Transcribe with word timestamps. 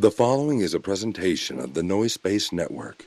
The 0.00 0.10
following 0.10 0.60
is 0.60 0.72
a 0.72 0.80
presentation 0.80 1.60
of 1.60 1.74
the 1.74 1.82
Noise 1.82 2.14
Space 2.14 2.52
Network. 2.52 3.04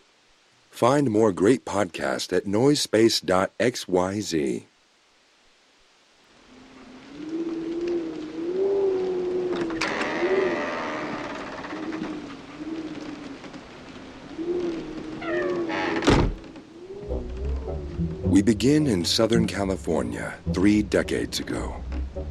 Find 0.70 1.10
more 1.10 1.32
great 1.32 1.66
podcasts 1.66 2.32
at 2.32 2.46
noisespace.xyz. 2.46 4.64
We 18.22 18.44
begin 18.44 18.86
in 18.86 19.04
Southern 19.04 19.48
California 19.48 20.36
three 20.54 20.84
decades 20.84 21.40
ago. 21.40 21.84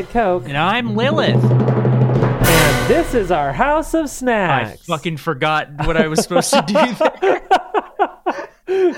Diet 0.00 0.12
Coke, 0.14 0.44
And 0.46 0.56
I'm 0.56 0.96
Lilith. 0.96 1.34
and 1.44 2.88
this 2.88 3.12
is 3.12 3.30
our 3.30 3.52
House 3.52 3.92
of 3.92 4.08
Snacks. 4.08 4.70
I 4.72 4.76
fucking 4.84 5.18
forgot 5.18 5.68
what 5.86 5.98
I 5.98 6.06
was 6.08 6.22
supposed 6.22 6.50
to 6.54 6.62
do 6.66 6.74
there. 7.20 7.46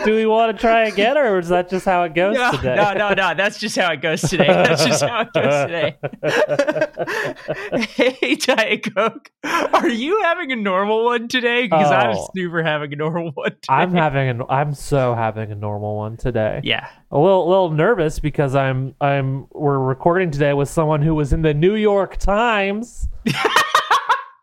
Do 0.04 0.14
we 0.14 0.26
want 0.26 0.54
to 0.56 0.60
try 0.60 0.86
again, 0.86 1.16
or 1.16 1.38
is 1.38 1.48
that 1.48 1.70
just 1.70 1.86
how 1.86 2.02
it 2.02 2.14
goes 2.14 2.34
No, 2.36 2.50
today? 2.52 2.74
no, 2.76 2.92
no, 2.92 3.14
no. 3.14 3.34
That's 3.34 3.58
just 3.58 3.76
how 3.76 3.90
it 3.92 4.02
goes 4.02 4.20
today. 4.20 4.46
That's 4.46 4.84
just 4.84 5.02
how 5.02 5.20
it 5.22 5.32
goes 5.32 5.66
today. 5.66 5.96
hey, 8.18 8.34
Diet 8.36 8.94
Coke. 8.94 9.30
Are 9.44 9.88
you 9.88 10.20
having 10.22 10.52
a 10.52 10.56
normal 10.56 11.04
one 11.04 11.28
today? 11.28 11.62
Because 11.64 11.90
I'm 11.90 12.16
Oh. 12.16 12.28
super 12.36 12.62
having 12.62 12.92
a 12.92 12.96
normal 12.96 13.30
one 13.32 13.50
today. 13.52 13.66
I'm 13.70 13.92
having 13.94 14.28
an. 14.28 14.42
I'm 14.50 14.74
so 14.74 15.14
having 15.14 15.50
a 15.50 15.54
normal 15.54 15.96
one 15.96 16.16
today. 16.16 16.60
Yeah. 16.64 16.88
A 17.10 17.18
little, 17.18 17.48
little 17.48 17.70
nervous 17.70 18.18
because 18.18 18.54
I'm, 18.54 18.94
I'm. 19.00 19.46
We're 19.52 19.78
recording 19.78 20.30
today 20.30 20.52
with 20.52 20.68
someone 20.68 21.00
who 21.02 21.14
was 21.14 21.32
in 21.32 21.42
the 21.42 21.54
New 21.54 21.74
York 21.76 22.16
Times. 22.18 23.08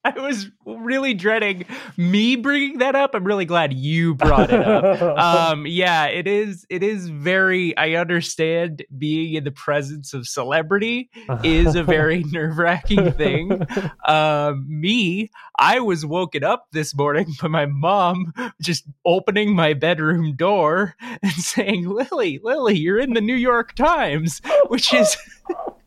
I 0.05 0.11
was 0.19 0.49
really 0.65 1.13
dreading 1.13 1.65
me 1.97 2.35
bringing 2.37 2.77
that 2.77 2.95
up. 2.95 3.13
I'm 3.13 3.25
really 3.25 3.45
glad 3.45 3.73
you 3.73 4.15
brought 4.15 4.51
it 4.51 4.61
up. 4.61 5.01
um 5.19 5.65
yeah 5.65 6.05
it 6.05 6.27
is 6.27 6.65
it 6.69 6.83
is 6.83 7.09
very 7.09 7.75
i 7.77 7.93
understand 7.93 8.83
being 8.97 9.33
in 9.33 9.43
the 9.43 9.51
presence 9.51 10.13
of 10.13 10.27
celebrity 10.27 11.09
is 11.43 11.75
a 11.75 11.83
very 11.83 12.23
nerve-wracking 12.31 13.11
thing 13.13 13.65
um 14.05 14.65
me 14.67 15.29
i 15.57 15.79
was 15.79 16.05
woken 16.05 16.43
up 16.43 16.67
this 16.71 16.95
morning 16.95 17.27
by 17.41 17.47
my 17.47 17.65
mom 17.65 18.33
just 18.61 18.85
opening 19.05 19.55
my 19.55 19.73
bedroom 19.73 20.35
door 20.35 20.95
and 21.21 21.31
saying 21.33 21.87
lily 21.87 22.39
lily 22.43 22.77
you're 22.77 22.99
in 22.99 23.13
the 23.13 23.21
new 23.21 23.35
york 23.35 23.73
times 23.73 24.41
which 24.67 24.93
is 24.93 25.17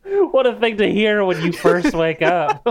what 0.03 0.45
a 0.45 0.55
thing 0.59 0.77
to 0.77 0.91
hear 0.91 1.23
when 1.23 1.41
you 1.41 1.51
first 1.51 1.93
wake 1.93 2.21
up. 2.21 2.67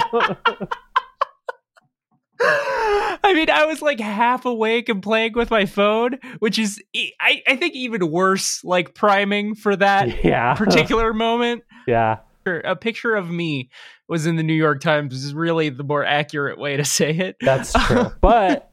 I 2.40 3.32
mean, 3.34 3.50
I 3.50 3.64
was 3.66 3.82
like 3.82 4.00
half 4.00 4.44
awake 4.44 4.88
and 4.88 5.02
playing 5.02 5.34
with 5.34 5.50
my 5.50 5.66
phone, 5.66 6.18
which 6.40 6.58
is, 6.58 6.82
I 7.20 7.56
think, 7.56 7.74
even 7.74 8.10
worse, 8.10 8.62
like 8.64 8.94
priming 8.94 9.54
for 9.54 9.76
that 9.76 10.24
yeah. 10.24 10.54
particular 10.54 11.12
moment. 11.14 11.62
yeah. 11.86 12.18
A 12.44 12.74
picture 12.74 13.14
of 13.14 13.30
me 13.30 13.70
was 14.08 14.26
in 14.26 14.34
the 14.34 14.42
New 14.42 14.52
York 14.54 14.80
Times 14.80 15.14
is 15.14 15.32
really 15.32 15.68
the 15.68 15.84
more 15.84 16.04
accurate 16.04 16.58
way 16.58 16.76
to 16.76 16.84
say 16.84 17.10
it. 17.12 17.36
That's 17.40 17.72
true. 17.86 18.10
But 18.20 18.68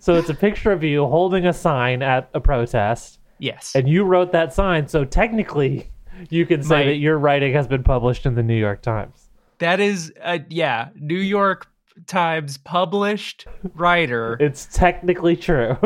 so 0.00 0.14
it's 0.14 0.30
a 0.30 0.34
picture 0.34 0.72
of 0.72 0.82
you 0.82 1.06
holding 1.06 1.46
a 1.46 1.52
sign 1.52 2.02
at 2.02 2.30
a 2.32 2.40
protest, 2.40 3.18
Yes. 3.38 3.72
and 3.74 3.86
you 3.86 4.04
wrote 4.04 4.32
that 4.32 4.54
sign. 4.54 4.88
So 4.88 5.04
technically, 5.04 5.90
you 6.30 6.46
can 6.46 6.62
say 6.62 6.76
My- 6.78 6.84
that 6.86 6.96
your 6.96 7.18
writing 7.18 7.52
has 7.52 7.66
been 7.66 7.82
published 7.82 8.24
in 8.24 8.34
the 8.36 8.42
New 8.42 8.56
York 8.58 8.80
Times. 8.80 9.28
That 9.58 9.78
is, 9.78 10.10
uh, 10.22 10.38
yeah, 10.48 10.88
New 10.98 11.18
York 11.18 11.66
Times 12.06 12.58
published 12.58 13.46
writer, 13.74 14.36
It's 14.40 14.66
technically 14.72 15.36
true. 15.36 15.76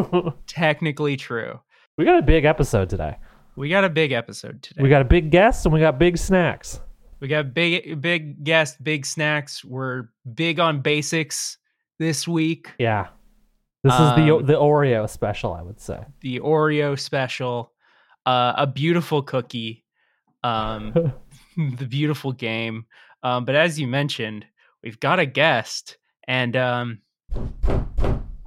technically 0.46 1.16
true. 1.16 1.60
we 1.96 2.04
got 2.04 2.18
a 2.18 2.22
big 2.22 2.44
episode 2.44 2.88
today. 2.90 3.16
We 3.56 3.68
got 3.68 3.84
a 3.84 3.88
big 3.90 4.12
episode 4.12 4.62
today. 4.62 4.82
We 4.82 4.88
got 4.88 5.02
a 5.02 5.04
big 5.06 5.30
guest 5.30 5.66
and 5.66 5.72
we 5.72 5.80
got 5.80 5.98
big 5.98 6.16
snacks. 6.18 6.80
We 7.20 7.28
got 7.28 7.52
big, 7.52 8.00
big 8.00 8.42
guest, 8.44 8.82
big 8.82 9.04
snacks. 9.04 9.64
We're 9.64 10.04
big 10.34 10.58
on 10.58 10.80
basics 10.80 11.58
this 11.98 12.26
week. 12.26 12.70
Yeah. 12.78 13.08
This 13.84 13.92
is 13.94 13.98
the 14.16 14.36
Um, 14.36 14.46
the 14.46 14.54
Oreo 14.54 15.08
special, 15.08 15.52
I 15.52 15.62
would 15.62 15.80
say. 15.80 16.00
the 16.22 16.40
Oreo 16.40 16.98
special, 16.98 17.72
uh, 18.26 18.52
a 18.56 18.66
beautiful 18.66 19.22
cookie, 19.22 19.84
um, 20.42 20.92
the 21.56 21.86
beautiful 21.86 22.32
game. 22.32 22.84
Um, 23.22 23.44
but 23.44 23.54
as 23.54 23.78
you 23.78 23.86
mentioned, 23.86 24.46
we've 24.82 25.00
got 25.00 25.18
a 25.18 25.26
guest, 25.26 25.98
and 26.30 26.56
um, 26.56 26.98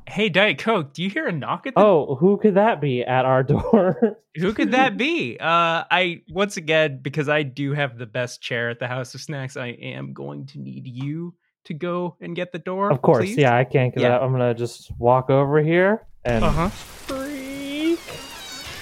hey, 0.08 0.30
Diet 0.30 0.58
Coke, 0.58 0.94
do 0.94 1.04
you 1.04 1.10
hear 1.10 1.28
a 1.28 1.32
knock 1.34 1.68
at 1.68 1.76
the? 1.76 1.82
Oh, 1.82 2.16
who 2.16 2.38
could 2.38 2.56
that 2.56 2.80
be 2.80 3.04
at 3.04 3.26
our 3.26 3.44
door? 3.54 4.18
Who 4.38 4.54
could 4.54 4.72
that 4.72 4.98
be? 4.98 5.38
Uh, 5.40 5.84
I 5.92 6.22
once 6.30 6.56
again 6.58 7.00
because 7.02 7.28
I 7.30 7.44
do 7.44 7.74
have 7.74 7.98
the 7.98 8.06
best 8.06 8.42
chair 8.42 8.70
at 8.70 8.80
the 8.80 8.88
House 8.88 9.14
of 9.16 9.22
Snacks. 9.22 9.58
I 9.58 9.68
am 9.68 10.14
going 10.14 10.46
to 10.48 10.60
need 10.60 10.88
you 10.88 11.36
to 11.66 11.74
go 11.74 12.16
and 12.22 12.36
get 12.36 12.52
the 12.52 12.60
door. 12.60 12.90
of 12.92 13.02
course, 13.02 13.26
please. 13.26 13.38
yeah, 13.38 13.56
I 13.56 13.64
can't 13.64 13.94
get 13.94 14.02
Yeah. 14.02 14.18
I'm 14.20 14.32
gonna 14.32 14.54
just 14.54 14.92
walk 14.98 15.30
over 15.30 15.62
here 15.62 16.06
and 16.26 16.44
Uh 16.44 16.52
huh. 16.52 16.70
freak. 16.70 18.00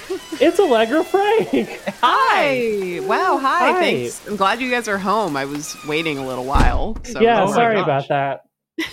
it's 0.42 0.60
Allegra 0.60 1.04
Frank. 1.04 1.80
Hi. 2.02 3.00
Wow. 3.04 3.38
Hi. 3.38 3.72
Hi. 3.72 3.80
Thanks. 3.80 4.28
I'm 4.28 4.36
glad 4.36 4.62
you 4.62 4.70
guys 4.72 4.88
are 4.88 4.98
home. 4.98 5.36
I 5.38 5.46
was 5.46 5.76
waiting 5.88 6.18
a 6.18 6.26
little 6.26 6.46
while. 6.46 6.98
So 7.04 7.20
yeah, 7.22 7.44
Oh 7.44 7.52
sorry 7.52 7.76
gosh. 7.76 7.84
about 7.84 8.08
that. 8.10 8.42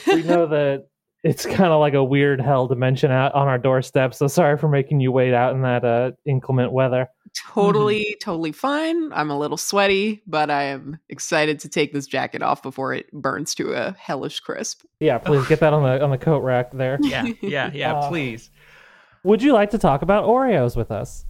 We 0.07 0.23
know 0.23 0.47
that 0.47 0.87
it's 1.25 1.45
kind 1.45 1.73
of 1.73 1.81
like 1.81 1.95
a 1.95 2.05
weird 2.05 2.41
hell 2.41 2.67
dimension 2.69 3.11
out 3.11 3.35
on 3.35 3.49
our 3.49 3.59
doorstep. 3.59 4.15
So 4.15 4.29
sorry 4.29 4.57
for 4.57 4.69
making 4.69 5.01
you 5.01 5.11
wait 5.11 5.35
out 5.35 5.55
in 5.55 5.63
that 5.63 5.85
uh, 5.85 6.13
inclement 6.25 6.73
weather. 6.73 7.09
totally, 7.53 8.17
totally 8.23 8.53
fine. 8.53 9.13
I'm 9.13 9.31
a 9.31 9.39
little 9.39 9.57
sweaty, 9.57 10.23
but 10.27 10.51
I 10.51 10.65
am 10.65 10.99
excited 11.09 11.59
to 11.61 11.69
take 11.69 11.93
this 11.93 12.07
jacket 12.07 12.43
off 12.43 12.63
before 12.63 12.95
it 12.95 13.11
burns 13.13 13.55
to 13.57 13.73
a 13.73 13.97
hellish 13.99 14.41
crisp. 14.41 14.83
Yeah, 15.01 15.19
please 15.19 15.47
get 15.49 15.61
that 15.61 15.73
on 15.73 15.83
the 15.83 16.03
on 16.03 16.11
the 16.11 16.19
coat 16.19 16.43
rack 16.43 16.73
there. 16.73 16.99
Yeah, 17.01 17.27
yeah, 17.41 17.71
yeah. 17.73 17.95
Uh, 17.99 18.09
please. 18.09 18.51
Would 19.25 19.43
you 19.43 19.53
like 19.53 19.71
to 19.71 19.79
talk 19.79 20.03
about 20.03 20.25
Oreos 20.25 20.77
with 20.77 20.91
us? 20.91 21.25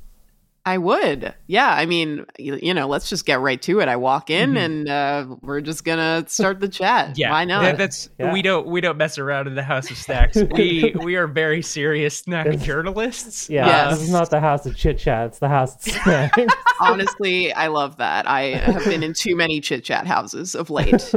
I 0.68 0.78
would. 0.78 1.34
Yeah. 1.46 1.68
I 1.72 1.86
mean, 1.86 2.26
you, 2.38 2.58
you 2.62 2.74
know, 2.74 2.86
let's 2.86 3.08
just 3.08 3.24
get 3.24 3.40
right 3.40 3.60
to 3.62 3.80
it. 3.80 3.88
I 3.88 3.96
walk 3.96 4.28
in 4.30 4.52
Mhm. 4.54 4.58
and 4.64 4.88
uh, 4.88 5.36
we're 5.40 5.60
just 5.62 5.84
gonna 5.84 6.24
start 6.28 6.60
the 6.60 6.68
chat. 6.68 6.88
Yeah, 7.18 7.30
Why 7.30 7.44
not? 7.44 7.62
that- 7.62 7.78
that's 7.78 8.10
Yeah. 8.18 8.32
we 8.32 8.42
don't 8.42 8.66
we 8.66 8.80
don't 8.80 8.96
mess 8.98 9.18
around 9.18 9.46
in 9.48 9.54
the 9.54 9.62
House 9.62 9.90
of 9.90 9.96
Snacks. 9.96 10.36
we 10.52 10.94
we 11.02 11.16
are 11.16 11.26
very 11.26 11.62
serious 11.62 12.18
snack 12.18 12.46
It's- 12.48 12.64
journalists. 12.64 13.48
Yeah, 13.48 13.66
Yes. 13.66 13.94
this 13.98 14.08
is 14.08 14.12
not 14.12 14.30
the 14.30 14.40
house 14.40 14.66
of 14.66 14.76
chit 14.76 14.98
chat. 14.98 15.26
It's 15.28 15.38
the 15.38 15.48
house 15.48 15.74
of 15.76 15.92
snacks. 15.92 16.54
Honestly, 16.80 17.52
I 17.52 17.68
love 17.68 17.96
that. 17.96 18.28
I 18.28 18.42
have 18.58 18.84
been 18.84 19.02
in 19.02 19.12
too 19.14 19.34
many 19.36 19.60
chit 19.60 19.84
chat 19.84 20.06
houses 20.06 20.54
of 20.54 20.70
late. 20.70 21.12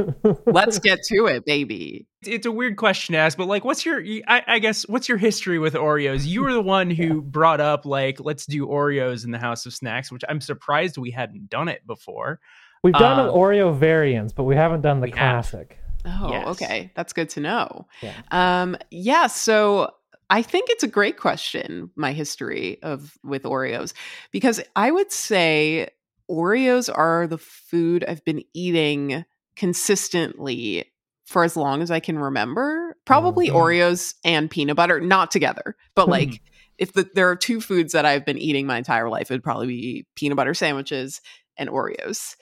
Let's 0.46 0.78
get 0.78 0.98
to 1.08 1.26
it, 1.26 1.44
baby. 1.44 2.06
It's 2.24 2.46
a 2.46 2.52
weird 2.52 2.76
question 2.76 3.12
to 3.14 3.18
ask, 3.18 3.36
but 3.38 3.46
like, 3.48 3.64
what's 3.64 3.84
your? 3.84 4.02
I, 4.28 4.42
I 4.46 4.58
guess 4.58 4.86
what's 4.88 5.08
your 5.08 5.18
history 5.18 5.58
with 5.58 5.74
Oreos? 5.74 6.24
You 6.26 6.42
were 6.42 6.52
the 6.52 6.62
one 6.62 6.90
who 6.90 7.20
brought 7.22 7.60
up 7.60 7.84
like, 7.86 8.20
let's 8.20 8.46
do 8.46 8.66
Oreos 8.66 9.24
in 9.24 9.30
the 9.30 9.38
House 9.38 9.66
of 9.66 9.72
Snacks, 9.74 10.10
which 10.12 10.22
I'm 10.28 10.40
surprised 10.40 10.98
we 10.98 11.10
hadn't 11.10 11.50
done 11.50 11.68
it 11.68 11.86
before. 11.86 12.40
We've 12.82 12.94
done 12.94 13.18
Um, 13.20 13.28
an 13.28 13.32
Oreo 13.34 13.76
variants, 13.76 14.32
but 14.32 14.44
we 14.44 14.56
haven't 14.56 14.80
done 14.80 15.00
the 15.00 15.04
we 15.04 15.10
have. 15.10 15.16
classic. 15.50 15.78
Oh, 16.04 16.30
Yes. 16.30 16.46
okay. 16.48 16.90
That's 16.96 17.12
good 17.12 17.28
to 17.30 17.40
know. 17.40 17.86
Yeah. 18.02 18.12
Um, 18.32 18.76
yeah, 18.90 19.28
so 19.28 19.92
I 20.30 20.42
think 20.42 20.68
it's 20.70 20.82
a 20.82 20.88
great 20.88 21.16
question, 21.16 21.90
my 21.94 22.12
history 22.12 22.82
of 22.82 23.16
with 23.22 23.44
Oreos, 23.44 23.92
because 24.32 24.60
I 24.74 24.90
would 24.90 25.12
say 25.12 25.90
Oreos 26.28 26.90
are 26.92 27.26
the 27.28 27.38
food 27.38 28.04
I've 28.08 28.24
been 28.24 28.42
eating 28.52 29.24
consistently 29.54 30.91
for 31.24 31.44
as 31.44 31.56
long 31.56 31.82
as 31.82 31.90
I 31.90 32.00
can 32.00 32.18
remember. 32.18 32.96
Probably 33.04 33.48
Mhm. 33.48 33.54
Oreos 33.54 34.14
and 34.24 34.50
peanut 34.50 34.76
butter, 34.76 35.00
not 35.00 35.30
together, 35.30 35.76
but 35.94 36.08
like 36.08 36.40
if 36.78 36.92
the, 36.94 37.08
there 37.14 37.28
are 37.30 37.36
two 37.36 37.60
foods 37.60 37.92
that 37.92 38.04
I've 38.04 38.24
been 38.24 38.38
eating 38.38 38.66
my 38.66 38.78
entire 38.78 39.08
life, 39.08 39.30
it'd 39.30 39.44
probably 39.44 39.66
be 39.66 40.06
peanut 40.16 40.36
butter 40.36 40.54
sandwiches 40.54 41.20
and 41.56 41.68
Oreos. 41.70 42.34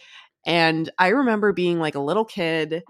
And 0.47 0.91
I 0.99 1.09
remember 1.09 1.53
being 1.53 1.79
like 1.79 1.95
a 1.95 2.01
little 2.01 2.25
kid 2.25 2.83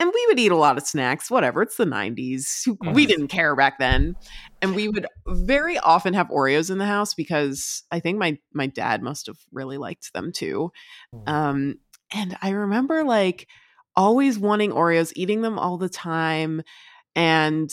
and 0.00 0.10
we 0.12 0.26
would 0.26 0.38
eat 0.38 0.52
a 0.52 0.56
lot 0.56 0.76
of 0.76 0.86
snacks, 0.86 1.30
whatever. 1.30 1.62
It's 1.62 1.76
the 1.76 1.86
90s. 1.86 2.68
We 2.94 3.06
didn't 3.06 3.28
care 3.28 3.54
back 3.56 3.78
then. 3.78 4.16
And 4.60 4.74
we 4.74 4.88
would 4.88 5.06
very 5.26 5.78
often 5.78 6.14
have 6.14 6.28
Oreos 6.28 6.70
in 6.70 6.78
the 6.78 6.86
house 6.86 7.14
because 7.14 7.84
I 7.90 8.00
think 8.00 8.18
my 8.18 8.38
my 8.52 8.66
dad 8.66 9.02
must 9.02 9.26
have 9.26 9.38
really 9.52 9.78
liked 9.78 10.12
them 10.12 10.32
too. 10.32 10.72
Mm. 11.14 11.28
Um 11.28 11.74
and 12.12 12.36
I 12.42 12.50
remember 12.50 13.04
like 13.04 13.48
always 13.96 14.38
wanting 14.38 14.70
Oreos, 14.72 15.12
eating 15.16 15.42
them 15.42 15.58
all 15.58 15.78
the 15.78 15.88
time 15.88 16.62
and 17.16 17.72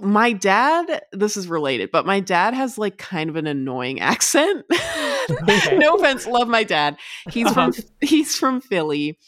my 0.00 0.32
dad, 0.32 1.02
this 1.12 1.36
is 1.36 1.48
related, 1.48 1.90
but 1.90 2.06
my 2.06 2.20
dad 2.20 2.54
has 2.54 2.78
like 2.78 2.98
kind 2.98 3.28
of 3.30 3.36
an 3.36 3.46
annoying 3.48 4.00
accent. 4.12 4.64
Okay. 4.70 5.76
no 5.78 5.96
offense, 5.96 6.26
love 6.26 6.46
my 6.48 6.62
dad. 6.62 6.96
He's 7.30 7.52
from 7.52 7.70
Uh-huh. 7.70 7.82
he's 8.00 8.36
from 8.36 8.60
Philly 8.60 9.18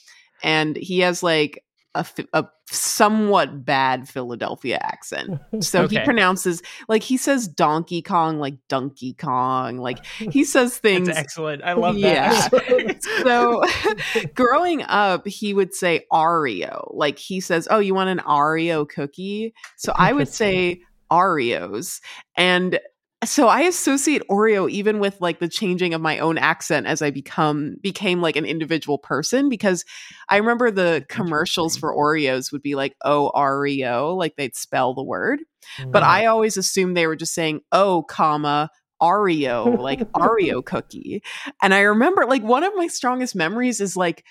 and 0.43 0.77
he 0.77 1.01
has 1.01 1.23
like 1.23 1.65
a, 1.95 2.07
a 2.33 2.47
somewhat 2.71 3.65
bad 3.65 4.09
Philadelphia 4.09 4.79
accent. 4.83 5.41
So 5.61 5.89
he 5.89 5.99
pronounces 6.01 6.63
like 6.89 7.03
he 7.03 7.17
says 7.17 7.49
Donkey 7.49 8.01
Kong 8.03 8.39
like 8.39 8.55
Donkey 8.69 9.13
Kong. 9.15 9.79
Like 9.79 10.05
he 10.07 10.45
says 10.45 10.79
things 10.79 11.09
That's 11.09 11.19
excellent. 11.19 11.63
I 11.65 11.73
love 11.75 11.97
Yeah. 11.99 12.49
that. 12.49 13.03
so 13.25 14.27
growing 14.35 14.83
up, 14.83 15.27
he 15.27 15.53
would 15.53 15.75
say 15.75 16.07
Oreo. 16.13 16.95
Like 16.95 17.19
he 17.19 17.41
says, 17.41 17.67
Oh, 17.71 17.79
you 17.81 17.95
want 17.95 18.11
an 18.11 18.19
Oreo 18.21 18.89
cookie? 18.89 19.53
So 19.77 19.93
I 19.97 20.13
would 20.13 20.29
say 20.29 20.81
Oreos. 21.11 22.01
And 22.37 22.79
so 23.25 23.49
I 23.49 23.63
associate 23.63 24.23
Oreo 24.31 24.71
even 24.71 24.99
with 24.99 25.21
like 25.21 25.41
the 25.41 25.49
changing 25.49 25.93
of 25.93 26.01
my 26.01 26.19
own 26.19 26.39
accent 26.39 26.87
as 26.87 27.03
I 27.03 27.11
become 27.11 27.77
became 27.83 28.23
like 28.23 28.37
an 28.37 28.47
individual 28.47 28.97
person 28.97 29.49
because 29.51 29.85
I 30.31 30.39
remember 30.39 30.71
the 30.71 31.05
commercials 31.09 31.77
for 31.77 31.95
Oreos 31.95 32.51
would 32.51 32.63
be 32.63 32.75
like 32.75 32.97
O 33.05 33.31
R 33.35 33.67
E 33.67 33.85
O, 33.85 34.17
like 34.17 34.37
they'd 34.37 34.57
spell 34.57 34.95
the 34.95 35.05
word. 35.05 35.41
But. 35.87 36.03
I 36.03 36.27
always 36.27 36.57
assumed 36.57 36.97
they 36.97 37.07
were 37.07 37.17
just 37.17 37.35
saying 37.35 37.61
oh, 37.73 38.03
comma 38.09 38.71
Oreo, 39.03 39.79
like 39.79 40.01
Oreo 40.13 40.65
cookie. 40.65 41.23
And 41.63 41.75
I 41.75 41.81
remember 41.81 42.25
like 42.27 42.43
one 42.43 42.65
of 42.65 42.73
my 42.75 42.87
strongest 42.87 43.35
memories 43.35 43.81
is 43.81 43.97
like 43.97 44.25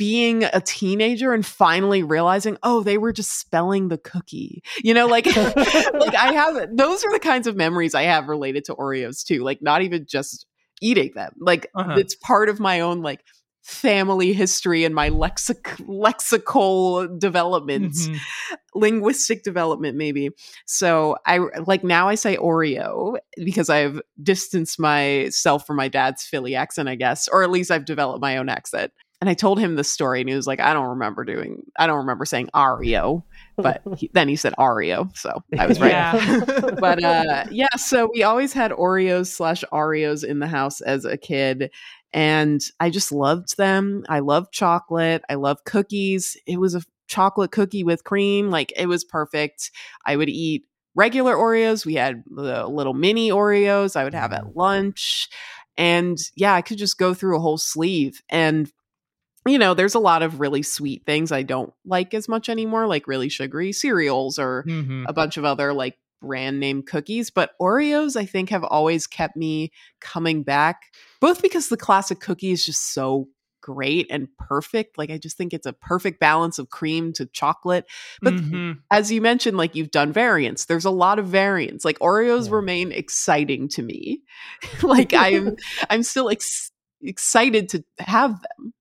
being 0.00 0.44
a 0.44 0.62
teenager 0.62 1.34
and 1.34 1.44
finally 1.44 2.02
realizing, 2.02 2.56
oh, 2.62 2.82
they 2.82 2.96
were 2.96 3.12
just 3.12 3.38
spelling 3.38 3.88
the 3.88 3.98
cookie. 3.98 4.62
You 4.82 4.94
know, 4.94 5.06
like 5.06 5.26
like 5.36 6.14
I 6.14 6.32
have 6.32 6.74
those 6.74 7.04
are 7.04 7.12
the 7.12 7.18
kinds 7.20 7.46
of 7.46 7.54
memories 7.54 7.94
I 7.94 8.04
have 8.04 8.26
related 8.26 8.64
to 8.64 8.74
Oreos 8.74 9.22
too. 9.22 9.44
Like 9.44 9.60
not 9.60 9.82
even 9.82 10.06
just 10.08 10.46
eating 10.80 11.12
them. 11.14 11.32
Like 11.38 11.68
Uh-huh. 11.74 11.96
it's 11.98 12.14
part 12.14 12.48
of 12.48 12.58
my 12.58 12.80
own 12.80 13.02
like 13.02 13.20
family 13.60 14.32
history 14.32 14.86
and 14.86 14.94
my 14.94 15.10
lexic 15.10 15.60
lexical 15.86 17.06
development 17.18 17.92
Mhm. 17.92 18.18
linguistic 18.74 19.42
development 19.44 19.98
maybe 19.98 20.30
so 20.66 21.16
i 21.26 21.38
like 21.66 21.84
now 21.84 22.08
i 22.08 22.14
say 22.14 22.38
oreo 22.38 23.18
because 23.44 23.68
i've 23.68 24.00
distanced 24.22 24.80
myself 24.80 25.66
from 25.66 25.76
my 25.76 25.88
dad's 25.88 26.24
philly 26.24 26.54
accent 26.54 26.88
i 26.88 26.94
guess 26.94 27.28
or 27.28 27.42
at 27.42 27.50
least 27.50 27.70
i've 27.70 27.84
developed 27.84 28.22
my 28.22 28.38
own 28.38 28.48
accent 28.48 28.92
and 29.20 29.28
i 29.28 29.34
told 29.34 29.58
him 29.58 29.74
this 29.76 29.90
story 29.90 30.20
and 30.20 30.28
he 30.28 30.34
was 30.34 30.46
like 30.46 30.60
i 30.60 30.72
don't 30.72 30.88
remember 30.88 31.24
doing 31.24 31.62
i 31.78 31.86
don't 31.86 31.98
remember 31.98 32.24
saying 32.24 32.48
ario 32.54 33.22
but 33.56 33.82
he, 33.96 34.10
then 34.12 34.28
he 34.28 34.36
said 34.36 34.54
ario 34.58 35.14
so 35.16 35.42
i 35.58 35.66
was 35.66 35.80
right. 35.80 35.90
Yeah. 35.90 36.70
but 36.80 37.02
uh 37.02 37.44
yeah 37.50 37.74
so 37.76 38.10
we 38.12 38.22
always 38.22 38.52
had 38.52 38.70
oreos 38.70 39.28
slash 39.28 39.64
oreos 39.72 40.24
in 40.24 40.38
the 40.38 40.48
house 40.48 40.80
as 40.80 41.04
a 41.04 41.16
kid 41.16 41.70
and 42.12 42.60
i 42.80 42.90
just 42.90 43.12
loved 43.12 43.56
them. 43.56 44.04
I 44.08 44.18
love 44.20 44.50
chocolate. 44.50 45.22
I 45.28 45.34
love 45.34 45.64
cookies. 45.64 46.36
It 46.46 46.58
was 46.58 46.74
a 46.74 46.82
chocolate 47.06 47.50
cookie 47.50 47.84
with 47.84 48.04
cream. 48.04 48.50
Like 48.50 48.72
it 48.76 48.86
was 48.86 49.04
perfect. 49.04 49.70
I 50.06 50.16
would 50.16 50.28
eat 50.28 50.64
regular 50.94 51.34
oreos. 51.34 51.84
We 51.86 51.94
had 51.94 52.22
the 52.30 52.66
little 52.66 52.94
mini 52.94 53.30
oreos. 53.30 53.96
I 53.96 54.04
would 54.04 54.14
have 54.14 54.32
at 54.32 54.56
lunch. 54.56 55.28
And 55.76 56.18
yeah 56.36 56.54
i 56.54 56.62
could 56.62 56.78
just 56.78 56.98
go 56.98 57.14
through 57.14 57.36
a 57.36 57.40
whole 57.40 57.58
sleeve. 57.58 58.22
And 58.28 58.70
you 59.46 59.58
know 59.58 59.74
there's 59.74 59.94
a 59.94 59.98
lot 60.00 60.22
of 60.22 60.38
really 60.40 60.62
sweet 60.62 61.04
things 61.06 61.32
i 61.32 61.42
don't 61.42 61.72
like 61.84 62.12
as 62.14 62.28
much 62.28 62.48
anymore 62.48 62.86
like 62.86 63.06
really 63.06 63.28
sugary 63.28 63.72
cereals 63.72 64.38
or 64.38 64.64
Mhm. 64.68 65.04
a 65.08 65.12
bunch 65.12 65.36
of 65.36 65.44
other 65.44 65.72
like 65.72 65.96
brand 66.22 66.60
name 66.60 66.82
cookies, 66.82 67.30
but 67.30 67.52
Oreos 67.58 68.14
I 68.14 68.26
think 68.26 68.50
have 68.50 68.62
always 68.62 69.06
kept 69.06 69.38
me 69.38 69.72
coming 70.02 70.42
back, 70.42 70.92
both 71.18 71.40
because 71.40 71.70
the 71.70 71.78
classic 71.78 72.20
cookie 72.20 72.50
is 72.50 72.62
just 72.66 72.92
so 72.92 73.28
great 73.62 74.06
and 74.10 74.28
perfect. 74.36 74.98
Like 74.98 75.08
I 75.08 75.16
just 75.16 75.38
think 75.38 75.54
it's 75.54 75.64
a 75.64 75.72
perfect 75.72 76.20
balance 76.20 76.58
of 76.58 76.68
cream 76.68 77.14
to 77.14 77.24
chocolate. 77.24 77.86
But 78.20 78.34
Mhm. 78.34 78.80
as 78.90 79.10
you 79.10 79.22
mentioned, 79.22 79.56
like 79.56 79.74
you've 79.74 79.90
done 79.90 80.12
variants. 80.12 80.66
There's 80.66 80.84
a 80.84 80.90
lot 80.90 81.18
of 81.18 81.26
variants. 81.26 81.86
Like 81.86 81.98
Oreos 82.00 82.48
Yeah. 82.48 82.54
remain 82.56 82.92
exciting 82.92 83.68
to 83.70 83.82
me. 83.82 84.20
like 84.82 85.14
I'm 85.14 85.56
I'm 85.88 86.02
still 86.02 86.28
ex- 86.28 86.70
excited 87.00 87.70
to 87.70 87.82
have 87.98 88.32
them. 88.42 88.74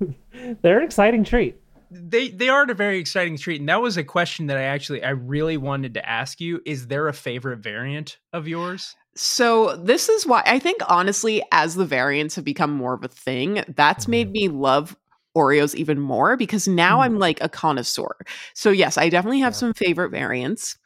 They're 0.62 0.78
an 0.78 0.84
exciting 0.84 1.24
treat. 1.24 1.56
they 1.90 2.28
they 2.28 2.48
are 2.48 2.64
a 2.64 2.74
very 2.74 2.98
exciting 2.98 3.36
treat 3.36 3.60
and 3.60 3.68
that 3.68 3.80
was 3.80 3.96
a 3.96 4.04
question 4.04 4.46
that 4.46 4.58
i 4.58 4.62
actually 4.62 5.02
i 5.02 5.08
really 5.10 5.56
wanted 5.56 5.94
to 5.94 6.06
ask 6.08 6.38
you 6.40 6.60
is 6.66 6.86
there 6.88 7.08
a 7.08 7.12
favorite 7.14 7.58
variant 7.58 8.18
of 8.32 8.46
yours 8.46 8.94
So 9.16 9.74
this 9.76 10.08
is 10.08 10.26
why 10.26 10.42
I 10.46 10.58
think 10.60 10.80
honestly, 10.88 11.42
as 11.50 11.74
the 11.74 11.84
variants 11.86 12.36
have 12.36 12.44
become 12.44 12.70
more 12.72 12.94
of 12.94 13.02
a 13.02 13.08
thing, 13.08 13.64
that's 13.74 14.06
made 14.06 14.30
me 14.30 14.46
love 14.48 14.96
Oreos 15.36 15.74
even 15.74 15.98
more 15.98 16.36
because 16.36 16.68
now 16.68 17.00
Mm. 17.00 17.04
I'm 17.04 17.18
like 17.18 17.38
a 17.42 17.48
connoisseur. 17.48 18.14
So 18.54 18.70
yes, 18.70 18.96
I 18.96 19.08
definitely 19.08 19.40
have 19.40 19.54
Yeah. 19.54 19.58
some 19.58 19.74
favorite 19.74 20.10
variants. 20.10 20.78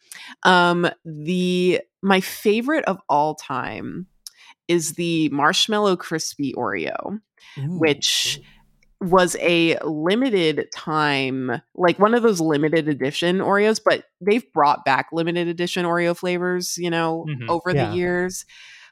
Um 0.45 0.89
the 1.05 1.81
my 2.01 2.21
favorite 2.23 2.85
of 2.87 3.01
all 3.09 3.35
time 3.35 4.07
is 4.67 4.93
the 4.95 5.29
marshmallow 5.29 5.97
crispy 5.97 6.55
Oreo, 6.55 7.19
which 7.57 8.41
was 9.03 9.37
a 9.41 9.77
limited 9.85 10.67
time, 10.75 11.61
like 11.75 11.99
one 11.99 12.15
of 12.15 12.23
those 12.23 12.41
limited 12.41 12.89
edition 12.89 13.39
Oreos, 13.39 13.81
but 13.85 14.05
they've 14.21 14.45
brought 14.53 14.85
back 14.85 15.07
limited 15.13 15.49
edition 15.49 15.85
Oreo 15.85 16.17
flavors, 16.17 16.77
you 16.79 16.91
know, 16.91 17.27
Mhm. 17.29 17.49
over 17.49 17.71
Yeah. 17.75 17.91
the 17.91 17.97
years. 17.97 18.45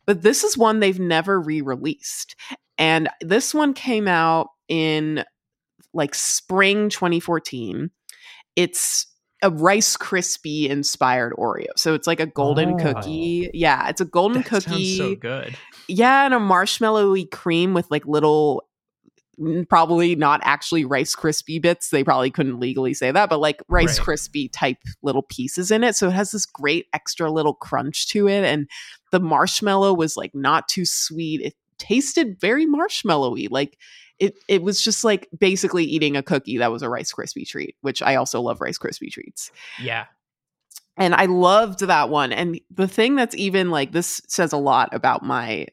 But 0.06 0.22
this 0.22 0.44
is 0.44 0.58
one 0.58 0.80
they've 0.80 0.98
never 0.98 1.40
re 1.40 1.60
released. 1.60 2.34
And 2.78 3.08
this 3.20 3.54
one 3.54 3.72
came 3.74 4.08
out 4.08 4.48
in 4.68 5.24
like 5.94 6.14
spring 6.14 6.88
2014. 6.88 7.90
It's 8.56 9.06
a 9.42 9.50
Rice 9.50 9.96
Krispie 9.96 10.68
inspired 10.68 11.32
Oreo. 11.34 11.66
So 11.76 11.94
it's 11.94 12.06
like 12.06 12.20
a 12.20 12.26
golden 12.26 12.74
Oh. 12.74 12.76
cookie. 12.92 13.50
Yeah, 13.54 13.88
it's 13.88 14.00
a 14.00 14.04
golden 14.04 14.42
cookie 14.42 14.96
so 14.98 15.14
good 15.14 15.56
yeah 15.88 16.24
and 16.24 16.32
a 16.34 16.38
marshmallowy 16.38 17.28
cream 17.30 17.74
with 17.74 17.90
like 17.90 18.06
little 18.06 18.62
probably 19.68 20.14
not 20.16 20.40
actually 20.42 20.84
Rice 20.84 21.14
Krispie 21.14 21.60
bits. 21.60 21.90
They 21.90 22.04
probably 22.04 22.30
couldn't 22.30 22.60
legally 22.60 22.94
say 22.94 23.10
that, 23.10 23.28
but 23.30 23.40
like 23.40 23.62
Rice 23.68 23.98
Right. 23.98 24.06
Krispie 24.08 24.50
type 24.52 24.78
little 25.02 25.22
pieces 25.22 25.70
in 25.70 25.82
it. 25.84 25.96
So 25.96 26.08
it 26.08 26.12
has 26.12 26.30
this 26.32 26.46
great 26.46 26.86
extra 26.92 27.30
little 27.30 27.54
crunch 27.54 28.08
to 28.08 28.28
it. 28.28 28.44
And 28.44 28.68
the 29.12 29.20
marshmallow 29.20 29.94
was 29.94 30.16
like 30.16 30.34
not 30.34 30.68
too 30.68 30.84
sweet. 30.84 31.40
It 31.40 31.54
tasted 31.78 32.38
very 32.40 32.66
marshmallowy. 32.66 33.48
Like 33.50 33.78
it, 34.18 34.34
it 34.48 34.62
was 34.62 34.82
just 34.82 35.02
like 35.04 35.28
basically 35.38 35.84
eating 35.84 36.16
a 36.16 36.22
cookie 36.22 36.58
that 36.58 36.70
was 36.70 36.82
a 36.82 36.90
Rice 36.90 37.12
Krispie 37.12 37.46
treat, 37.48 37.76
which 37.80 38.02
I 38.02 38.16
also 38.16 38.40
love 38.42 38.60
Rice 38.60 38.78
Krispie 38.78 39.10
treats 39.10 39.50
Yeah. 39.82 40.04
and 40.98 41.14
I 41.14 41.24
loved 41.24 41.80
that 41.80 42.10
one. 42.10 42.32
And 42.32 42.60
the 42.70 42.86
thing 42.88 43.16
that's 43.16 43.34
even 43.36 43.70
like 43.70 43.92
this 43.92 44.20
says 44.28 44.52
a 44.52 44.58
lot 44.58 44.90
about 44.92 45.22
my 45.24 45.68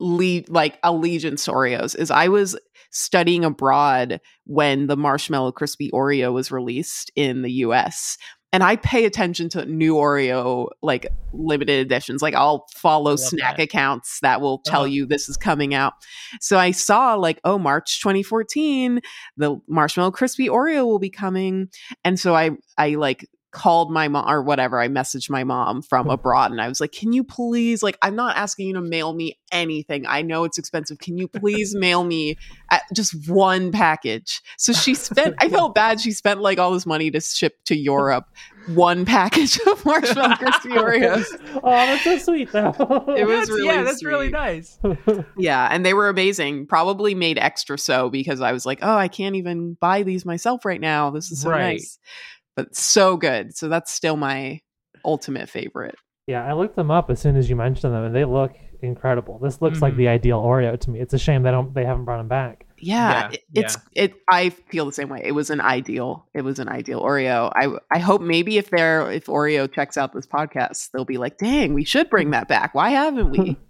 le- 0.00 0.42
like 0.48 0.78
allegiance 0.82 1.44
to 1.46 1.52
Oreos 1.52 1.96
is 1.96 2.10
I 2.10 2.28
was 2.28 2.56
studying 2.90 3.44
abroad 3.44 4.20
when 4.44 4.86
the 4.86 4.96
marshmallow 4.96 5.52
crispy 5.52 5.90
Oreo 5.92 6.32
was 6.32 6.50
released 6.52 7.10
in 7.16 7.42
the 7.42 7.50
US. 7.66 8.16
And 8.52 8.62
I 8.62 8.76
pay 8.76 9.04
attention 9.04 9.48
to 9.48 9.64
new 9.66 9.94
Oreo 9.94 10.68
like 10.80 11.08
limited 11.32 11.80
editions. 11.84 12.22
Like 12.22 12.34
I'll 12.34 12.66
follow 12.72 13.16
snack 13.16 13.56
that. 13.56 13.64
accounts 13.64 14.20
that 14.22 14.40
will 14.40 14.58
tell 14.58 14.82
Uh-huh. 14.82 14.90
you 14.90 15.06
this 15.06 15.28
is 15.28 15.36
coming 15.36 15.74
out. 15.74 15.94
So 16.40 16.56
I 16.56 16.70
saw 16.70 17.14
like, 17.16 17.40
oh, 17.42 17.58
March 17.58 18.00
2014, 18.00 19.00
the 19.36 19.56
marshmallow 19.68 20.12
crispy 20.12 20.46
Oreo 20.48 20.84
will 20.86 21.00
be 21.00 21.10
coming. 21.10 21.68
And 22.04 22.20
so 22.20 22.36
I 22.36 22.50
I 22.78 22.90
like 22.90 23.26
called 23.54 23.90
my 23.90 24.08
mom 24.08 24.28
or 24.28 24.42
whatever. 24.42 24.80
I 24.80 24.88
messaged 24.88 25.30
my 25.30 25.44
mom 25.44 25.80
from 25.80 26.06
hmm. 26.06 26.10
abroad 26.10 26.50
and 26.50 26.60
I 26.60 26.68
was 26.68 26.80
like, 26.80 26.92
Can 26.92 27.12
you 27.12 27.24
please, 27.24 27.82
like, 27.82 27.96
I'm 28.02 28.16
not 28.16 28.36
asking 28.36 28.66
you 28.68 28.74
to 28.74 28.82
mail 28.82 29.14
me 29.14 29.38
anything. 29.50 30.04
I 30.06 30.20
know 30.20 30.44
it's 30.44 30.58
expensive. 30.58 30.98
Can 30.98 31.16
you 31.16 31.28
please 31.28 31.74
mail 31.78 32.04
me 32.04 32.36
just 32.92 33.28
one 33.28 33.72
package? 33.72 34.42
So 34.58 34.72
she 34.72 34.94
spent, 34.94 35.36
I 35.38 35.48
felt 35.48 35.74
bad. 35.74 36.00
She 36.00 36.10
spent 36.10 36.40
like 36.40 36.58
all 36.58 36.72
this 36.72 36.84
money 36.84 37.10
to 37.10 37.20
ship 37.20 37.56
to 37.66 37.76
Europe 37.76 38.26
one 38.68 39.04
package 39.06 39.58
of 39.66 39.84
marshmallow 39.84 40.34
oh, 40.34 40.36
crispy 40.36 40.70
Oreos. 40.70 41.24
oh, 41.56 41.60
that's 41.62 42.04
so 42.04 42.18
sweet 42.18 42.50
though. 42.52 42.70
It 43.16 43.26
was 43.26 43.48
That's- 43.48 43.48
really 43.48 43.66
yeah, 43.66 43.82
that's 43.82 44.04
really 44.04 44.30
nice. 44.30 44.78
Yeah. 45.36 45.68
And 45.70 45.84
they 45.84 45.94
were 45.94 46.08
amazing. 46.08 46.66
Probably 46.66 47.14
made 47.14 47.38
extra 47.38 47.78
so 47.78 48.10
because 48.10 48.40
I 48.40 48.52
was 48.52 48.64
like, 48.64 48.78
Oh, 48.82 48.96
I 48.96 49.08
can't 49.08 49.36
even 49.36 49.74
buy 49.74 50.02
these 50.02 50.24
myself 50.24 50.64
right 50.64 50.80
now. 50.80 51.10
This 51.10 51.30
is 51.30 51.42
so 51.42 51.50
Right. 51.50 51.74
nice. 51.74 51.98
But 52.56 52.74
so 52.76 53.16
good. 53.16 53.56
So 53.56 53.68
that's 53.68 53.92
still 53.92 54.16
my 54.16 54.60
ultimate 55.04 55.48
favorite. 55.48 55.96
yeah, 56.26 56.42
I 56.44 56.54
looked 56.54 56.76
them 56.76 56.90
up 56.90 57.10
as 57.10 57.20
soon 57.20 57.36
as 57.36 57.50
you 57.50 57.56
mentioned 57.56 57.92
them, 57.92 58.04
and 58.04 58.14
they 58.14 58.24
look 58.24 58.52
incredible. 58.80 59.38
This 59.42 59.60
looks 59.60 59.82
like 59.82 59.94
Mhm. 59.94 59.96
the 59.98 60.08
ideal 60.08 60.42
Oreo 60.42 60.78
to 60.80 60.90
me. 60.90 61.00
It's 61.00 61.12
a 61.14 61.18
shame 61.18 61.42
they 61.42 61.50
don't 61.50 61.74
they 61.74 61.84
haven't 61.84 62.04
brought 62.06 62.18
them 62.18 62.28
back. 62.28 62.66
Yeah, 62.78 63.10
Yeah, 63.10 63.30
it, 63.32 63.40
it's 63.54 63.78
it. 63.94 64.14
I 64.30 64.50
feel 64.50 64.84
the 64.86 64.92
same 64.92 65.08
way. 65.08 65.20
It 65.24 65.32
was 65.32 65.48
an 65.50 65.60
ideal. 65.60 66.26
It 66.34 66.42
was 66.42 66.58
an 66.58 66.68
ideal 66.68 67.00
Oreo. 67.00 67.50
I 67.54 67.68
I 67.94 67.98
hope 67.98 68.20
maybe 68.22 68.56
if 68.58 68.70
they're 68.70 69.10
if 69.12 69.26
Oreo 69.26 69.70
checks 69.72 69.96
out 69.96 70.12
this 70.12 70.26
podcast, 70.26 70.90
they'll 70.92 71.04
be 71.06 71.18
like, 71.18 71.38
"Dang, 71.38 71.72
we 71.74 71.84
should 71.84 72.08
bring 72.10 72.30
that 72.36 72.48
back. 72.48 72.74
Why 72.74 72.90
haven't 72.90 73.30
we?" 73.30 73.56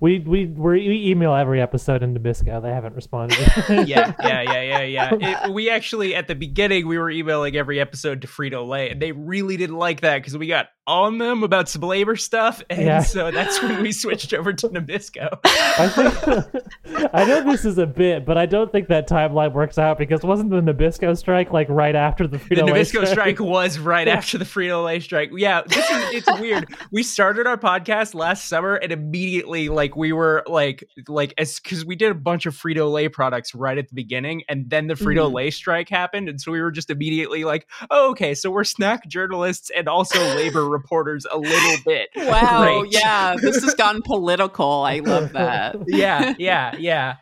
We 0.00 0.20
we 0.20 0.46
we 0.46 0.88
we 0.88 1.10
email 1.10 1.34
every 1.34 1.60
episode 1.60 2.02
in 2.02 2.14
Nabisco. 2.14 2.62
They 2.62 2.70
haven't 2.70 2.94
responded. 2.94 3.38
yeah, 3.68 4.14
yeah, 4.22 4.42
yeah, 4.42 4.60
yeah, 4.62 4.82
yeah. 4.82 5.42
It, 5.46 5.52
we 5.52 5.70
actually 5.70 6.14
at 6.14 6.28
the 6.28 6.34
beginning 6.34 6.86
we 6.86 6.98
were 6.98 7.10
emailing 7.10 7.56
every 7.56 7.80
episode 7.80 8.22
to 8.22 8.28
Frito 8.28 8.66
Lay, 8.66 8.90
and 8.90 9.00
they 9.00 9.12
really 9.12 9.56
didn't 9.56 9.78
like 9.78 10.00
that 10.02 10.18
because 10.18 10.36
we 10.36 10.46
got 10.46 10.68
on 10.86 11.18
them 11.18 11.42
about 11.44 11.68
some 11.68 11.82
labor 11.82 12.16
stuff, 12.16 12.62
and 12.68 12.82
Yeah. 12.82 13.02
so 13.02 13.30
that's 13.30 13.62
when 13.62 13.82
we 13.82 13.92
switched 13.92 14.34
over 14.34 14.52
to 14.52 14.68
Nabisco. 14.68 15.38
I 15.44 15.88
think 15.88 17.10
I 17.14 17.24
know 17.24 17.42
this 17.50 17.64
is 17.64 17.78
a 17.78 17.86
bit, 17.86 18.26
but 18.26 18.36
I 18.36 18.46
don't 18.46 18.70
think 18.72 18.88
that 18.88 19.08
timeline 19.08 19.52
works 19.52 19.78
out 19.78 19.96
because 19.98 20.22
wasn't 20.22 20.50
the 20.50 20.60
Nabisco 20.60 21.16
strike 21.16 21.52
like 21.52 21.68
right 21.68 21.94
after 21.94 22.26
the 22.26 22.38
Frito 22.38 22.66
Lay 22.66 22.72
The 22.72 22.72
Nabisco 22.72 23.06
strike 23.06 23.38
was 23.40 23.78
right 23.78 24.08
after 24.08 24.38
the 24.38 24.44
Frito 24.44 24.84
Lay 24.84 24.98
strike. 25.00 25.30
Yeah, 25.36 25.62
this 25.66 25.88
is 25.88 26.14
it's 26.14 26.40
weird. 26.40 26.66
We 26.90 27.02
started 27.04 27.46
our 27.46 27.56
podcast 27.58 28.14
last 28.14 28.48
summer, 28.48 28.74
and 28.74 28.90
immediately 28.90 29.68
like 29.74 29.96
we 29.96 30.12
were 30.12 30.42
like 30.46 30.84
like 31.08 31.34
as 31.38 31.58
because 31.60 31.84
we 31.84 31.96
did 31.96 32.10
a 32.10 32.14
bunch 32.14 32.46
of 32.46 32.54
Frito 32.54 32.90
Lay 32.92 33.08
products 33.08 33.54
right 33.54 33.76
at 33.78 33.88
the 33.88 33.94
beginning, 33.94 34.42
and 34.48 34.68
then 34.70 34.86
the 34.86 34.94
Frito 34.94 35.28
Mhm. 35.30 35.34
Lay 35.34 35.50
strike 35.50 35.88
happened, 35.88 36.28
and 36.28 36.40
so 36.40 36.52
we 36.52 36.60
were 36.60 36.70
just 36.70 36.90
immediately 36.90 37.44
like, 37.44 37.68
oh, 37.90 38.10
okay, 38.10 38.34
so 38.34 38.50
we're 38.50 38.64
snack 38.64 39.06
journalists 39.08 39.70
and 39.76 39.88
also 39.88 40.18
labor 40.36 40.68
reporters 40.68 41.26
a 41.30 41.38
little 41.38 41.76
bit. 41.84 42.08
wow, 42.16 42.80
Great. 42.80 42.92
yeah, 42.92 43.36
this 43.40 43.62
has 43.62 43.74
gone 43.74 44.02
political. 44.04 44.82
I 44.82 44.98
love 45.00 45.32
that. 45.32 45.76
yeah, 45.86 46.34
yeah, 46.38 46.74
yeah. 46.78 47.16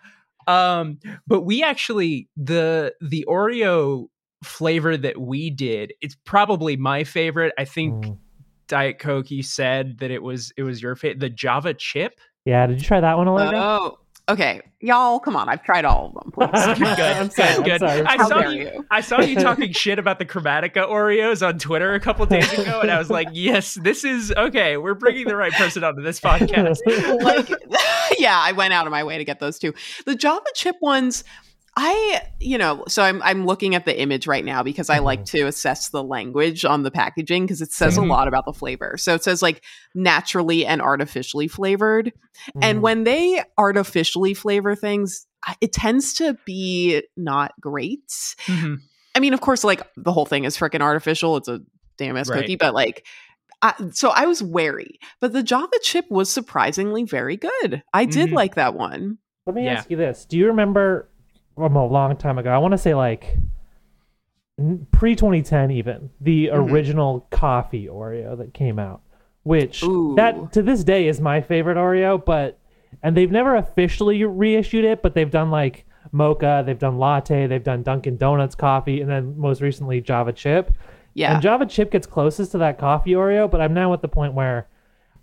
Um, 0.46 0.98
but 1.26 1.42
we 1.42 1.62
actually 1.62 2.28
the 2.36 2.94
the 3.00 3.24
Oreo 3.28 4.06
flavor 4.42 4.96
that 4.96 5.20
we 5.20 5.50
did, 5.50 5.92
it's 6.00 6.16
probably 6.24 6.76
my 6.76 7.04
favorite. 7.04 7.52
I 7.58 7.64
think 7.64 8.04
Mm. 8.04 8.18
Diet 8.68 8.98
Coke, 9.00 9.32
you 9.32 9.42
said 9.42 9.98
that 9.98 10.12
it 10.12 10.22
was 10.22 10.52
it 10.56 10.62
was 10.62 10.80
your 10.80 10.94
favorite. 10.94 11.18
The 11.20 11.28
Java 11.28 11.74
chip. 11.74 12.20
Yeah, 12.44 12.66
did 12.66 12.80
you 12.80 12.86
try 12.86 13.00
that 13.00 13.16
one, 13.16 13.28
Olivia? 13.28 13.58
Oh, 13.58 13.98
okay, 14.28 14.62
y'all, 14.80 15.20
come 15.20 15.36
on. 15.36 15.48
I've 15.48 15.62
tried 15.62 15.84
all 15.84 16.06
of 16.06 16.14
them. 16.14 16.32
Please. 16.32 16.48
Good, 16.78 17.00
I'm 17.00 17.26
good, 17.26 17.32
sorry, 17.32 17.54
I'm 17.54 17.62
good. 17.62 17.82
I 17.82 18.16
How 18.16 18.28
saw 18.28 18.48
you, 18.48 18.62
you. 18.62 18.86
I 18.90 19.00
saw 19.00 19.20
you 19.20 19.34
talking 19.40 19.72
shit 19.72 19.98
about 19.98 20.18
the 20.18 20.24
Chromatica 20.24 20.88
Oreos 20.88 21.46
on 21.46 21.58
Twitter 21.58 21.94
a 21.94 22.00
couple 22.00 22.24
days 22.26 22.50
ago, 22.52 22.80
and 22.80 22.90
I 22.90 22.98
was 22.98 23.10
like, 23.10 23.28
yes, 23.32 23.74
this 23.74 24.04
is 24.04 24.32
okay. 24.32 24.76
We're 24.78 24.94
bringing 24.94 25.26
the 25.26 25.36
right 25.36 25.52
person 25.52 25.84
onto 25.84 26.02
this 26.02 26.18
podcast. 26.20 26.78
like 27.22 27.50
yeah 28.18 28.38
i 28.38 28.52
went 28.52 28.72
out 28.72 28.86
of 28.86 28.90
my 28.90 29.04
way 29.04 29.18
to 29.18 29.24
get 29.24 29.40
those 29.40 29.58
two 29.58 29.72
the 30.04 30.14
java 30.14 30.44
chip 30.54 30.76
ones 30.80 31.24
i 31.76 32.22
you 32.40 32.58
know 32.58 32.84
so 32.88 33.02
i'm 33.02 33.22
i'm 33.22 33.46
looking 33.46 33.74
at 33.74 33.84
the 33.84 34.00
image 34.00 34.26
right 34.26 34.44
now 34.44 34.62
because 34.62 34.90
i 34.90 34.98
like 34.98 35.24
to 35.24 35.42
assess 35.46 35.90
the 35.90 36.02
language 36.02 36.64
on 36.64 36.82
the 36.82 36.90
packaging 36.90 37.44
because 37.44 37.62
it 37.62 37.72
says 37.72 37.96
Mhm. 37.96 38.04
a 38.04 38.06
lot 38.06 38.28
about 38.28 38.44
the 38.44 38.52
flavor 38.52 38.96
so 38.98 39.14
it 39.14 39.22
says 39.22 39.40
like 39.42 39.62
naturally 39.94 40.66
and 40.66 40.82
artificially 40.82 41.46
flavored 41.48 42.12
and 42.60 42.78
Mm. 42.78 42.82
when 42.82 43.04
they 43.04 43.42
artificially 43.58 44.34
flavor 44.34 44.74
things 44.74 45.26
it 45.60 45.72
tends 45.72 46.12
to 46.14 46.36
be 46.44 47.02
not 47.16 47.52
great 47.60 48.08
Mhm. 48.46 48.78
I 49.12 49.18
mean, 49.18 49.34
of 49.34 49.40
course, 49.40 49.64
like 49.64 49.82
the 49.96 50.12
whole 50.12 50.24
thing 50.24 50.44
is 50.44 50.56
freaking 50.56 50.82
artificial. 50.82 51.36
It's 51.36 51.48
a 51.48 51.60
damn 51.98 52.16
ass 52.16 52.30
Right. 52.30 52.42
cookie, 52.42 52.54
but 52.54 52.74
like, 52.74 53.04
I, 53.60 53.74
so 53.90 54.10
I 54.10 54.26
was 54.26 54.40
wary. 54.40 55.00
But 55.20 55.32
the 55.32 55.42
Java 55.42 55.66
chip 55.82 56.04
was 56.10 56.30
surprisingly 56.30 57.02
very 57.02 57.36
good. 57.36 57.82
I 57.92 58.04
did 58.04 58.30
Mhm. 58.30 58.34
like 58.34 58.54
that 58.54 58.74
one. 58.74 59.18
Let 59.46 59.56
me 59.56 59.64
Yeah. 59.64 59.72
ask 59.72 59.90
you 59.90 59.96
this: 59.96 60.24
Do 60.26 60.38
you 60.38 60.46
remember 60.46 61.08
from 61.60 61.76
a 61.76 61.86
long 61.86 62.16
time 62.16 62.38
ago? 62.38 62.50
I 62.50 62.58
want 62.58 62.72
to 62.72 62.78
say 62.78 62.94
like 62.94 63.36
pre 64.92 65.14
2010, 65.16 65.70
even 65.70 66.10
the 66.20 66.48
Mhm. 66.48 66.70
original 66.70 67.26
coffee 67.30 67.86
Oreo 67.86 68.36
that 68.38 68.52
came 68.52 68.78
out, 68.78 69.00
which 69.42 69.82
Ooh. 69.82 70.14
that 70.16 70.52
to 70.52 70.62
this 70.62 70.84
day 70.84 71.06
is 71.08 71.20
my 71.20 71.40
favorite 71.40 71.76
Oreo. 71.76 72.22
But 72.22 72.58
and 73.02 73.16
they've 73.16 73.30
never 73.30 73.54
officially 73.56 74.24
reissued 74.24 74.84
it, 74.84 75.00
but 75.02 75.14
they've 75.14 75.30
done 75.30 75.50
like 75.50 75.86
mocha, 76.12 76.62
they've 76.66 76.78
done 76.78 76.98
latte, 76.98 77.46
they've 77.46 77.62
done 77.62 77.82
Dunkin' 77.82 78.16
Donuts 78.16 78.54
coffee, 78.54 79.00
and 79.00 79.08
then 79.08 79.38
most 79.38 79.60
recently 79.62 80.00
Java 80.00 80.32
chip. 80.32 80.72
Yeah. 81.14 81.32
And 81.34 81.42
Java 81.42 81.66
chip 81.66 81.90
gets 81.90 82.06
closest 82.06 82.52
to 82.52 82.58
that 82.58 82.78
coffee 82.78 83.12
Oreo, 83.12 83.50
but 83.50 83.60
I'm 83.60 83.74
now 83.74 83.92
at 83.92 84.02
the 84.02 84.08
point 84.08 84.34
where 84.34 84.66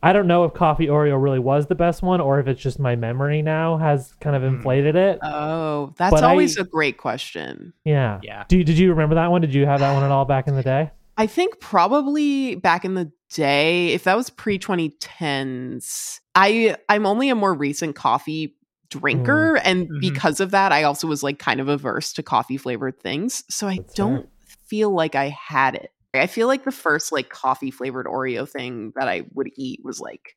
I 0.07 0.13
don't 0.13 0.25
know 0.27 0.45
if 0.45 0.53
coffee 0.53 0.87
Oreo 0.87 1.21
really 1.21 1.39
was 1.39 1.67
the 1.67 1.75
best 1.75 2.01
one 2.01 2.21
or 2.21 2.39
if 2.39 2.47
it's 2.47 2.61
just 2.61 2.79
my 2.79 2.95
memory 2.95 3.41
now 3.41 3.77
has 3.77 4.13
kind 4.21 4.35
of 4.35 4.41
Hmm. 4.41 4.55
inflated 4.55 4.95
it. 4.95 5.19
oh, 5.21 5.93
that's 5.97 6.11
But 6.13 6.23
always 6.23 6.57
a 6.57 6.63
great 6.63 6.97
question. 6.97 7.73
Yeah. 7.83 8.19
Yeah. 8.23 8.45
Do 8.47 8.63
did 8.63 8.77
you 8.77 8.89
remember 8.91 9.15
that 9.15 9.29
one? 9.31 9.41
Did 9.41 9.53
you 9.53 9.65
have 9.65 9.81
that 9.81 9.93
one 9.93 10.03
at 10.03 10.11
all 10.11 10.25
back 10.25 10.47
in 10.47 10.55
the 10.55 10.63
day? 10.63 10.91
I 11.17 11.27
think 11.27 11.59
probably 11.59 12.55
back 12.55 12.85
in 12.85 12.93
the 12.93 13.11
day, 13.33 13.87
if 13.89 14.03
that 14.05 14.15
was 14.15 14.29
pre 14.29 14.57
2010s, 14.57 16.19
I 16.35 16.75
I'm 16.89 17.05
only 17.05 17.29
a 17.29 17.35
more 17.35 17.53
recent 17.53 17.95
coffee 17.95 18.55
drinker, 18.89 19.55
and 19.57 19.89
Mhm. 19.89 19.99
because 19.99 20.39
of 20.39 20.51
that, 20.51 20.71
I 20.71 20.83
also 20.83 21.07
was 21.07 21.23
like 21.23 21.39
kind 21.39 21.59
of 21.59 21.67
averse 21.67 22.13
to 22.13 22.23
coffee 22.23 22.55
flavored 22.57 22.99
things. 23.01 23.43
So 23.49 23.67
I 23.67 23.77
That's 23.77 23.93
don't 23.95 24.29
feel 24.67 24.91
like 24.91 25.15
I 25.15 25.29
had 25.29 25.75
it. 25.75 25.91
I 26.19 26.27
feel 26.27 26.47
like 26.47 26.63
the 26.65 26.71
first 26.71 27.11
like 27.11 27.29
coffee 27.29 27.71
flavored 27.71 28.05
Oreo 28.05 28.47
thing 28.49 28.93
that 28.95 29.07
I 29.07 29.23
would 29.33 29.49
eat 29.55 29.81
was 29.83 29.99
like 29.99 30.35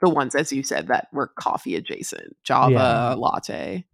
the 0.00 0.08
ones, 0.10 0.34
as 0.34 0.52
you 0.52 0.62
said, 0.62 0.88
that 0.88 1.08
were 1.12 1.28
coffee 1.38 1.74
adjacent, 1.76 2.36
Java 2.44 2.72
Yeah. 2.72 3.14
latte. 3.14 3.84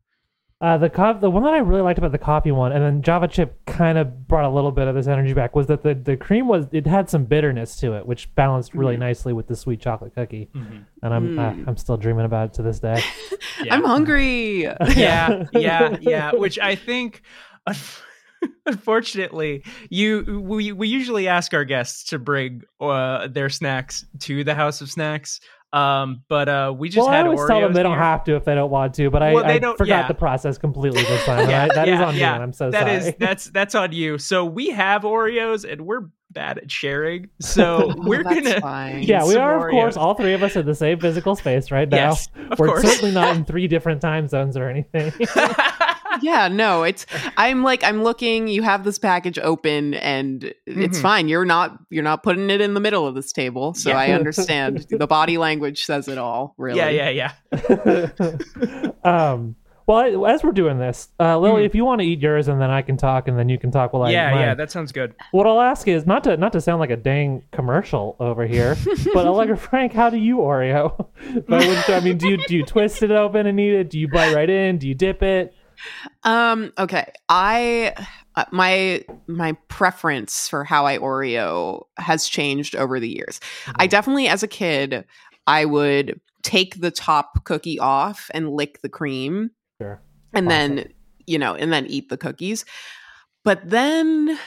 Uh, 0.60 0.78
the 0.78 0.88
co- 0.88 1.18
the 1.18 1.28
one 1.28 1.42
that 1.42 1.52
I 1.52 1.58
really 1.58 1.80
liked 1.82 1.98
about 1.98 2.12
the 2.12 2.18
coffee 2.18 2.52
one, 2.52 2.70
and 2.70 2.84
then 2.84 3.02
Java 3.02 3.26
chip 3.26 3.64
kind 3.66 3.98
of 3.98 4.28
brought 4.28 4.44
a 4.44 4.48
little 4.48 4.70
bit 4.70 4.86
of 4.86 4.94
this 4.94 5.08
energy 5.08 5.32
back, 5.34 5.56
was 5.56 5.66
that 5.66 5.82
the, 5.82 5.92
the 5.92 6.16
cream 6.16 6.46
was 6.46 6.66
it 6.70 6.86
had 6.86 7.10
some 7.10 7.24
bitterness 7.24 7.76
to 7.80 7.94
it, 7.94 8.06
which 8.06 8.32
balanced 8.36 8.72
really 8.72 8.94
Mm. 8.94 9.00
nicely 9.00 9.32
with 9.32 9.48
the 9.48 9.56
sweet 9.56 9.80
chocolate 9.80 10.14
cookie. 10.14 10.50
Mhm. 10.54 10.84
And 11.02 11.14
I'm 11.14 11.36
uh, 11.38 11.50
Mm. 11.50 11.64
I'm 11.66 11.76
still 11.76 11.96
dreaming 11.96 12.26
about 12.26 12.50
it 12.50 12.52
to 12.54 12.62
this 12.62 12.78
day. 12.78 13.02
Yeah. 13.64 13.74
I'm 13.74 13.84
hungry. 13.84 14.62
yeah, 14.96 15.44
yeah, 15.52 15.96
yeah. 16.00 16.32
Which 16.32 16.58
I 16.58 16.74
think, 16.74 17.22
unfortunately, 18.66 19.64
you 19.90 20.42
we 20.44 20.72
we 20.72 20.88
usually 20.88 21.28
ask 21.28 21.54
our 21.54 21.64
guests 21.64 22.04
to 22.10 22.18
bring 22.18 22.62
uh, 22.80 23.28
their 23.28 23.48
snacks 23.48 24.04
to 24.20 24.44
the 24.44 24.54
House 24.54 24.80
of 24.80 24.90
Snacks. 24.90 25.40
Um, 25.72 26.22
but 26.28 26.50
uh, 26.50 26.74
we 26.76 26.90
just 26.90 26.98
well, 26.98 27.08
I 27.08 27.16
had 27.16 27.24
always 27.26 27.40
Oreos 27.40 27.46
tell 27.48 27.60
them 27.62 27.72
they 27.72 27.82
don't 27.82 27.96
have 27.96 28.24
to 28.24 28.36
if 28.36 28.44
they 28.44 28.54
don't 28.54 28.70
want 28.70 28.92
to, 28.96 29.08
but 29.08 29.22
I, 29.22 29.32
Well, 29.32 29.42
they 29.44 29.54
I 29.54 29.58
don't- 29.58 29.78
forgot 29.78 30.02
yeah. 30.02 30.08
the 30.08 30.12
process 30.12 30.58
completely 30.58 31.02
this 31.02 31.24
time. 31.26 31.48
yeah, 31.48 31.66
that 31.74 31.88
is 31.88 31.98
on 31.98 32.14
me, 32.14 32.22
and 32.22 32.42
I'm 32.42 32.52
so 32.52 32.70
That 32.70 32.82
sorry. 32.82 32.92
is- 32.96 33.14
that's 33.18 33.46
that's 33.46 33.74
on 33.74 33.90
you. 33.92 34.18
So 34.18 34.44
we 34.44 34.68
have 34.68 35.00
Oreos, 35.02 35.64
and 35.70 35.86
we're 35.86 36.08
bad 36.30 36.58
at 36.58 36.70
sharing. 36.70 37.30
So 37.40 37.90
Oh, 37.96 38.02
we're 38.06 38.22
that's 38.22 38.42
gonna. 38.42 38.60
fine. 38.60 39.02
yeah, 39.04 39.26
we 39.26 39.36
are, 39.36 39.66
of 39.66 39.70
course, 39.70 39.96
all 39.96 40.12
three 40.14 40.34
of 40.34 40.42
us 40.42 40.56
in 40.56 40.66
the 40.66 40.74
same 40.74 41.00
physical 41.00 41.36
space 41.36 41.70
right 41.70 41.88
now. 41.88 41.96
Yes, 42.10 42.28
of 42.50 42.58
We're 42.58 42.66
course. 42.66 42.82
certainly 42.82 43.14
not 43.14 43.34
in 43.34 43.46
three 43.46 43.66
different 43.66 44.02
time 44.02 44.28
zones 44.28 44.58
or 44.58 44.68
anything. 44.68 45.10
Yeah 46.22 46.48
no 46.48 46.82
it's 46.84 47.04
i'm 47.36 47.62
like 47.62 47.82
i'm 47.84 48.02
looking 48.02 48.48
you 48.48 48.62
have 48.62 48.84
this 48.84 48.98
package 48.98 49.38
open 49.40 49.94
and 49.94 50.54
it's 50.66 50.98
Mhm. 50.98 51.02
fine 51.02 51.28
you're 51.28 51.44
not 51.44 51.76
you're 51.90 52.02
not 52.04 52.22
putting 52.22 52.48
it 52.50 52.60
in 52.60 52.74
the 52.74 52.80
middle 52.80 53.06
of 53.06 53.14
this 53.14 53.32
table 53.32 53.74
so 53.74 53.90
Yeah. 53.90 53.98
i 53.98 54.10
understand 54.12 54.86
the 54.90 55.06
body 55.06 55.38
language 55.38 55.84
says 55.84 56.08
it 56.08 56.18
all 56.18 56.54
really 56.56 56.78
yeah, 56.78 56.88
yeah, 57.10 57.32
yeah. 57.52 58.08
um, 59.04 59.56
well, 59.84 60.26
as 60.26 60.44
we're 60.44 60.52
doing 60.52 60.78
this, 60.78 61.08
uh, 61.18 61.36
Lily, 61.38 61.62
Mhm. 61.62 61.66
if 61.66 61.74
you 61.74 61.84
want 61.84 62.00
to 62.00 62.06
eat 62.06 62.20
yours, 62.20 62.46
and 62.46 62.60
then 62.60 62.70
I 62.70 62.82
can 62.82 62.96
talk, 62.96 63.26
and 63.26 63.36
then 63.36 63.48
you 63.48 63.58
can 63.58 63.72
talk 63.72 63.92
while 63.92 64.04
I 64.04 64.10
eat 64.10 64.12
yeah, 64.12 64.30
mine. 64.30 64.40
yeah. 64.40 64.54
That 64.54 64.70
sounds 64.70 64.92
good. 64.92 65.12
What 65.32 65.44
I'll 65.46 65.60
ask 65.60 65.88
is 65.88 66.06
not 66.06 66.22
to 66.24 66.36
not 66.36 66.52
to 66.52 66.60
sound 66.60 66.78
like 66.78 66.90
a 66.90 66.96
dang 66.96 67.42
commercial 67.50 68.14
over 68.20 68.46
here, 68.46 68.76
but 69.12 69.26
Allegra 69.26 69.56
Frank, 69.56 69.92
how 69.92 70.08
do 70.08 70.18
you 70.18 70.36
Oreo? 70.36 71.08
By 71.48 71.58
which- 71.66 71.90
I 71.90 71.98
mean, 72.00 72.16
do 72.16 72.28
you 72.28 72.38
do 72.46 72.56
you 72.56 72.64
twist 72.64 73.02
it 73.02 73.10
open 73.10 73.46
and 73.48 73.58
eat 73.58 73.74
it? 73.74 73.90
Do 73.90 73.98
you 73.98 74.06
bite 74.08 74.34
right 74.34 74.48
in? 74.48 74.78
Do 74.78 74.86
you 74.86 74.94
dip 74.94 75.20
it? 75.22 75.52
Um 76.24 76.72
okay. 76.78 77.12
I 77.28 77.94
uh, 78.34 78.44
my 78.50 79.04
my 79.26 79.52
preference 79.68 80.48
for 80.48 80.64
how 80.64 80.86
i 80.86 80.96
oreo 80.98 81.82
has 81.98 82.26
changed 82.26 82.74
over 82.76 82.98
the 83.00 83.08
years. 83.08 83.40
I 83.76 83.86
definitely 83.86 84.28
as 84.28 84.42
a 84.42 84.48
kid 84.48 85.04
i 85.46 85.64
would 85.64 86.20
take 86.42 86.80
the 86.80 86.90
top 86.90 87.44
cookie 87.44 87.78
off 87.78 88.30
and 88.34 88.50
lick 88.50 88.80
the 88.82 88.88
cream 88.88 89.50
Sure. 89.80 90.00
and 90.32 90.50
then 90.50 90.92
you 91.26 91.38
know 91.38 91.54
and 91.54 91.72
then 91.72 91.86
eat 91.86 92.08
the 92.08 92.16
cookies. 92.16 92.64
But 93.44 93.68
then 93.68 94.38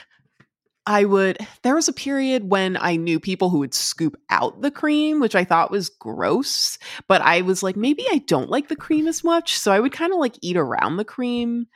i 0.88 1.04
would 1.06 1.38
there 1.63 1.75
was 1.75 1.88
a 1.88 1.94
period 1.94 2.50
when 2.50 2.77
i 2.80 2.96
knew 2.96 3.20
people 3.20 3.50
who 3.50 3.60
would 3.60 3.74
scoop 3.74 4.15
out 4.30 4.62
the 4.62 4.70
cream 4.72 5.20
which 5.20 5.36
i 5.36 5.44
thought 5.44 5.72
was 5.72 5.89
gross 5.89 6.77
but 7.08 7.22
i 7.22 7.42
was 7.42 7.63
like 7.63 7.75
maybe 7.75 8.04
i 8.12 8.20
don't 8.27 8.50
like 8.50 8.68
the 8.68 8.75
cream 8.75 9.08
as 9.08 9.24
much 9.24 9.58
so 9.58 9.72
i 9.72 9.80
would 9.80 9.92
kind 9.92 10.13
of 10.13 10.20
like 10.20 10.36
eat 10.42 10.58
around 10.58 10.98
the 10.98 11.06
cream 11.06 11.68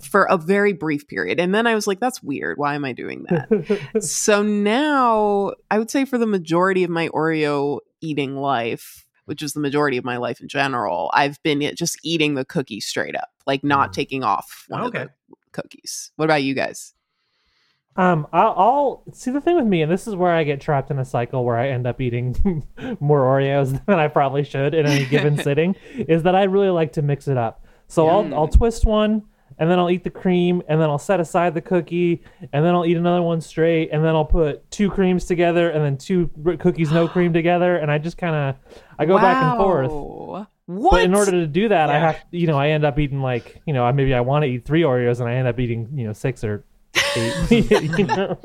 for 0.00 0.24
a 0.24 0.36
very 0.36 0.72
brief 0.72 1.06
period 1.08 1.38
and 1.40 1.54
then 1.54 1.66
i 1.66 1.74
was 1.74 1.86
like 1.86 2.00
that's 2.00 2.22
weird 2.22 2.58
why 2.58 2.74
am 2.74 2.84
i 2.84 2.92
doing 2.92 3.24
that 3.28 4.02
so 4.02 4.42
now 4.42 5.52
I 5.70 5.78
would 5.78 5.90
say 5.90 6.04
for 6.04 6.18
the 6.18 6.26
majority 6.26 6.84
of 6.84 6.90
my 6.90 7.08
Oreo 7.08 7.80
eating 8.00 8.36
life, 8.36 9.04
which 9.26 9.42
is 9.42 9.52
the 9.52 9.60
majority 9.60 9.96
of 9.96 10.04
my 10.04 10.16
life 10.16 10.40
in 10.40 10.48
general, 10.48 11.10
I've 11.12 11.42
been 11.42 11.60
just 11.74 11.98
eating 12.02 12.34
the 12.34 12.44
cookie 12.44 12.80
straight 12.80 13.16
up, 13.16 13.28
like 13.46 13.62
not 13.64 13.90
Mm. 13.90 13.92
taking 13.92 14.24
off 14.24 14.64
one 14.68 14.82
Okay. 14.84 15.02
of 15.02 15.08
the 15.28 15.36
cookies. 15.52 16.10
What 16.16 16.24
about 16.26 16.42
you 16.42 16.54
guys? 16.54 16.94
Um, 17.98 18.26
I'll, 18.32 18.54
I'll 18.56 19.02
see 19.12 19.30
the 19.32 19.40
thing 19.40 19.56
with 19.56 19.66
me, 19.66 19.82
and 19.82 19.90
this 19.90 20.06
is 20.06 20.14
where 20.14 20.30
I 20.32 20.44
get 20.44 20.60
trapped 20.60 20.90
in 20.90 20.98
a 21.00 21.04
cycle 21.04 21.44
where 21.44 21.58
I 21.58 21.68
end 21.70 21.84
up 21.86 22.00
eating 22.00 22.64
more 23.00 23.22
Oreos 23.22 23.84
than 23.86 23.98
I 23.98 24.06
probably 24.08 24.44
should 24.44 24.72
in 24.72 24.86
any 24.86 25.04
given 25.04 25.36
sitting. 25.42 25.74
Is 25.96 26.22
that 26.22 26.34
I 26.36 26.44
really 26.44 26.70
like 26.70 26.92
to 26.92 27.02
mix 27.02 27.26
it 27.28 27.36
up. 27.36 27.64
So 27.88 28.06
Mm. 28.06 28.10
I'll 28.32 28.34
I'll 28.40 28.48
twist 28.48 28.86
one, 28.86 29.24
and 29.58 29.68
then 29.68 29.78
I'll 29.80 29.90
eat 29.90 30.04
the 30.04 30.10
cream, 30.10 30.62
and 30.68 30.80
then 30.80 30.88
I'll 30.88 30.98
set 30.98 31.18
aside 31.18 31.54
the 31.54 31.60
cookie, 31.60 32.22
and 32.52 32.64
then 32.64 32.72
I'll 32.74 32.86
eat 32.86 32.96
another 32.96 33.20
one 33.22 33.40
straight, 33.40 33.90
and 33.92 34.04
then 34.04 34.14
I'll 34.14 34.24
put 34.24 34.70
two 34.70 34.88
creams 34.90 35.24
together, 35.24 35.70
and 35.70 35.84
then 35.84 35.96
two 35.96 36.30
cookies 36.60 36.92
no 36.92 37.08
cream 37.08 37.32
together, 37.40 37.76
and 37.78 37.90
I 37.90 37.98
just 37.98 38.16
kind 38.16 38.36
of 38.36 38.76
I 38.98 39.06
go 39.06 39.16
back 39.18 39.42
and 39.42 39.56
forth. 39.58 39.90
Wow. 39.90 40.46
What? 40.66 40.90
But 40.90 41.04
in 41.04 41.14
order 41.14 41.30
to 41.32 41.46
do 41.48 41.70
that, 41.70 41.88
I 41.90 41.98
have 41.98 42.18
you 42.30 42.46
know 42.46 42.58
I 42.58 42.68
end 42.68 42.84
up 42.84 42.96
eating 43.00 43.22
like 43.22 43.60
you 43.66 43.72
know 43.72 43.84
I- 43.84 43.92
maybe 43.92 44.14
I 44.14 44.20
want 44.20 44.44
to 44.44 44.46
eat 44.48 44.64
three 44.66 44.82
Oreos, 44.82 45.18
and 45.18 45.28
I 45.28 45.34
end 45.34 45.48
up 45.48 45.58
eating 45.58 45.88
you 45.94 46.06
know 46.06 46.12
six 46.12 46.44
or 46.44 46.62
eight. 47.16 47.70
you 47.98 48.04
know? 48.06 48.38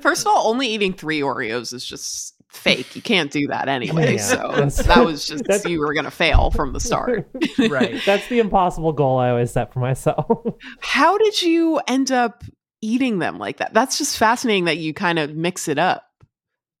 First 0.00 0.22
of 0.26 0.28
all, 0.28 0.48
only 0.48 0.68
eating 0.68 0.92
three 0.92 1.20
Oreos 1.20 1.72
is 1.72 1.84
just 1.84 2.34
fake. 2.50 2.96
You 2.96 3.02
can't 3.02 3.30
do 3.30 3.46
that 3.48 3.68
anyway. 3.68 4.16
Yeah, 4.16 4.68
so 4.68 4.82
that 4.84 5.04
was 5.04 5.26
just 5.26 5.44
that's- 5.44 5.64
you 5.66 5.80
were 5.80 5.92
gonna 5.94 6.10
fail 6.10 6.50
from 6.50 6.72
the 6.72 6.80
start. 6.80 7.28
Right. 7.68 8.00
That's 8.06 8.26
the 8.28 8.38
impossible 8.38 8.92
goal 8.92 9.18
I 9.18 9.30
always 9.30 9.50
set 9.52 9.72
for 9.72 9.80
myself. 9.80 10.54
How 10.80 11.18
did 11.18 11.42
you 11.42 11.80
end 11.88 12.10
up 12.12 12.44
eating 12.80 13.18
them 13.18 13.38
like 13.38 13.56
that? 13.58 13.74
That's 13.74 13.98
just 13.98 14.16
fascinating 14.16 14.64
that 14.66 14.78
you 14.78 14.94
kind 14.94 15.18
of 15.18 15.34
mix 15.34 15.66
it 15.68 15.78
up. 15.78 16.04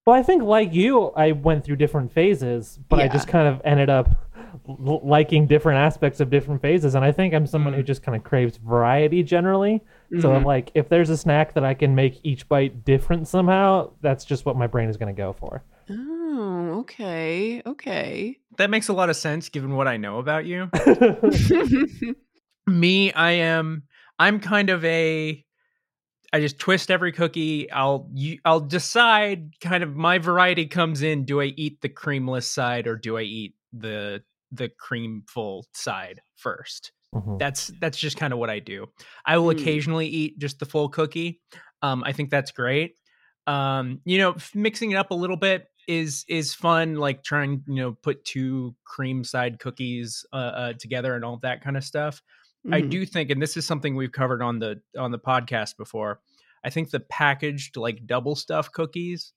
well, 0.06 0.16
I 0.16 0.22
think 0.22 0.42
like 0.44 0.72
you, 0.72 1.08
I 1.10 1.32
went 1.32 1.64
through 1.64 1.76
different 1.76 2.12
phases, 2.12 2.78
but 2.88 3.00
I 3.00 3.08
just 3.08 3.26
kind 3.28 3.48
of 3.48 3.60
ended 3.64 3.90
up 3.90 4.08
l- 4.68 5.00
liking 5.04 5.46
different 5.46 5.78
aspects 5.78 6.20
of 6.20 6.30
different 6.30 6.60
phases. 6.62 6.94
And 6.94 7.04
I 7.04 7.12
think 7.12 7.34
I'm 7.34 7.46
someone 7.46 7.72
who 7.74 7.82
Mm. 7.82 7.86
just 7.86 8.02
kind 8.02 8.16
of 8.16 8.24
craves 8.24 8.56
variety 8.58 9.22
generally. 9.22 9.82
So 10.20 10.30
Mhm. 10.30 10.40
if, 10.40 10.46
like 10.46 10.70
if 10.74 10.88
there's 10.88 11.10
a 11.10 11.16
snack 11.16 11.54
that 11.54 11.64
I 11.64 11.74
can 11.74 11.94
make 11.94 12.20
each 12.22 12.48
bite 12.48 12.84
different 12.84 13.28
somehow, 13.28 13.90
that's 14.00 14.24
just 14.24 14.46
what 14.46 14.56
my 14.56 14.66
brain 14.66 14.88
is 14.88 14.96
going 14.96 15.14
to 15.14 15.16
go 15.18 15.32
for. 15.32 15.62
Oh, 15.90 16.80
okay, 16.80 17.62
okay. 17.66 18.38
That 18.58 18.70
makes 18.70 18.88
a 18.88 18.92
lot 18.92 19.10
of 19.10 19.16
sense 19.16 19.48
given 19.48 19.74
what 19.76 19.88
I 19.88 19.96
know 19.96 20.18
about 20.18 20.44
you. 20.46 20.70
Me, 22.66 23.12
I 23.12 23.30
am. 23.32 23.84
I'm 24.18 24.40
kind 24.40 24.70
of 24.70 24.84
a. 24.84 25.44
I 26.30 26.40
just 26.40 26.58
twist 26.58 26.90
every 26.90 27.12
cookie. 27.12 27.70
I'll 27.70 28.10
you, 28.12 28.38
I'll 28.44 28.60
decide. 28.60 29.52
Kind 29.60 29.82
of 29.82 29.96
my 29.96 30.18
variety 30.18 30.66
comes 30.66 31.02
in. 31.02 31.24
Do 31.24 31.40
I 31.40 31.46
eat 31.56 31.80
the 31.80 31.88
creamless 31.88 32.42
side 32.44 32.86
or 32.86 32.96
do 32.96 33.16
I 33.16 33.22
eat 33.22 33.54
the 33.72 34.22
the 34.52 34.70
creamful 34.70 35.64
side 35.74 36.20
first? 36.36 36.92
Mhm. 37.14 37.38
That's 37.38 37.68
that's 37.80 37.98
just 37.98 38.16
kind 38.16 38.32
of 38.32 38.38
what 38.38 38.50
I 38.50 38.58
do. 38.58 38.86
I 39.24 39.38
will 39.38 39.50
Hmm. 39.52 39.58
occasionally 39.58 40.06
eat 40.08 40.38
just 40.38 40.58
the 40.58 40.66
full 40.66 40.88
cookie. 40.88 41.40
Um, 41.82 42.02
I 42.04 42.12
think 42.12 42.30
that's 42.30 42.50
great. 42.52 42.96
Um, 43.46 44.00
you 44.04 44.18
know, 44.18 44.36
mixing 44.54 44.90
it 44.90 44.96
up 44.96 45.10
a 45.10 45.14
little 45.14 45.36
bit 45.38 45.66
is 45.86 46.24
is 46.28 46.54
fun. 46.54 46.96
Like 46.96 47.24
trying, 47.24 47.62
you 47.66 47.76
know, 47.76 47.92
put 48.02 48.24
two 48.26 48.76
cream 48.84 49.24
side 49.24 49.58
cookies 49.58 50.26
uh, 50.34 50.36
uh, 50.36 50.72
together 50.74 51.14
and 51.14 51.24
all 51.24 51.38
that 51.38 51.62
kind 51.62 51.76
of 51.78 51.84
stuff. 51.84 52.22
I 52.70 52.82
Mhm. 52.82 52.90
do 52.90 53.06
think, 53.06 53.30
and 53.30 53.40
this 53.40 53.56
is 53.56 53.64
something 53.66 53.94
we've 53.96 54.12
covered 54.12 54.42
on 54.42 54.58
the 54.58 54.82
on 54.98 55.10
the 55.10 55.18
podcast 55.18 55.78
before. 55.78 56.20
I 56.62 56.68
think 56.70 56.90
the 56.90 57.00
packaged 57.00 57.76
like 57.78 58.04
double 58.06 58.36
stuff 58.36 58.70
cookies. 58.72 59.32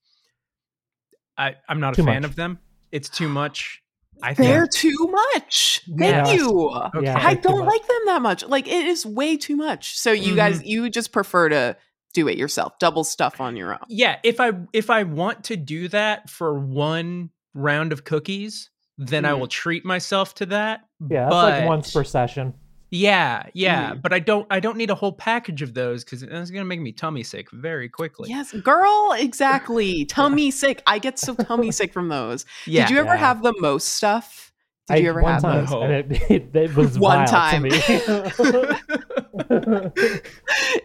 I 1.37 1.55
I'm 1.69 1.79
not 1.79 1.93
Too 1.95 2.01
a 2.01 2.05
fan 2.05 2.23
much. 2.23 2.29
of 2.31 2.35
them. 2.35 2.59
It's 2.91 3.07
too 3.07 3.29
much. 3.29 3.81
I 4.23 4.33
think. 4.33 4.49
They're 4.49 4.67
too 4.67 5.09
much. 5.33 5.81
Thank 5.87 6.27
Yeah. 6.27 6.33
you. 6.33 6.69
Okay. 6.69 7.03
Yeah, 7.05 7.17
I 7.19 7.33
don't 7.35 7.65
like 7.65 7.87
them 7.87 7.99
that 8.05 8.21
much. 8.21 8.45
Like 8.45 8.67
it 8.67 8.85
is 8.85 9.05
way 9.05 9.37
too 9.37 9.55
much. 9.55 9.97
So 9.97 10.11
you 10.11 10.35
guys, 10.35 10.63
you 10.63 10.89
just 10.89 11.11
prefer 11.11 11.49
to 11.49 11.75
do 12.13 12.27
it 12.27 12.37
yourself, 12.37 12.77
double 12.77 13.03
stuff 13.05 13.39
on 13.39 13.55
your 13.55 13.71
own. 13.73 13.79
yeah 13.87 14.17
if 14.23 14.41
i 14.41 14.51
if 14.73 14.89
i 14.89 15.03
want 15.03 15.45
to 15.45 15.55
do 15.55 15.87
that 15.87 16.29
for 16.29 16.59
one 16.59 17.29
round 17.53 17.93
of 17.93 18.03
cookies 18.03 18.69
then 18.97 19.23
i 19.23 19.31
Mm. 19.31 19.39
will 19.39 19.47
treat 19.47 19.85
myself 19.85 20.35
to 20.35 20.45
that 20.47 20.81
Yeah, 20.99 21.21
that's 21.21 21.31
but 21.33 21.59
like 21.61 21.67
once 21.69 21.93
per 21.93 22.03
session. 22.03 22.53
Yeah 22.93 23.43
yeah 23.53 23.93
Mm. 23.93 24.01
but 24.01 24.11
i 24.13 24.19
don't 24.19 24.45
i 24.51 24.59
don't 24.59 24.75
need 24.77 24.89
a 24.89 24.95
whole 24.95 25.13
package 25.13 25.61
of 25.61 25.73
those 25.73 26.03
because 26.03 26.23
it's 26.23 26.51
gonna 26.51 26.65
make 26.65 26.81
me 26.81 26.91
tummy 26.91 27.23
sick 27.23 27.49
very 27.51 27.87
quickly 27.87 28.29
Yes, 28.29 28.51
girl, 28.51 29.13
exactly. 29.17 30.03
Tummy 30.17 30.51
sick. 30.51 30.83
I 30.85 30.99
get 30.99 31.17
so 31.17 31.33
tummy 31.33 31.71
sick 31.71 31.93
from 31.93 32.09
those. 32.09 32.45
yeah 32.67 32.85
Did 32.87 32.93
you 32.93 32.99
ever 32.99 33.13
Yeah. 33.13 33.17
have 33.17 33.43
the 33.43 33.53
most 33.59 33.87
stuff? 33.89 34.51
Did 34.87 34.93
I- 34.95 34.97
you 34.97 35.09
ever 35.09 35.21
one 35.21 35.33
have 35.33 35.41
time, 35.41 35.59
those? 35.61 35.69
those? 35.69 35.83
and 35.83 35.93
it, 35.93 36.11
it, 36.31 36.55
it 36.55 36.75
was 36.75 36.99
One 36.99 37.25
vile 37.25 37.27
time. 37.27 37.63
To 37.63 37.69
me. 37.69 37.79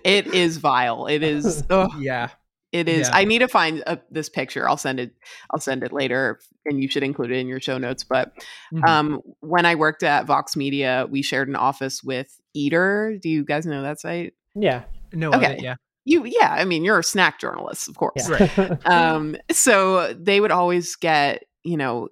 It 0.04 0.26
is 0.28 0.58
vile. 0.58 1.06
It 1.06 1.22
is. 1.22 1.64
ugh, 1.70 1.90
yeah 1.98 2.30
it 2.72 2.88
is. 2.88 3.08
Yeah. 3.08 3.16
I 3.16 3.24
need 3.24 3.38
to 3.38 3.48
find 3.48 3.82
uh, 3.86 3.96
this 4.10 4.28
picture. 4.28 4.68
I'll 4.68 4.76
send 4.76 5.00
it. 5.00 5.12
I'll 5.50 5.60
send 5.60 5.82
it 5.82 5.92
later, 5.92 6.38
and 6.64 6.82
you 6.82 6.88
should 6.88 7.02
include 7.02 7.30
it 7.30 7.36
in 7.38 7.46
your 7.46 7.60
show 7.60 7.78
notes. 7.78 8.04
But 8.04 8.32
Mhm. 8.72 8.86
um, 8.88 9.20
when 9.40 9.64
I 9.66 9.74
worked 9.76 10.02
at 10.02 10.26
Vox 10.26 10.56
Media, 10.56 11.06
we 11.10 11.22
shared 11.22 11.48
an 11.48 11.56
office 11.56 12.02
with 12.02 12.40
Eater. 12.54 13.16
Do 13.22 13.28
you 13.28 13.44
guys 13.44 13.66
know 13.66 13.82
that 13.82 14.00
site? 14.00 14.34
yeah. 14.54 14.84
no 15.12 15.28
okay. 15.32 15.54
okay. 15.54 15.58
yeah 15.62 15.76
You, 16.04 16.24
yeah. 16.24 16.50
I 16.52 16.64
mean, 16.64 16.84
you're 16.84 16.98
a 16.98 17.04
snack 17.04 17.38
journalist, 17.40 17.88
of 17.88 17.96
course. 17.96 18.28
yeah. 18.28 18.48
Right. 18.58 18.86
um 18.90 19.36
so 19.50 20.12
they 20.14 20.40
would 20.40 20.50
always 20.50 20.96
get 20.96 21.44
you 21.62 21.76
know 21.76 22.08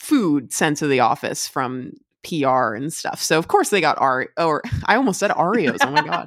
food 0.00 0.52
sent 0.52 0.78
to 0.78 0.86
the 0.86 1.00
office 1.00 1.46
from 1.46 1.92
pr 2.22 2.74
and 2.74 2.92
stuff. 2.92 3.22
So 3.22 3.38
of 3.38 3.48
course 3.48 3.70
they 3.70 3.80
got 3.80 4.00
Ari- 4.00 4.28
or 4.36 4.62
i 4.86 4.96
almost 4.96 5.18
said 5.20 5.30
oreos 5.30 5.78
oh 5.82 5.90
my 5.90 6.04
god. 6.04 6.26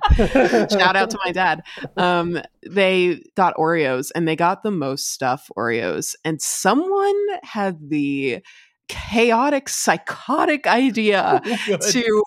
Shout 0.71 0.95
out 0.95 1.09
to 1.11 1.19
my 1.25 1.31
dad. 1.31 1.63
Um 1.97 2.41
they 2.67 3.23
got 3.35 3.55
oreos 3.55 4.11
and 4.13 4.27
they 4.27 4.35
got 4.35 4.63
the 4.63 4.71
most 4.71 5.11
stuff 5.11 5.49
oreos 5.57 6.15
and 6.23 6.41
someone 6.41 7.15
had 7.43 7.89
the 7.89 8.41
chaotic 8.87 9.69
psychotic 9.69 10.67
idea 10.67 11.41
to 11.89 12.23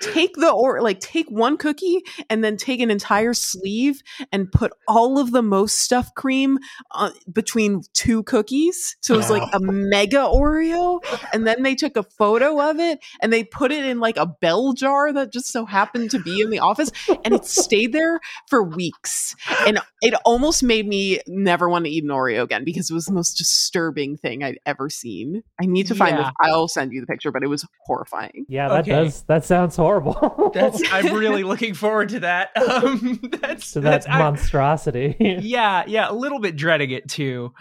take 0.00 0.34
the 0.36 0.50
or 0.50 0.80
like 0.80 1.00
take 1.00 1.30
one 1.30 1.56
cookie 1.56 2.02
and 2.28 2.42
then 2.42 2.56
take 2.56 2.80
an 2.80 2.90
entire 2.90 3.34
sleeve 3.34 4.02
and 4.32 4.50
put 4.50 4.72
all 4.88 5.18
of 5.18 5.32
the 5.32 5.42
most 5.42 5.78
stuffed 5.78 6.14
cream 6.16 6.58
uh, 6.92 7.10
between 7.32 7.82
two 7.92 8.22
cookies. 8.24 8.96
So 9.00 9.14
it 9.14 9.18
was 9.18 9.30
like 9.30 9.42
a 9.52 9.60
mega 9.60 10.18
Oreo. 10.18 11.00
And 11.32 11.46
then 11.46 11.62
they 11.62 11.74
took 11.74 11.96
a 11.96 12.02
photo 12.02 12.60
of 12.70 12.78
it 12.78 12.98
and 13.20 13.32
they 13.32 13.44
put 13.44 13.72
it 13.72 13.84
in 13.84 14.00
like 14.00 14.16
a 14.16 14.26
bell 14.26 14.72
jar 14.72 15.12
that 15.12 15.32
just 15.32 15.48
so 15.48 15.66
happened 15.66 16.10
to 16.12 16.18
be 16.18 16.40
in 16.40 16.50
the 16.50 16.58
office. 16.58 16.90
And 17.24 17.34
it 17.34 17.44
stayed 17.44 17.92
there 17.92 18.20
for 18.48 18.62
weeks. 18.62 19.36
And 19.66 19.78
it 20.00 20.14
almost 20.24 20.62
made 20.62 20.86
me 20.86 21.20
never 21.26 21.68
want 21.68 21.84
to 21.84 21.90
eat 21.90 22.04
an 22.04 22.10
Oreo 22.10 22.42
again 22.42 22.64
because 22.64 22.90
it 22.90 22.94
was 22.94 23.04
the 23.04 23.12
most 23.12 23.34
disturbing 23.34 24.16
thing 24.16 24.42
I'd 24.42 24.58
ever 24.64 24.88
seen. 24.88 25.42
I 25.60 25.66
need 25.66 25.88
to 25.88 25.94
find 25.94 26.16
Yeah. 26.16 26.24
this. 26.24 26.32
I'll 26.40 26.68
send 26.68 26.92
you 26.92 27.00
the 27.00 27.06
picture, 27.06 27.30
but 27.30 27.42
it 27.42 27.48
was 27.48 27.66
horrifying. 27.84 28.46
Yeah, 28.48 28.68
that 28.68 28.80
Okay. 28.80 28.90
does. 28.92 29.22
That 29.24 29.44
sounds 29.44 29.76
horrible. 29.76 29.89
That's 30.54 30.82
I'm 30.92 31.14
really 31.14 31.42
looking 31.52 31.74
forward 31.74 32.10
to 32.10 32.20
that. 32.20 32.50
Um, 32.56 33.18
that's 33.40 33.72
to 33.72 33.80
that 33.80 33.90
that's 33.90 34.06
I- 34.08 34.18
monstrosity. 34.18 35.16
yeah, 35.18 35.84
yeah, 35.86 36.10
a 36.10 36.14
little 36.14 36.38
bit 36.38 36.56
dreading 36.56 36.90
it 36.92 37.08
too. 37.08 37.52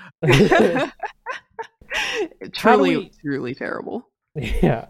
truly, 2.53 2.97
we- 2.97 3.11
truly 3.21 3.55
terrible. 3.55 4.07
yeah. 4.35 4.85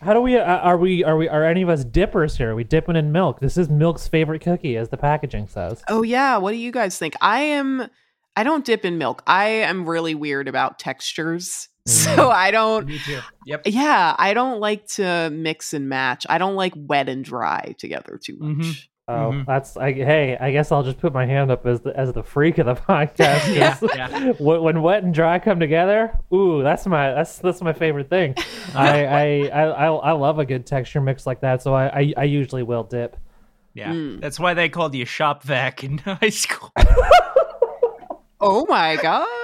How 0.00 0.14
do 0.14 0.20
we? 0.20 0.38
Uh, 0.38 0.44
are 0.44 0.76
we? 0.78 1.02
Are 1.04 1.16
we? 1.16 1.28
Are 1.28 1.44
any 1.44 1.62
of 1.62 1.68
us 1.68 1.84
dippers 1.84 2.36
here? 2.38 2.52
Are 2.52 2.54
we 2.54 2.64
dipping 2.64 2.96
in 2.96 3.10
milk? 3.12 3.40
This 3.40 3.56
is 3.56 3.68
milk's 3.68 4.06
favorite 4.06 4.40
cookie, 4.42 4.76
as 4.76 4.88
the 4.88 4.96
packaging 4.96 5.48
says. 5.48 5.82
Oh 5.88 6.02
yeah, 6.02 6.36
what 6.36 6.52
do 6.52 6.56
you 6.58 6.70
guys 6.70 6.96
think? 6.98 7.14
I 7.20 7.40
am. 7.40 7.88
I 8.36 8.42
don't 8.42 8.64
dip 8.64 8.84
in 8.84 8.98
milk. 8.98 9.22
I 9.26 9.46
am 9.46 9.88
really 9.88 10.14
weird 10.14 10.48
about 10.48 10.78
textures, 10.78 11.68
so 11.86 12.30
I 12.30 12.50
don't. 12.50 12.86
Me 12.86 12.98
too. 12.98 13.20
Yep. 13.46 13.62
Yeah, 13.66 14.14
I 14.18 14.34
don't 14.34 14.58
like 14.60 14.86
to 14.88 15.30
mix 15.32 15.72
and 15.72 15.88
match. 15.88 16.26
I 16.28 16.38
don't 16.38 16.56
like 16.56 16.72
wet 16.76 17.08
and 17.08 17.24
dry 17.24 17.74
together 17.78 18.18
too 18.22 18.36
much. 18.40 18.56
Mhm. 18.56 18.88
Oh, 19.06 19.12
Mhm. 19.12 19.44
that's. 19.46 19.76
I, 19.76 19.92
hey, 19.92 20.34
I 20.40 20.50
guess 20.50 20.72
I'll 20.72 20.82
just 20.82 20.96
put 20.98 21.12
my 21.12 21.26
hand 21.26 21.50
up 21.50 21.66
as 21.66 21.82
the 21.82 21.94
as 21.94 22.12
the 22.14 22.22
freak 22.22 22.56
of 22.56 22.64
the 22.66 22.74
podcast. 22.88 23.46
Yeah, 23.54 23.76
'cause 23.76 23.90
yeah. 23.94 24.32
when, 24.38 24.62
when 24.62 24.82
wet 24.82 25.04
and 25.04 25.12
dry 25.12 25.38
come 25.38 25.60
together, 25.60 26.18
ooh, 26.32 26.62
that's 26.62 26.86
my 26.86 27.12
that's 27.12 27.36
that's 27.38 27.60
my 27.60 27.74
favorite 27.74 28.08
thing. 28.08 28.34
I, 28.74 29.04
I 29.04 29.22
I 29.52 29.60
I 29.66 29.86
I 29.92 30.12
love 30.12 30.38
a 30.38 30.46
good 30.46 30.64
texture 30.66 31.02
mix 31.02 31.26
like 31.26 31.42
that, 31.42 31.60
so 31.62 31.74
I 31.74 32.00
I, 32.00 32.14
I 32.16 32.24
usually 32.24 32.62
will 32.62 32.82
dip. 32.84 33.16
Yeah. 33.74 33.92
Mm. 33.92 34.20
That's 34.22 34.40
why 34.40 34.54
they 34.54 34.68
called 34.70 34.94
you 34.94 35.04
shop 35.04 35.42
vac 35.42 35.84
in 35.84 35.98
high 35.98 36.30
school. 36.30 36.70
Oh 38.46 38.66
my 38.68 38.96
god! 38.96 39.26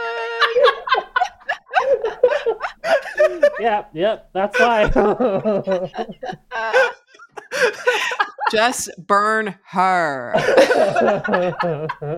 Yep, 3.60 3.90
yep, 3.92 4.30
that's 4.32 4.58
why. 4.58 4.88
Just 8.50 8.90
burn 8.98 9.54
her. 9.68 10.32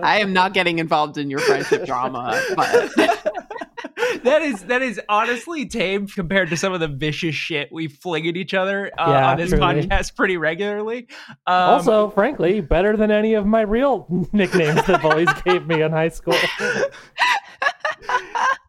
I 0.03 0.17
am 0.19 0.33
not 0.33 0.53
getting 0.53 0.79
involved 0.79 1.17
in 1.17 1.29
your 1.29 1.39
friendship 1.39 1.85
drama, 1.85 2.41
but 2.55 2.91
that 4.23 4.41
is 4.41 4.63
that 4.63 4.81
is 4.81 4.99
honestly 5.09 5.67
tame 5.67 6.07
compared 6.07 6.49
to 6.49 6.57
some 6.57 6.73
of 6.73 6.79
the 6.79 6.87
vicious 6.87 7.35
shit 7.35 7.69
we 7.71 7.87
fling 7.87 8.27
at 8.27 8.35
each 8.35 8.53
other 8.55 8.91
uh, 8.97 9.09
Yeah, 9.11 9.31
on 9.31 9.37
this 9.37 9.49
truly. 9.49 9.63
podcast 9.83 10.15
pretty 10.15 10.37
regularly. 10.37 11.07
Um, 11.45 11.55
also, 11.69 12.09
frankly, 12.09 12.61
better 12.61 12.97
than 12.97 13.11
any 13.11 13.35
of 13.35 13.45
my 13.45 13.61
real 13.61 14.07
nicknames 14.33 14.83
that 14.87 15.01
bullies 15.03 15.29
gave 15.45 15.67
me 15.67 15.81
in 15.83 15.91
high 15.91 16.09
school. 16.09 16.35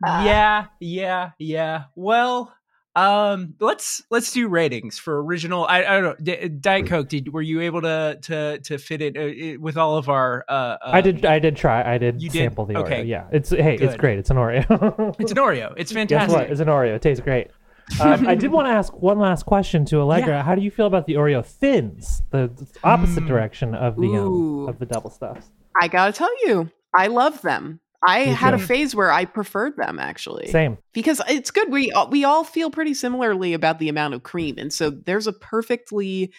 yeah, 0.03 0.66
yeah, 0.81 1.31
yeah. 1.38 1.85
Well, 1.94 2.53
um, 2.96 3.54
let's 3.61 4.02
let's 4.11 4.33
do 4.33 4.48
ratings 4.48 4.98
for 4.98 5.22
original. 5.22 5.64
I, 5.66 5.78
I 5.85 6.00
don't 6.00 6.02
know. 6.04 6.16
D- 6.37 6.48
Diet 6.48 6.87
Coke. 6.87 7.09
Did 7.09 7.33
were 7.33 7.42
you 7.42 7.61
able 7.61 7.83
to 7.83 8.18
to 8.22 8.59
to 8.61 8.78
fit 8.78 9.02
it, 9.02 9.16
uh, 9.16 9.61
with 9.61 9.76
all 9.76 9.96
of 9.96 10.09
our? 10.09 10.44
Uh, 10.48 10.52
uh, 10.52 10.76
I 10.85 11.00
did. 11.00 11.24
I 11.24 11.38
did 11.38 11.57
try. 11.57 11.83
I 11.94 11.98
did 11.98 12.22
You 12.22 12.30
did? 12.30 12.38
sample 12.38 12.66
the 12.66 12.76
Okay. 12.78 13.02
Oreo. 13.04 13.09
Yeah, 13.09 13.26
it's 13.33 13.50
hey, 13.50 13.76
it's 13.76 13.96
great. 13.96 14.18
It's 14.18 14.30
an 14.30 14.37
Oreo. 14.37 15.16
It's 15.20 15.33
an 15.33 15.38
Oreo. 15.38 15.74
It's 15.76 15.90
Guess 15.92 15.96
fantastic. 15.98 16.38
what? 16.38 16.50
It's 16.50 16.61
an 16.61 16.68
Oreo. 16.68 16.94
It 16.94 17.02
tastes 17.02 17.22
great. 17.22 17.48
Um, 18.00 18.26
I 18.26 18.35
did 18.35 18.50
want 18.50 18.66
to 18.66 18.72
ask 18.72 18.94
one 18.94 19.18
last 19.18 19.44
question 19.44 19.85
to 19.87 20.00
Allegra. 20.00 20.37
Yeah. 20.37 20.42
How 20.42 20.54
do 20.54 20.62
you 20.62 20.70
feel 20.70 20.87
about 20.87 21.04
the 21.07 21.14
Oreo 21.16 21.44
thins, 21.44 22.22
the 22.30 22.48
the 22.57 22.66
opposite 22.83 23.24
Mm. 23.24 23.28
direction 23.28 23.74
of 23.74 23.96
the 23.96 24.07
um, 24.09 24.66
of 24.68 24.78
the 24.78 24.87
double 24.87 25.11
stuffs? 25.11 25.50
I 25.78 25.88
gotta 25.88 26.12
tell 26.14 26.30
you, 26.46 26.70
I 26.96 27.09
love 27.09 27.42
them. 27.42 27.80
I 28.06 28.26
Me 28.26 28.32
had 28.32 28.54
a 28.54 28.58
phase 28.58 28.94
where 28.94 29.10
I 29.12 29.24
preferred 29.24 29.76
them 29.76 29.98
actually. 29.98 30.48
Same. 30.48 30.78
because 30.92 31.20
it's 31.28 31.50
good. 31.50 31.70
We 31.70 31.90
all- 31.92 32.08
we 32.10 32.24
all 32.24 32.44
feel 32.44 32.70
pretty 32.70 32.94
similarly 32.94 33.52
about 33.54 33.78
the 33.78 33.88
amount 33.88 34.14
of 34.14 34.22
cream, 34.22 34.56
and 34.58 34.72
so 34.72 34.90
there's 34.90 35.26
a 35.26 35.32
perfectly 35.32 36.32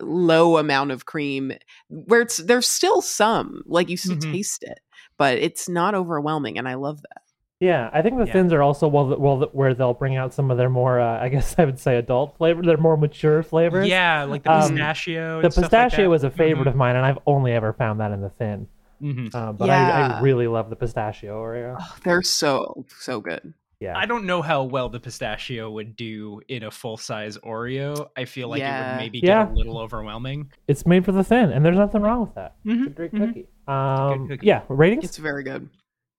low 0.00 0.58
amount 0.58 0.90
of 0.90 1.06
cream 1.06 1.52
where 1.88 2.20
it's 2.20 2.36
there's 2.38 2.68
still 2.68 3.00
some 3.00 3.62
like 3.66 3.88
you 3.88 3.96
still 3.96 4.16
Mhm. 4.16 4.32
taste 4.32 4.62
it, 4.62 4.78
but 5.18 5.38
it's 5.38 5.68
not 5.68 5.94
overwhelming, 5.94 6.58
and 6.58 6.68
I 6.68 6.74
love 6.74 7.00
that. 7.02 7.22
Yeah, 7.58 7.88
I 7.94 8.02
think 8.02 8.18
the 8.18 8.26
Yeah. 8.26 8.32
thins 8.34 8.52
are 8.52 8.60
also 8.60 8.86
well, 8.86 9.16
well, 9.18 9.48
where 9.52 9.72
they'll 9.72 9.94
bring 9.94 10.14
out 10.16 10.34
some 10.34 10.50
of 10.50 10.58
their 10.58 10.68
more, 10.68 11.00
uh, 11.00 11.18
I 11.22 11.30
guess 11.30 11.54
I 11.58 11.64
would 11.64 11.80
say, 11.80 11.96
adult 11.96 12.36
flavor. 12.36 12.60
They're 12.60 12.76
more 12.76 12.98
mature 12.98 13.42
flavors. 13.42 13.88
Yeah, 13.88 14.24
like 14.24 14.42
the 14.42 14.52
Um, 14.52 14.72
pistachio. 14.72 15.40
the 15.40 15.44
and 15.46 15.52
stuff 15.54 15.62
like 15.62 15.70
pistachio 15.70 16.04
that. 16.04 16.10
was 16.10 16.24
a 16.24 16.30
favorite 16.30 16.66
Mhm, 16.66 16.70
of 16.72 16.76
mine, 16.76 16.96
and 16.96 17.06
I've 17.06 17.18
only 17.26 17.52
ever 17.52 17.72
found 17.72 18.00
that 18.00 18.12
in 18.12 18.20
the 18.20 18.28
thin. 18.28 18.68
Mhm. 19.00 19.34
Um, 19.34 19.56
but 19.56 19.70
I, 19.70 19.90
I 20.16 20.20
really 20.20 20.46
love 20.46 20.70
the 20.70 20.76
pistachio 20.76 21.40
Oreo. 21.40 21.76
Oh, 21.80 21.96
they're 22.04 22.22
so 22.22 22.84
so 22.98 23.20
good. 23.20 23.54
Yeah, 23.80 23.96
I 23.98 24.06
don't 24.06 24.24
know 24.24 24.40
how 24.40 24.62
well 24.64 24.88
the 24.88 24.98
pistachio 25.00 25.70
would 25.70 25.96
do 25.96 26.40
in 26.48 26.62
a 26.62 26.70
full 26.70 26.96
size 26.96 27.36
Oreo. 27.38 28.08
I 28.16 28.24
feel 28.24 28.48
like 28.48 28.62
it 28.62 28.64
would 28.64 28.96
maybe 28.96 29.18
Yeah. 29.22 29.44
get 29.44 29.52
a 29.52 29.54
little 29.54 29.78
overwhelming. 29.78 30.50
it's 30.66 30.86
made 30.86 31.04
for 31.04 31.12
the 31.12 31.22
thin, 31.22 31.50
and 31.50 31.62
there's 31.64 31.76
nothing 31.76 32.00
wrong 32.00 32.22
with 32.22 32.34
that. 32.36 32.56
It's 32.64 32.86
a 32.86 32.90
Mhm, 32.90 32.94
great 32.94 33.12
mhm. 33.12 33.26
cookie. 33.26 33.46
Um, 33.68 34.28
cookie. 34.28 34.46
yeah, 34.46 34.62
ratings. 34.68 35.04
It's 35.04 35.18
very 35.18 35.42
good. 35.42 35.68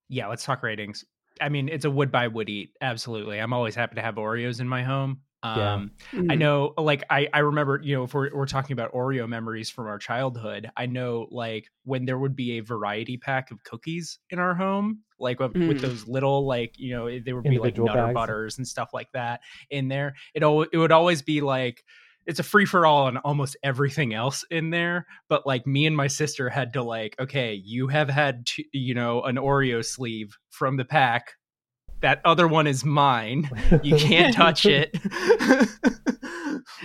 Yeah, 0.08 0.28
let's 0.28 0.44
talk 0.44 0.62
ratings. 0.62 1.04
I 1.40 1.48
mean, 1.48 1.68
it's 1.68 1.84
a 1.84 1.90
would 1.90 2.12
buy 2.12 2.28
would 2.28 2.48
eat. 2.48 2.70
Absolutely. 2.80 3.38
I'm 3.40 3.52
always 3.52 3.74
happy 3.74 3.96
to 3.96 4.02
have 4.02 4.14
Oreos 4.16 4.60
in 4.60 4.68
my 4.68 4.82
home. 4.82 5.20
Yeah. 5.44 5.74
Um, 5.74 5.92
I 6.16 6.34
Mhm. 6.34 6.38
know, 6.38 6.74
like, 6.76 7.04
I, 7.10 7.28
I 7.32 7.38
remember, 7.40 7.80
you 7.82 7.94
know, 7.94 8.02
if 8.04 8.12
we're, 8.12 8.34
we're 8.34 8.46
talking 8.46 8.72
about 8.74 8.92
Oreo 8.92 9.28
memories 9.28 9.70
from 9.70 9.86
our 9.86 9.98
childhood, 9.98 10.68
I 10.76 10.86
know, 10.86 11.28
like, 11.30 11.68
when 11.84 12.06
there 12.06 12.18
would 12.18 12.34
be 12.34 12.58
a 12.58 12.60
variety 12.60 13.16
pack 13.16 13.52
of 13.52 13.62
cookies 13.62 14.18
in 14.30 14.40
our 14.40 14.54
home, 14.56 15.04
like 15.20 15.38
with, 15.38 15.52
with 15.54 15.78
Mm. 15.78 15.80
those 15.80 16.08
little, 16.08 16.44
like, 16.46 16.74
you 16.76 16.90
know, 16.96 17.20
there 17.20 17.36
would 17.36 17.44
be 17.44 17.58
like 17.58 17.78
Nutter 17.78 18.06
bags. 18.06 18.14
Butters 18.14 18.58
and 18.58 18.66
stuff 18.66 18.90
like 18.92 19.12
that 19.12 19.40
in 19.70 19.86
there. 19.88 20.14
It, 20.34 20.42
al- 20.42 20.62
it 20.72 20.76
would 20.76 20.92
always 20.92 21.22
be 21.22 21.40
like, 21.40 21.84
it's 22.26 22.40
a 22.40 22.42
free 22.42 22.66
for 22.66 22.84
all 22.84 23.04
on 23.06 23.16
almost 23.18 23.56
everything 23.62 24.12
else 24.14 24.44
in 24.50 24.70
there. 24.70 25.06
But 25.28 25.46
like 25.46 25.66
me 25.66 25.86
and 25.86 25.96
my 25.96 26.08
sister 26.08 26.48
had 26.50 26.72
to 26.74 26.82
like, 26.82 27.14
okay, 27.20 27.54
you 27.54 27.86
have 27.88 28.10
had, 28.10 28.44
to, 28.46 28.64
you 28.72 28.92
know, 28.92 29.22
an 29.22 29.36
Oreo 29.36 29.84
sleeve 29.84 30.36
from 30.50 30.76
the 30.76 30.84
pack. 30.84 31.34
That 32.00 32.20
other 32.24 32.46
one 32.46 32.66
is 32.66 32.84
mine. 32.84 33.50
You 33.82 33.96
can't 33.98 34.34
touch 34.34 34.64
it. 34.66 34.96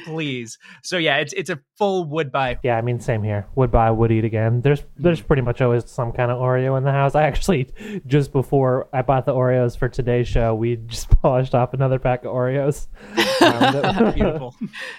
Please. 0.06 0.58
So 0.82 0.98
yeah, 0.98 1.18
it's 1.18 1.34
it's 1.34 1.50
a 1.50 1.60
full 1.78 2.06
would 2.06 2.32
buy. 2.32 2.60
Yeah, 2.64 2.78
I 2.78 2.82
mean, 2.82 3.00
same 3.00 3.24
here. 3.24 3.48
Would 3.56 3.72
buy, 3.72 3.92
would 3.92 4.12
eat 4.12 4.26
again. 4.26 4.62
There's 4.62 4.84
there's 4.98 5.22
Mm. 5.22 5.28
pretty 5.28 5.42
much 5.44 5.62
always 5.62 5.90
some 5.90 6.12
kind 6.12 6.32
of 6.32 6.40
Oreo 6.40 6.78
in 6.78 6.84
the 6.84 6.92
house. 6.92 7.16
I 7.16 7.24
actually 7.24 7.70
just 8.08 8.32
before 8.32 8.88
I 8.94 9.02
bought 9.02 9.26
the 9.26 9.34
Oreos 9.34 9.78
for 9.78 9.88
today's 9.88 10.28
show, 10.28 10.56
we 10.56 10.78
just 10.78 11.10
polished 11.22 11.54
off 11.54 11.74
another 11.74 12.00
pack 12.00 12.26
of 12.26 12.32
Oreos. 12.34 12.88
Um, 13.42 13.60
that- 13.82 14.16
Beautiful. 14.16 14.56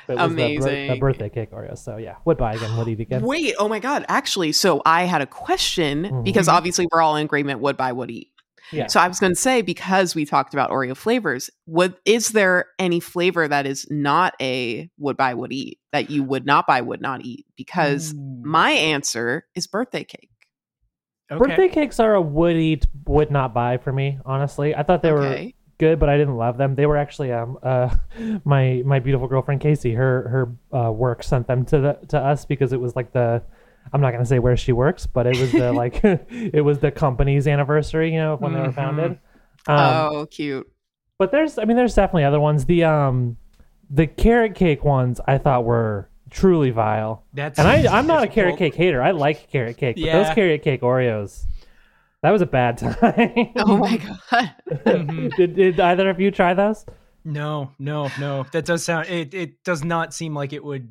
that 0.07 0.17
was 0.17 0.35
the 0.35 0.57
bir- 0.59 0.89
The, 0.95 0.99
birthday 1.01 1.29
cake 1.29 1.51
Oreo. 1.51 1.77
So 1.77 1.97
yeah, 1.97 2.17
would 2.25 2.37
buy 2.39 2.55
again, 2.55 2.77
would 2.77 2.89
eat 2.89 3.01
again. 3.01 3.23
Wait, 3.23 3.55
oh 3.59 3.69
my 3.69 3.79
god! 3.81 4.05
Actually, 4.09 4.53
so 4.53 4.81
I 4.87 5.05
had 5.05 5.23
a 5.23 5.27
question 5.27 6.23
because 6.23 6.47
Mhm. 6.49 6.53
obviously 6.53 6.89
we're 6.93 7.03
all 7.03 7.17
in 7.17 7.25
agreement. 7.25 7.61
Would 7.61 7.77
buy, 7.77 7.93
would 7.93 8.11
eat. 8.11 8.29
Yeah. 8.75 8.87
So 8.89 9.01
I 9.01 9.09
was 9.09 9.21
going 9.21 9.33
to 9.33 9.41
say 9.41 9.63
because 9.63 10.15
we 10.15 10.25
talked 10.25 10.53
about 10.55 10.71
Oreo 10.71 10.97
flavors, 10.97 11.51
would 11.67 11.95
is 12.05 12.31
there 12.31 12.67
any 12.79 13.01
flavor 13.01 13.47
that 13.47 13.67
is 13.67 13.87
not 13.91 14.35
a 14.41 14.91
would 14.99 15.17
buy, 15.17 15.35
would 15.35 15.53
eat 15.53 15.79
that 15.93 16.11
you 16.11 16.23
would 16.23 16.45
not 16.47 16.67
buy, 16.67 16.81
would 16.81 17.01
not 17.01 17.25
eat? 17.25 17.47
Because 17.57 18.15
Ooh. 18.15 18.43
my 18.45 18.71
answer 18.71 19.47
is 19.55 19.67
birthday 19.67 20.05
cake. 20.05 20.31
Okay. 21.31 21.39
Birthday 21.39 21.69
cakes 21.69 22.01
are 22.01 22.15
a 22.15 22.21
would 22.21 22.57
eat, 22.57 22.87
would 23.07 23.31
not 23.31 23.55
buy 23.55 23.79
for 23.79 23.93
me. 23.93 24.19
Honestly, 24.27 24.75
I 24.75 24.83
thought 24.83 25.03
they 25.03 25.13
were 25.13 25.51
good, 25.79 25.99
but 25.99 26.09
I 26.09 26.17
didn't 26.17 26.37
love 26.37 26.59
them. 26.59 26.75
They 26.75 26.87
were 26.87 26.97
actually 26.97 27.33
um 27.33 27.59
uh 27.63 27.95
my 28.45 28.83
my 28.85 28.99
beautiful 28.99 29.29
girlfriend 29.29 29.61
Casey. 29.61 29.95
Her 29.95 30.57
her 30.73 30.79
uh, 30.79 30.91
work 30.91 31.23
sent 31.23 31.47
them 31.47 31.65
to 31.67 31.81
the 31.81 32.07
to 32.09 32.19
us 32.19 32.45
because 32.45 32.73
it 32.73 32.81
was 32.81 32.95
like 32.95 33.13
the 33.13 33.43
I'm 33.93 34.01
not 34.01 34.13
gonna 34.13 34.25
say 34.27 34.39
where 34.39 34.57
she 34.57 34.73
works, 34.73 35.07
but 35.07 35.27
it 35.27 35.39
was 35.39 35.53
the 35.53 35.73
like 35.83 36.01
it 36.05 36.65
was 36.65 36.79
the 36.81 36.91
company's 36.91 37.47
anniversary, 37.47 38.13
you 38.13 38.19
know, 38.19 38.35
of 38.35 38.41
when 38.41 38.53
they 38.55 38.61
were 38.61 38.69
Mhm. 38.69 38.75
founded. 38.75 39.11
Um, 39.67 39.79
oh, 40.17 40.27
cute. 40.31 40.71
But 41.19 41.31
there's 41.33 41.59
I 41.59 41.65
mean 41.65 41.77
there's 41.77 41.95
definitely 41.95 42.25
other 42.25 42.41
ones. 42.41 42.65
The 42.67 42.85
um 42.85 43.37
the 43.91 44.07
carrot 44.07 44.55
cake 44.55 44.85
ones 44.85 45.21
I 45.27 45.39
thought 45.39 45.65
were 45.65 46.09
truly 46.31 46.71
vile. 46.71 47.25
That's 47.33 47.59
And 47.59 47.69
I 47.69 47.87
I'm 47.97 48.07
not 48.07 48.25
a 48.25 48.27
carrot 48.27 48.57
cake 48.59 48.75
hater. 48.75 49.01
I 49.03 49.13
like 49.13 49.49
carrot 49.51 49.77
cake, 49.77 49.97
but 49.97 50.05
Yeah. 50.05 50.23
those 50.25 50.35
carrot 50.35 50.63
cake 50.63 50.81
Oreos. 50.81 51.45
That 52.23 52.31
was 52.31 52.41
a 52.43 52.47
bad 52.47 52.79
time. 52.79 53.53
Oh 53.57 53.77
my 53.77 53.97
god. 53.99 54.55
Mhm. 54.85 55.35
did, 55.37 55.55
did 55.55 55.79
either 55.81 56.09
of 56.11 56.19
you 56.21 56.31
try 56.31 56.55
those? 56.55 56.85
No, 57.25 57.71
no, 57.79 58.11
no. 58.19 58.45
That 58.53 58.65
does 58.65 58.85
sound. 58.85 59.09
It 59.09 59.33
it 59.35 59.63
does 59.65 59.85
not 59.85 60.13
seem 60.13 60.35
like 60.35 60.53
it 60.53 60.65
would 60.65 60.89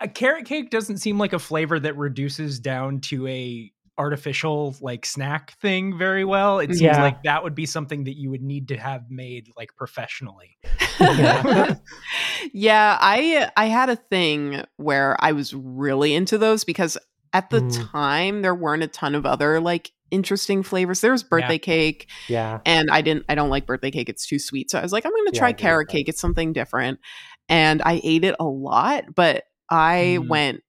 a 0.00 0.08
carrot 0.08 0.44
cake 0.46 0.70
doesn't 0.70 0.98
seem 0.98 1.18
like 1.18 1.32
a 1.32 1.38
flavor 1.38 1.78
that 1.80 1.96
reduces 1.96 2.60
down 2.60 3.00
to 3.00 3.26
a 3.26 3.70
artificial 3.98 4.76
like 4.82 5.06
snack 5.06 5.52
thing 5.60 5.96
very 5.96 6.24
well. 6.24 6.58
It 6.58 6.68
seems 6.68 6.82
Yeah. 6.82 7.02
like 7.02 7.22
that 7.22 7.42
would 7.42 7.54
be 7.54 7.64
something 7.64 8.04
that 8.04 8.16
you 8.16 8.28
would 8.30 8.42
need 8.42 8.68
to 8.68 8.76
have 8.76 9.10
made 9.10 9.48
like 9.56 9.74
professionally. 9.74 10.58
Yeah. 11.00 11.76
yeah, 12.52 12.98
I 13.00 13.50
I 13.56 13.66
had 13.66 13.88
a 13.88 13.96
thing 13.96 14.62
where 14.76 15.16
I 15.18 15.32
was 15.32 15.54
really 15.54 16.14
into 16.14 16.36
those 16.38 16.64
because 16.64 16.98
at 17.32 17.50
the 17.50 17.60
Mm. 17.60 17.90
time 17.90 18.42
there 18.42 18.54
weren't 18.54 18.82
a 18.82 18.86
ton 18.88 19.14
of 19.14 19.24
other 19.26 19.60
like 19.60 19.92
interesting 20.10 20.62
flavors. 20.62 21.00
There 21.00 21.12
was 21.12 21.22
birthday 21.22 21.58
cake 21.58 22.08
yeah. 22.28 22.60
and 22.64 22.90
I 22.90 23.00
didn't 23.00 23.24
I 23.28 23.34
don't 23.34 23.50
like 23.50 23.66
birthday 23.66 23.90
cake. 23.90 24.08
It's 24.08 24.26
too 24.26 24.38
sweet. 24.38 24.70
So 24.70 24.78
I 24.78 24.82
was 24.82 24.92
like 24.92 25.04
I'm 25.06 25.12
going 25.12 25.32
to 25.32 25.38
try 25.38 25.48
I 25.48 25.52
carrot 25.52 25.88
cake. 25.88 26.08
It's 26.08 26.20
something 26.20 26.52
different. 26.52 27.00
And 27.48 27.80
I 27.82 28.00
ate 28.04 28.24
it 28.24 28.36
a 28.38 28.44
lot, 28.44 29.14
but 29.14 29.44
I 29.70 30.18
Mm. 30.20 30.28
went 30.28 30.60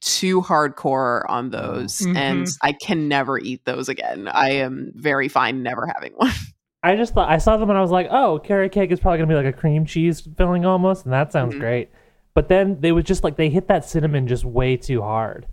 too 0.00 0.40
hardcore 0.40 1.28
on 1.28 1.50
those 1.50 2.00
and 2.00 2.46
Mhm. 2.46 2.58
I 2.62 2.72
can 2.72 3.06
never 3.08 3.38
eat 3.38 3.64
those 3.66 3.88
again. 3.90 4.28
I 4.28 4.52
am 4.52 4.92
very 4.96 5.28
fine 5.28 5.62
never 5.62 5.86
having 5.94 6.12
one. 6.14 6.30
I 6.82 6.96
just 6.96 7.12
thought 7.12 7.28
I 7.30 7.36
saw 7.36 7.58
them 7.58 7.68
and 7.68 7.78
I 7.78 7.82
was 7.82 7.90
like, 7.90 8.08
oh, 8.10 8.38
carrot 8.38 8.72
cake 8.72 8.90
is 8.90 8.98
probably 9.00 9.18
gonna 9.18 9.28
be 9.28 9.34
like 9.34 9.54
a 9.54 9.56
cream 9.56 9.84
cheese 9.84 10.26
filling 10.38 10.64
almost, 10.64 11.04
and 11.04 11.12
that 11.12 11.30
sounds 11.32 11.54
Mhm. 11.54 11.60
great. 11.60 11.90
But 12.32 12.48
then 12.48 12.80
they 12.80 12.92
was 12.92 13.04
just 13.04 13.22
like 13.24 13.36
they 13.36 13.50
hit 13.50 13.68
that 13.68 13.84
cinnamon 13.84 14.26
just 14.26 14.44
way 14.46 14.78
too 14.78 15.02
hard, 15.02 15.46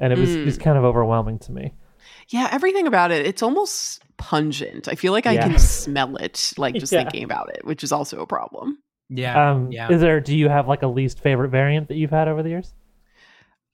and 0.00 0.12
it 0.12 0.18
was 0.18 0.30
Mm. 0.30 0.44
just 0.44 0.60
kind 0.60 0.76
of 0.76 0.82
overwhelming 0.84 1.38
to 1.40 1.52
me. 1.52 1.72
Yeah, 2.30 2.48
everything 2.50 2.88
about 2.88 3.12
it, 3.12 3.24
it's 3.24 3.42
almost 3.44 4.02
pungent. 4.16 4.88
I 4.88 4.96
feel 4.96 5.12
like 5.12 5.26
I 5.26 5.34
Yeah. 5.34 5.42
can 5.48 5.58
smell 5.60 6.16
it, 6.16 6.52
like 6.58 6.74
just 6.80 6.92
Yeah. 6.92 7.02
thinking 7.04 7.22
about 7.22 7.50
it, 7.54 7.64
which 7.64 7.84
is 7.84 7.92
also 7.92 8.20
a 8.20 8.26
problem. 8.26 8.78
Yeah. 9.14 9.50
Um, 9.52 9.70
yeah. 9.70 9.90
is 9.90 10.00
there? 10.00 10.20
Do 10.20 10.36
you 10.36 10.48
have 10.48 10.68
like 10.68 10.82
a 10.82 10.86
least 10.86 11.20
favorite 11.20 11.50
variant 11.50 11.88
that 11.88 11.96
you've 11.96 12.10
had 12.10 12.28
over 12.28 12.42
the 12.42 12.48
years? 12.50 12.72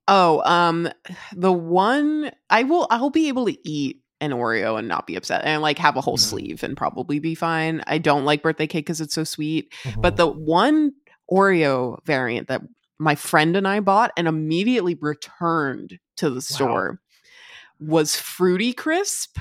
Oh, 0.07 0.43
um, 0.45 0.89
the 1.37 1.53
one 1.53 2.31
I 2.49 2.63
will, 2.63 2.87
I'll 2.91 3.11
be 3.11 3.29
able 3.29 3.45
to 3.47 3.69
eat 3.69 4.01
an 4.21 4.31
Oreo 4.33 4.79
and 4.79 4.89
not 4.89 5.07
be 5.07 5.17
upset, 5.17 5.43
and 5.45 5.61
like 5.63 5.79
have 5.79 5.97
a 5.97 6.01
whole 6.01 6.17
Mhm. 6.17 6.21
sleeve 6.21 6.63
and 6.65 6.77
probably 6.77 7.19
be 7.19 7.35
fine. 7.35 7.83
I 7.87 7.99
don't 7.99 8.25
like 8.25 8.43
birthday 8.43 8.67
cake 8.67 8.87
because 8.87 9.01
it's 9.01 9.15
so 9.15 9.25
sweet, 9.25 9.73
Mm-hmm. 9.85 10.01
but 10.01 10.17
the 10.17 10.27
one 10.27 10.93
Oreo 11.31 11.99
variant 12.05 12.49
that 12.49 12.63
my 12.99 13.15
friend 13.15 13.55
and 13.55 13.69
I 13.69 13.81
bought 13.81 14.11
and 14.17 14.27
immediately 14.27 14.97
returned 15.01 15.99
to 16.17 16.31
the 16.31 16.41
store 16.41 17.01
was 17.79 18.17
Fruity 18.17 18.73
Crisp. 18.73 19.39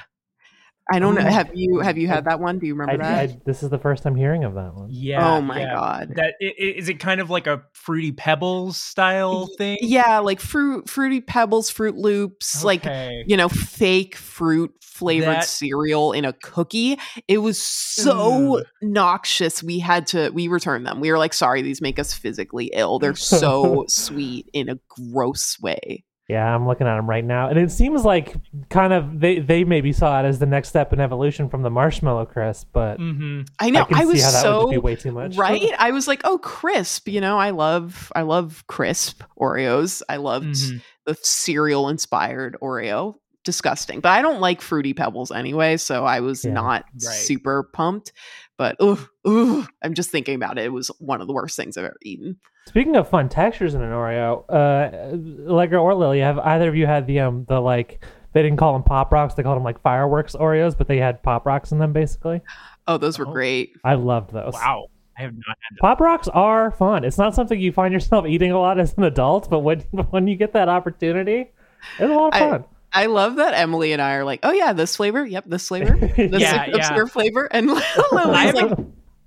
I 0.92 1.00
don't 1.00 1.16
know. 1.16 1.22
Oh. 1.22 1.30
Have 1.30 1.52
you 1.54 1.80
have 1.80 1.98
you 1.98 2.08
had 2.08 2.26
that 2.26 2.40
one? 2.40 2.60
Do 2.60 2.66
you 2.68 2.74
remember 2.76 3.04
I, 3.04 3.08
that? 3.26 3.30
I, 3.30 3.40
this 3.46 3.62
is 3.64 3.70
the 3.70 3.78
first 3.78 4.04
time 4.04 4.16
hearing 4.16 4.44
of 4.46 4.54
that 4.56 4.74
one. 4.74 4.88
yeah. 4.90 5.36
oh 5.36 5.42
my 5.42 5.60
yeah. 5.62 5.74
god. 5.76 6.14
That 6.16 6.36
i- 6.42 6.46
i- 6.46 6.54
is 6.78 6.88
it 6.90 7.00
kind 7.00 7.20
of 7.20 7.30
like 7.30 7.46
a 7.48 7.64
fruity 7.74 8.12
pebbles 8.12 8.78
style 8.78 9.48
thing? 9.58 9.78
Yeah, 9.82 10.20
like 10.20 10.40
fruit, 10.40 10.90
fruity 10.90 11.20
pebbles, 11.22 11.70
Froot 11.72 11.98
Loops, 11.98 12.64
like 12.64 12.86
you 13.28 13.36
know, 13.38 13.50
fake 13.50 14.16
fruit 14.16 14.72
flavored 14.82 15.36
That- 15.38 15.44
cereal 15.46 16.14
in 16.14 16.26
a 16.26 16.34
cookie. 16.34 16.98
It 17.28 17.40
was 17.40 17.62
so 17.62 18.60
Ugh. 18.60 18.66
noxious. 18.82 19.62
We 19.62 19.80
had 19.80 20.08
to 20.08 20.30
we 20.30 20.48
returned 20.48 20.86
them. 20.88 21.00
We 21.00 21.12
were 21.12 21.18
like, 21.18 21.34
sorry, 21.34 21.62
these 21.62 21.82
make 21.82 22.00
us 22.00 22.14
physically 22.14 22.72
ill. 22.74 22.98
They're 23.00 23.16
so 23.16 23.86
sweet 23.90 24.50
in 24.54 24.70
a 24.70 24.80
gross 24.88 25.60
way. 25.60 26.04
Yeah, 26.28 26.44
I'm 26.54 26.68
looking 26.68 26.88
at 26.88 26.98
them 26.98 27.10
right 27.10 27.24
now, 27.24 27.48
and 27.48 27.58
it 27.58 27.72
seems 27.72 28.04
like 28.04 28.36
kind 28.70 28.92
of 28.92 29.20
they 29.22 29.40
they 29.40 29.64
maybe 29.64 29.94
saw 29.94 30.20
it 30.22 30.26
as 30.26 30.40
the 30.40 30.46
next 30.46 30.68
step 30.70 30.92
in 30.92 31.00
evolution 31.00 31.48
from 31.50 31.62
the 31.62 31.70
marshmallow 31.70 32.26
crisp, 32.26 32.68
but 32.74 32.98
hmm 32.98 33.44
I 33.60 33.70
know. 33.70 33.82
I 33.82 33.86
can 33.86 33.98
I, 33.98 34.06
was 34.06 34.20
see 34.20 34.26
how 34.26 34.32
that 34.32 34.42
so 34.42 34.60
just 34.64 34.72
be 34.72 34.78
way 34.78 34.96
too 34.98 35.14
much. 35.14 35.38
right. 35.38 35.72
I 35.80 35.92
was 35.92 36.06
like, 36.06 36.20
oh, 36.26 36.38
crisp. 36.40 37.08
You 37.08 37.22
know, 37.22 37.38
I 37.38 37.52
love 37.52 38.12
I 38.14 38.24
love 38.24 38.66
crisp 38.68 39.24
Oreos. 39.40 40.02
I 40.10 40.18
loved 40.18 40.48
Mhm. 40.48 40.82
the 41.06 41.16
cereal 41.22 41.88
inspired 41.88 42.58
Oreo. 42.62 43.16
Disgusting. 43.46 44.02
But 44.02 44.10
I 44.10 44.22
don't 44.22 44.42
like 44.42 44.60
fruity 44.62 44.94
pebbles 44.94 45.32
anyway, 45.32 45.78
so 45.78 46.04
I 46.04 46.20
was 46.20 46.44
Yeah. 46.44 46.52
not 46.52 46.84
Right. 46.96 47.00
super 47.02 47.64
pumped. 47.72 48.12
But 48.58 48.76
ooh, 48.84 49.00
ooh, 49.26 49.66
I'm 49.82 49.94
just 49.94 50.10
thinking 50.12 50.36
about 50.36 50.58
it. 50.58 50.66
It 50.66 50.74
was 50.74 50.90
one 51.00 51.22
of 51.22 51.28
the 51.28 51.34
worst 51.34 51.56
things 51.56 51.78
I've 51.78 51.86
ever 51.86 51.96
eaten. 52.04 52.42
Speaking 52.68 52.96
of 52.98 53.08
fun 53.10 53.30
textures 53.30 53.74
in 53.76 53.82
an 53.82 53.92
Oreo, 53.92 54.44
uh, 54.50 55.50
Allegra 55.50 55.82
or 55.82 55.96
Lily, 55.96 56.20
have 56.20 56.38
either 56.40 56.68
of 56.68 56.76
you 56.76 56.86
had 56.86 57.08
the 57.08 57.22
um 57.22 57.46
the 57.48 57.60
like 57.62 58.04
they 58.34 58.44
didn't 58.44 58.58
call 58.58 58.74
them 58.74 58.84
pop 58.84 59.12
rocks, 59.12 59.34
they 59.36 59.42
called 59.44 59.56
them 59.56 59.64
like 59.64 59.82
fireworks 59.82 60.36
Oreos, 60.36 60.78
but 60.78 60.88
they 60.88 60.98
had 60.98 61.24
pop 61.24 61.46
rocks 61.46 61.72
in 61.72 61.80
them 61.80 61.94
basically. 61.94 62.42
Oh, 62.88 62.98
those 62.98 63.18
were 63.18 63.28
Oh. 63.28 63.32
great. 63.32 63.72
I 63.84 63.96
loved 63.96 64.32
those. 64.34 64.54
Wow. 64.54 64.88
I 65.18 65.22
have 65.24 65.34
not 65.34 65.58
had 65.62 65.78
Pop 65.80 66.00
rocks 66.00 66.28
are 66.28 66.70
fun. 66.72 67.04
It's 67.04 67.18
not 67.18 67.34
something 67.34 67.60
you 67.60 67.72
find 67.72 67.92
yourself 67.94 68.26
eating 68.28 68.52
a 68.52 68.60
lot 68.60 68.80
as 68.80 68.94
an 68.98 69.04
adult, 69.04 69.50
but 69.50 69.60
when 69.60 69.80
when 70.12 70.28
you 70.28 70.36
get 70.36 70.54
that 70.54 70.70
opportunity, 70.70 71.52
it's 72.00 72.02
a 72.02 72.14
lot 72.14 72.34
of 72.34 72.40
fun. 72.40 72.66
I 72.94 73.08
love 73.08 73.36
that 73.38 73.54
Emily 73.54 73.92
and 73.94 74.02
I 74.02 74.14
are 74.16 74.24
like, 74.24 74.40
oh 74.44 74.52
yeah, 74.52 74.74
this 74.74 74.96
flavor, 74.96 75.26
yep, 75.26 75.44
this 75.48 75.68
flavor, 75.68 75.96
this 76.18 76.42
Yeah, 76.42 76.66
obscure 76.66 77.06
yeah. 77.06 77.12
flavor, 77.12 77.46
and 77.52 77.68
Lily's 77.68 78.54
like, 78.54 78.78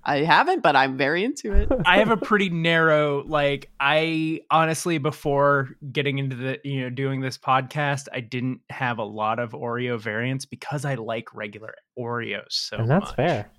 I 0.04 0.18
haven't, 0.24 0.62
but 0.62 0.76
I'm 0.76 0.96
very 0.96 1.24
into 1.24 1.52
it. 1.52 1.68
I 1.86 1.98
have 1.98 2.10
a 2.10 2.16
pretty 2.16 2.48
narrow 2.48 3.22
like 3.26 3.70
I 3.78 4.40
honestly 4.50 4.98
before 4.98 5.70
getting 5.92 6.18
into 6.18 6.36
the 6.36 6.58
you 6.64 6.80
know 6.82 6.90
doing 6.90 7.20
this 7.20 7.36
podcast 7.36 8.08
I 8.12 8.20
didn't 8.20 8.60
have 8.70 8.98
a 8.98 9.04
lot 9.04 9.38
of 9.38 9.52
Oreo 9.52 10.00
variants 10.00 10.44
because 10.46 10.84
I 10.84 10.94
like 10.94 11.34
regular 11.34 11.74
Oreos 11.98 12.44
so 12.52 12.76
and 12.78 12.88
that's 12.90 13.06
much. 13.06 13.16
fair. 13.16 13.50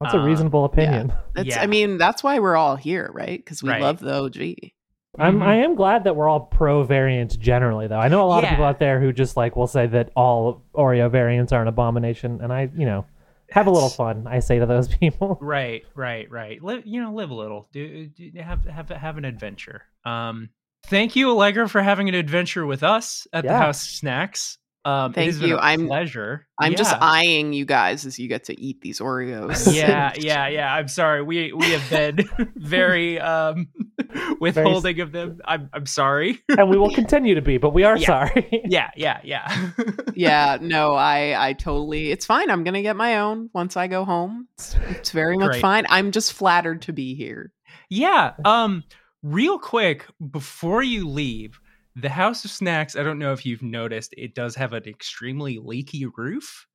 That's 0.00 0.12
a 0.12 0.18
Uh, 0.18 0.24
reasonable 0.26 0.66
opinion. 0.66 1.12
That's, 1.34 1.48
Yeah. 1.48 1.62
I 1.62 1.66
mean, 1.66 1.96
that's 1.96 2.22
why 2.22 2.38
we're 2.38 2.56
all 2.56 2.76
here, 2.76 3.10
right? 3.14 3.38
Because 3.38 3.62
we 3.62 3.70
Right. 3.70 3.80
love 3.80 3.98
the 4.00 4.12
OG. 4.14 4.72
I'm 5.18 5.38
Mhm. 5.38 5.42
I 5.46 5.54
am 5.54 5.74
glad 5.76 6.04
that 6.04 6.14
we're 6.14 6.28
all 6.28 6.40
pro 6.40 6.82
variants 6.82 7.36
generally 7.38 7.86
though. 7.86 7.98
I 7.98 8.08
know 8.08 8.22
a 8.22 8.28
lot 8.28 8.44
of 8.44 8.50
people 8.50 8.66
out 8.66 8.78
there 8.78 9.00
who 9.00 9.14
just 9.14 9.34
like 9.38 9.56
will 9.56 9.66
say 9.66 9.86
that 9.86 10.10
all 10.14 10.62
Oreo 10.74 11.10
variants 11.10 11.52
are 11.54 11.62
an 11.62 11.68
abomination 11.68 12.40
and 12.42 12.52
I, 12.52 12.68
you 12.76 12.84
know, 12.84 13.06
have 13.50 13.66
a 13.66 13.70
little 13.70 13.88
fun. 13.88 14.26
I 14.26 14.40
say 14.40 14.58
to 14.58 14.66
those 14.66 14.88
people. 14.98 15.38
Right, 15.40 15.84
right, 15.94 16.30
right. 16.30 16.62
Live, 16.62 16.82
you 16.86 17.02
know, 17.02 17.12
live 17.12 17.30
a 17.30 17.34
little. 17.34 17.68
Do, 17.72 18.06
do 18.06 18.30
have 18.40 18.64
have 18.64 18.88
have 18.88 19.18
an 19.18 19.24
adventure. 19.24 19.82
Um, 20.04 20.50
thank 20.86 21.16
you, 21.16 21.30
Allegra, 21.30 21.68
for 21.68 21.82
having 21.82 22.08
an 22.08 22.14
adventure 22.14 22.66
with 22.66 22.82
us 22.82 23.26
at 23.32 23.44
the 23.44 23.56
House 23.56 23.82
of 23.82 23.90
Snacks. 23.90 24.58
Um, 24.86 25.10
it 25.10 25.14
Thank 25.14 25.26
has 25.32 25.40
been 25.40 25.48
you. 25.48 25.56
a 25.56 25.60
I'm- 25.60 25.86
pleasure. 25.88 26.46
I'm 26.58 26.74
just 26.76 26.94
eyeing 27.00 27.52
you 27.52 27.64
guys 27.66 28.06
as 28.06 28.18
you 28.18 28.28
get 28.28 28.44
to 28.44 28.58
eat 28.58 28.80
these 28.80 29.00
Oreos. 29.00 29.74
yeah, 29.74 30.12
yeah, 30.16 30.46
yeah. 30.48 30.72
I'm 30.72 30.88
sorry. 30.88 31.22
We 31.22 31.52
we 31.52 31.66
have 31.72 31.90
been 31.90 32.28
very 32.56 33.18
um 33.20 33.66
withholding 34.40 35.00
of 35.00 35.12
them. 35.12 35.40
I'm 35.44 35.68
I'm 35.72 35.86
sorry. 35.86 36.40
and 36.48 36.70
we 36.70 36.78
will 36.78 36.90
continue 36.94 37.34
to 37.34 37.42
be, 37.42 37.58
but 37.58 37.70
we 37.74 37.84
are 37.84 37.96
Yeah. 37.96 38.06
sorry. 38.06 38.62
yeah, 38.66 38.90
yeah, 38.96 39.20
yeah. 39.24 39.70
yeah, 40.14 40.58
no, 40.60 40.94
I 40.94 41.48
I 41.48 41.52
totally 41.54 42.10
it's 42.10 42.24
fine. 42.26 42.48
I'm 42.50 42.64
gonna 42.64 42.82
get 42.82 42.96
my 42.96 43.18
own 43.18 43.50
once 43.52 43.76
I 43.76 43.88
go 43.88 44.04
home. 44.04 44.48
It's, 44.58 44.76
it's 44.88 45.10
very 45.10 45.36
much 45.36 45.50
Great. 45.52 45.60
fine. 45.62 45.86
I'm 45.88 46.12
just 46.12 46.32
flattered 46.32 46.82
to 46.82 46.92
be 46.92 47.14
here. 47.14 47.52
Yeah. 47.90 48.32
Um, 48.44 48.84
real 49.22 49.58
quick 49.58 50.06
before 50.30 50.82
you 50.82 51.08
leave, 51.08 51.60
the 51.96 52.10
House 52.10 52.44
of 52.44 52.50
Snacks. 52.50 52.94
I 52.94 53.02
don't 53.02 53.18
know 53.18 53.32
if 53.32 53.46
you've 53.46 53.62
noticed, 53.62 54.14
it 54.16 54.34
does 54.34 54.54
have 54.56 54.72
an 54.74 54.84
extremely 54.86 55.58
leaky 55.58 56.06
roof. 56.16 56.66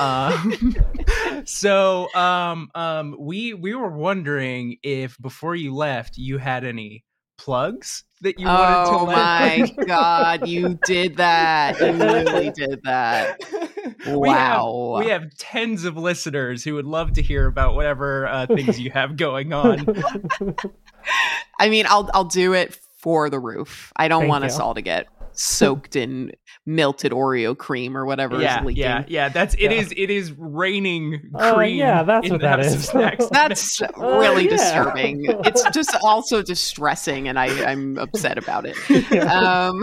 Um, 0.00 0.74
so 1.44 2.12
um, 2.14 2.70
um, 2.74 3.16
we 3.18 3.54
we 3.54 3.74
were 3.74 3.90
wondering 3.90 4.78
if 4.82 5.16
before 5.20 5.54
you 5.54 5.74
left, 5.74 6.16
you 6.16 6.38
had 6.38 6.64
any 6.64 7.04
plugs 7.38 8.04
that 8.20 8.38
you 8.38 8.46
wanted 8.46 8.90
to 8.90 8.98
oh 8.98 9.06
my 9.06 9.72
god, 9.86 10.46
you 10.46 10.78
did 10.86 11.16
that. 11.16 11.78
You 11.80 11.92
really 11.92 12.50
did 12.56 12.80
that. 12.84 13.40
We 14.06 14.28
have- 14.28 14.60
Wow. 14.62 14.96
We 14.98 15.08
have 15.08 15.24
tens 15.38 15.84
of 15.84 15.96
listeners 15.96 16.62
who 16.64 16.74
would 16.74 16.86
love 16.86 17.14
to 17.14 17.22
hear 17.22 17.46
about 17.46 17.74
whatever 17.74 18.26
uh, 18.28 18.46
things 18.46 18.78
you 18.80 18.90
have 18.90 19.16
going 19.16 19.52
on. 19.52 19.86
I 21.58 21.68
mean, 21.68 21.86
I'll 21.88 22.08
I'll 22.14 22.24
do 22.24 22.52
it 22.52 22.78
for 23.02 23.28
the 23.28 23.40
roof. 23.40 23.92
I 23.96 24.08
don't 24.08 24.22
Thank 24.22 24.30
want 24.30 24.44
you. 24.44 24.48
us 24.48 24.58
all 24.58 24.74
to 24.74 24.82
get 24.82 25.06
soaked 25.34 25.96
in 25.96 26.32
melted 26.66 27.10
Oreo 27.10 27.56
cream 27.56 27.96
or 27.96 28.04
whatever 28.06 28.40
yeah, 28.40 28.60
is 28.60 28.66
leaking. 28.66 28.82
yeah, 28.82 29.04
yeah. 29.08 29.28
That's 29.28 29.54
it. 29.54 29.62
Yeah. 29.62 29.72
Is 29.72 29.92
it 29.96 30.10
is 30.10 30.32
raining 30.32 31.30
cream? 31.34 31.76
yeah, 31.76 32.02
that's 32.02 32.30
what 32.30 32.40
that 32.42 32.60
is. 32.60 32.90
That's 33.32 33.80
really 33.96 34.44
yeah. 34.44 34.50
disturbing. 34.50 35.24
It's 35.44 35.64
just 35.70 35.96
also 36.02 36.42
distressing, 36.42 37.28
and 37.28 37.38
I, 37.38 37.46
I'm 37.70 37.98
upset 37.98 38.38
about 38.38 38.66
it. 38.66 38.76
Yeah. 39.10 39.32
Um, 39.32 39.82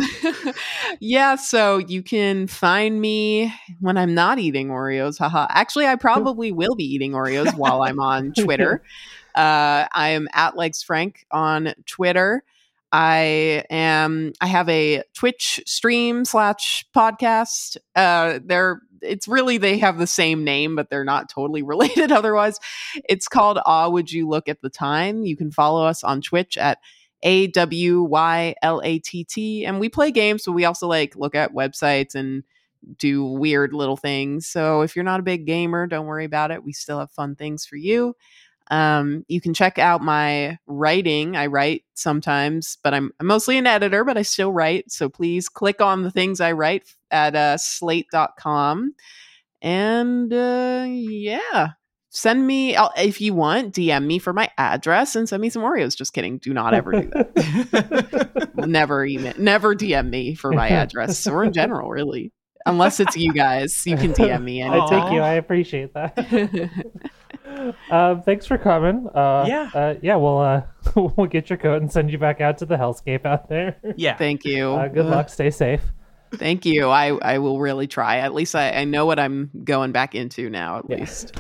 yeah, 1.00 1.36
so 1.36 1.80
you 1.80 2.04
can 2.04 2.48
find 2.48 3.02
me 3.02 3.54
when 3.80 3.98
I'm 3.98 4.14
not 4.14 4.40
eating 4.40 4.70
Oreos. 4.70 5.18
Haha. 5.18 5.48
Actually, 5.50 5.88
I 5.88 5.96
probably 5.96 6.52
will 6.52 6.76
be 6.76 6.86
eating 6.86 7.12
Oreos 7.14 7.54
while 7.58 7.82
I'm 7.82 8.00
on 8.00 8.34
Twitter. 8.34 8.82
Uh, 9.36 9.88
I 9.92 10.10
am 10.10 10.28
at 10.34 10.56
Legs 10.56 10.84
Frank 10.84 11.26
on 11.32 11.74
Twitter. 11.86 12.44
I 12.92 13.64
am. 13.70 14.34
I 14.42 14.48
have 14.48 14.68
a 14.70 15.04
Twitch 15.16 15.62
stream 15.66 16.26
slash 16.26 16.86
podcast. 16.96 17.78
Uh, 17.96 18.40
they're. 18.44 18.82
It's 19.02 19.30
really 19.30 19.58
they 19.58 19.78
have 19.78 19.98
the 19.98 20.08
same 20.08 20.44
name, 20.44 20.76
but 20.76 20.90
they're 20.90 21.06
not 21.06 21.30
totally 21.30 21.62
related. 21.64 22.12
Otherwise, 22.12 22.60
it's 23.08 23.28
called 23.28 23.60
"Ah 23.66 23.90
Would 23.90 24.12
You 24.12 24.28
Look 24.28 24.50
at 24.50 24.62
the 24.62 24.70
Time." 24.70 25.24
You 25.24 25.38
can 25.38 25.52
follow 25.52 25.86
us 25.86 26.04
on 26.04 26.22
Twitch 26.22 26.58
at 26.58 26.80
A 27.24 27.48
W 27.48 28.02
Y 28.04 28.56
L 28.62 28.82
A 28.84 29.00
T 29.00 29.24
T. 29.24 29.66
And 29.66 29.80
we 29.80 29.90
play 29.90 30.12
games, 30.12 30.44
but 30.46 30.54
we 30.54 30.66
also 30.66 30.88
like 30.88 31.16
look 31.16 31.36
at 31.36 31.54
websites 31.54 32.16
and 32.16 32.44
do 32.98 33.24
weird 33.24 33.74
little 33.74 33.98
things. 33.98 34.48
So 34.48 34.82
if 34.82 34.96
you're 34.96 35.06
not 35.06 35.20
a 35.20 35.24
big 35.24 35.46
gamer, 35.46 35.86
don't 35.88 36.06
worry 36.06 36.26
about 36.26 36.52
it. 36.52 36.64
We 36.64 36.74
still 36.74 37.00
have 37.00 37.12
fun 37.12 37.36
things 37.36 37.66
for 37.66 37.76
you. 37.76 38.16
Um, 38.70 39.26
you 39.28 39.42
can 39.42 39.54
check 39.54 39.80
out 39.80 40.02
my 40.02 40.58
writing. 40.68 41.36
I 41.36 41.48
write 41.48 41.84
sometimes, 41.96 42.78
but 42.84 42.94
I'm, 42.94 43.12
I'm 43.20 43.26
mostly 43.26 43.58
an 43.58 43.68
editor, 43.68 44.04
but 44.04 44.18
I 44.18 44.22
still 44.22 44.52
write. 44.52 44.92
So 44.92 45.10
please 45.10 45.50
click 45.50 45.82
on 45.82 46.04
the 46.04 46.12
things 46.12 46.40
I 46.40 46.52
write 46.52 46.96
at 47.10 47.36
uh, 47.36 47.58
slate.com. 47.58 48.94
And 49.62 50.32
uh, 50.32 50.86
yeah, 50.88 51.70
send 52.10 52.46
me, 52.46 52.76
I'll, 52.76 52.94
if 52.96 53.20
you 53.20 53.34
want, 53.34 53.74
DM 53.74 54.06
me 54.06 54.20
for 54.20 54.34
my 54.34 54.50
address 54.58 55.16
and 55.16 55.28
send 55.28 55.42
me 55.42 55.50
some 55.50 55.64
Oreos. 55.64 55.98
Just 55.98 56.14
kidding. 56.14 56.38
Do 56.38 56.54
not 56.54 56.74
ever 56.74 56.92
do 56.92 57.10
that. 57.10 58.52
never 58.68 59.04
email, 59.04 59.34
never 59.38 59.76
DM 59.76 60.10
me 60.10 60.36
for 60.36 60.52
my 60.52 60.70
address 60.70 61.26
or 61.28 61.44
in 61.44 61.54
general, 61.54 61.90
really. 61.90 62.32
Unless 62.66 63.00
it's 63.00 63.18
you 63.18 63.34
guys, 63.34 63.86
you 63.86 63.98
can 63.98 64.14
DM 64.14 64.44
me. 64.44 64.62
I 64.62 64.68
anytime. 64.68 64.90
thank 64.90 65.14
you. 65.14 65.22
I 65.22 65.34
appreciate 65.34 65.94
that. 65.96 66.70
um, 67.92 68.22
thanks 68.24 68.46
for 68.46 68.58
coming. 68.58 69.08
Uh, 69.14 69.46
Yeah. 69.48 69.70
uh, 69.74 69.96
yeah. 70.02 70.16
We'll 70.16 70.40
uh, 70.40 70.62
we'll 70.96 71.28
get 71.28 71.50
your 71.50 71.58
coat 71.58 71.82
and 71.82 71.92
send 71.92 72.12
you 72.12 72.18
back 72.18 72.42
out 72.42 72.58
to 72.60 72.66
the 72.66 72.76
hellscape 72.76 73.26
out 73.26 73.50
there. 73.50 73.78
Yeah. 73.98 74.16
Thank 74.16 74.46
you. 74.46 74.72
Uh, 74.72 74.88
good 74.88 75.06
luck. 75.06 75.30
Stay 75.40 75.50
safe. 75.52 75.82
Thank 76.34 76.66
you. 76.66 76.90
I, 76.90 77.08
I 77.18 77.38
will 77.40 77.60
really 77.60 77.88
try. 77.88 78.18
At 78.18 78.34
least 78.36 78.56
I, 78.56 78.70
I 78.72 78.84
know 78.84 79.06
what 79.08 79.20
I'm 79.20 79.50
going 79.64 79.92
back 79.92 80.14
into 80.14 80.50
now, 80.50 80.80
at 80.80 80.90
Yeah. 80.90 80.98
least. 80.98 81.34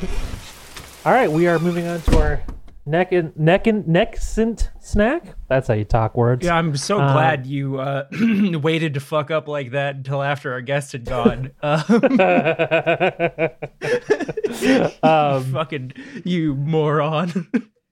All 1.05 1.13
right, 1.13 1.31
we 1.31 1.47
are 1.47 1.59
moving 1.59 1.87
on 1.87 2.01
to 2.01 2.19
our 2.19 2.41
neck 2.89 3.11
and 3.11 3.35
neck 3.37 3.67
and 3.67 3.85
neckcent 3.85 4.69
snack. 4.79 5.35
That's 5.47 5.67
how 5.67 5.75
you 5.75 5.85
talk 5.85 6.17
words. 6.17 6.45
Yeah, 6.45 6.55
I'm 6.55 6.75
so 6.75 6.99
Uh, 6.99 7.13
glad 7.13 7.45
you 7.45 7.79
uh, 7.79 8.05
waited 8.61 8.95
to 8.95 8.99
fuck 8.99 9.29
up 9.31 9.47
like 9.47 9.71
that 9.71 9.95
until 9.95 10.21
after 10.23 10.51
our 10.53 10.61
guest 10.61 10.91
had 10.93 11.05
gone. 11.05 11.51
Um, 11.61 11.83
um, 15.03 15.43
fucking 15.53 15.93
you 16.25 16.55
moron. 16.55 17.47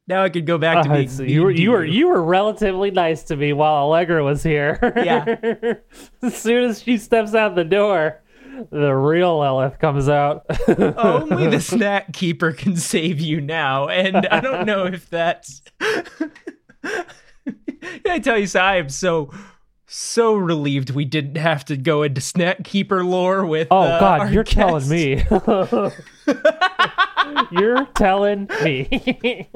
now 0.07 0.23
I 0.23 0.29
could 0.29 0.45
go 0.45 0.57
back 0.57 0.83
to 0.85 0.91
uh, 0.91 0.95
being 0.95 1.09
so 1.09 1.23
you 1.23 1.43
were 1.43 1.51
you 1.51 1.71
were 1.71 1.85
you 1.85 2.07
were 2.07 2.23
relatively 2.23 2.91
nice 2.91 3.23
to 3.23 3.35
me 3.35 3.53
while 3.53 3.75
Allegra 3.75 4.23
was 4.23 4.43
here. 4.43 4.79
Yeah. 4.95 5.35
as 6.21 6.35
soon 6.35 6.69
as 6.69 6.81
she 6.81 6.97
steps 6.97 7.33
out 7.33 7.55
the 7.55 7.63
door, 7.63 8.21
the 8.71 8.93
real 8.93 9.39
Elith 9.39 9.79
comes 9.79 10.09
out. 10.09 10.45
Only 10.97 11.47
the 11.47 11.61
snack 11.61 12.13
keeper 12.13 12.51
can 12.51 12.75
save 12.75 13.19
you 13.19 13.41
now, 13.41 13.87
and 13.87 14.27
I 14.27 14.39
don't 14.39 14.65
know 14.65 14.85
if 14.85 15.09
that's. 15.09 15.61
I 18.05 18.19
tell 18.19 18.37
you, 18.37 18.47
Si, 18.47 18.59
I 18.59 18.77
am 18.77 18.89
so 18.89 19.31
so 19.87 20.35
relieved 20.35 20.89
we 20.89 21.05
didn't 21.05 21.37
have 21.37 21.63
to 21.65 21.77
go 21.77 22.03
into 22.03 22.19
snack 22.19 22.63
keeper 22.63 23.03
lore 23.03 23.45
with. 23.45 23.67
Oh 23.71 23.79
uh, 23.79 23.99
God, 23.99 24.19
our 24.19 24.31
you're 24.31 24.43
telling 24.43 24.87
me. 24.89 25.23
you're 27.51 27.85
telling 27.95 28.49
me. 28.63 29.47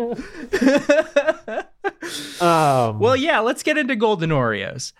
um, 2.39 2.99
Well, 2.99 3.15
yeah, 3.15 3.39
let's 3.39 3.63
get 3.63 3.77
into 3.77 3.95
golden 3.95 4.29
Oreos. 4.29 4.93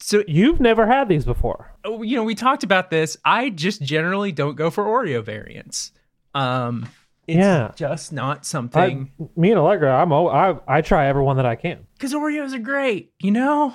So, 0.00 0.22
you've 0.28 0.60
never 0.60 0.86
had 0.86 1.08
these 1.08 1.24
before. 1.24 1.72
oh, 1.84 2.02
you 2.02 2.16
know, 2.16 2.22
we 2.24 2.34
talked 2.34 2.62
about 2.62 2.90
this. 2.90 3.16
I 3.24 3.50
just 3.50 3.82
generally 3.82 4.30
don't 4.32 4.54
go 4.56 4.70
for 4.70 4.84
Oreo 4.84 5.22
variants. 5.24 5.90
Um, 6.34 6.88
it's 7.26 7.36
Yeah. 7.38 7.72
just 7.76 8.12
not 8.12 8.38
I, 8.38 8.42
something 8.42 9.10
me 9.36 9.50
and 9.50 9.58
Allegra, 9.58 9.94
I'm 10.00 10.12
I 10.12 10.56
I 10.68 10.80
try 10.82 11.06
every 11.08 11.22
one 11.22 11.36
that 11.36 11.46
I 11.46 11.56
can. 11.56 11.86
because 11.94 12.14
Oreos 12.14 12.54
are 12.54 12.58
great. 12.60 13.12
You 13.20 13.32
know, 13.32 13.74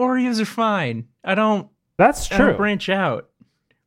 Oreos 0.00 0.40
are 0.40 0.44
fine. 0.46 1.06
I 1.22 1.34
don't. 1.34 1.68
That's 1.98 2.32
I 2.32 2.38
don't 2.38 2.48
true. 2.48 2.56
branch 2.56 2.88
out. 2.88 3.28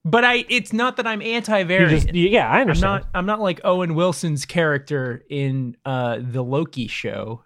But 0.06 0.24
I 0.24 0.46
it's 0.50 0.72
not 0.72 0.98
that 0.98 1.08
I'm 1.08 1.22
anti-variant. 1.22 2.04
just 2.04 2.14
yeah, 2.16 2.48
I 2.48 2.56
I'm 2.58 2.62
understand. 2.62 2.92
not 3.04 3.10
I'm 3.16 3.26
not 3.26 3.42
like 3.42 3.60
Owen 3.64 3.96
Wilson's 3.96 4.46
character 4.46 5.24
in 5.30 5.76
uh 5.84 6.20
the 6.22 6.44
Loki 6.44 6.88
show. 6.88 7.44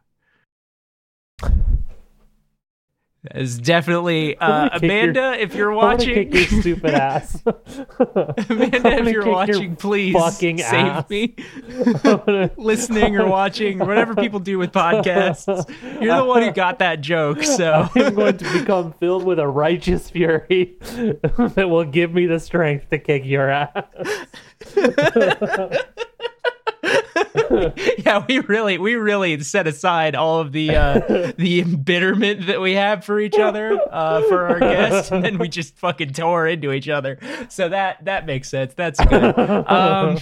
Is 3.36 3.60
definitely 3.60 4.38
uh, 4.38 4.70
gonna 4.70 4.80
your- 4.82 4.92
Amanda. 4.92 5.42
if 5.42 5.54
you're 5.54 5.74
watching, 5.74 6.14
kick 6.32 6.34
your 6.52 6.62
stupid 6.62 6.94
ass. 6.94 7.42
Amanda, 7.46 8.38
if 8.48 8.86
you're 8.86 9.04
kick 9.04 9.14
your 9.14 9.26
watching, 9.28 9.76
please 9.76 10.14
fucking 10.16 10.60
save 10.60 10.74
ass. 10.88 11.10
me. 11.10 11.36
Gonna- 12.02 12.50
Listening 12.58 13.18
or 13.18 13.28
watching, 13.28 13.80
whatever 13.80 14.16
people 14.16 14.40
do 14.40 14.58
with 14.58 14.72
podcasts, 14.72 15.46
you're 16.02 16.16
the 16.16 16.24
one 16.24 16.44
who 16.44 16.52
got 16.52 16.80
that 16.80 17.02
joke. 17.02 17.44
So 17.44 17.90
I'm 17.94 18.16
going 18.16 18.38
to 18.38 18.54
become 18.58 18.94
filled 18.94 19.26
with 19.26 19.38
a 19.40 19.48
righteous 19.48 20.10
fury 20.10 20.78
that 20.80 21.68
will 21.70 21.84
give 21.86 22.14
me 22.14 22.26
the 22.26 22.40
strength 22.40 22.90
to 22.92 23.00
kick 23.00 23.26
your 23.26 23.50
ass. 23.50 23.84
yeah, 28.06 28.26
we 28.28 28.40
really 28.40 28.78
we 28.78 28.96
really 28.96 29.40
set 29.42 29.68
aside 29.68 30.16
all 30.16 30.40
of 30.40 30.52
the 30.52 30.76
uh, 30.76 31.00
the 31.38 31.62
embitterment 31.62 32.48
that 32.48 32.62
we 32.62 32.74
have 32.74 33.04
for 33.04 33.20
each 33.20 33.38
other 33.38 33.80
uh, 33.92 34.22
for 34.24 34.48
our 34.48 34.60
guests, 34.60 35.12
and 35.12 35.24
then 35.24 35.38
we 35.38 35.48
just 35.48 35.78
fucking 35.78 36.14
tore 36.14 36.48
into 36.48 36.72
each 36.72 36.90
other. 36.90 37.18
So 37.50 37.70
that 37.70 38.06
that 38.06 38.26
makes 38.26 38.50
sense. 38.50 38.74
That's 38.74 39.04
good. 39.06 39.38
Um, 39.70 40.18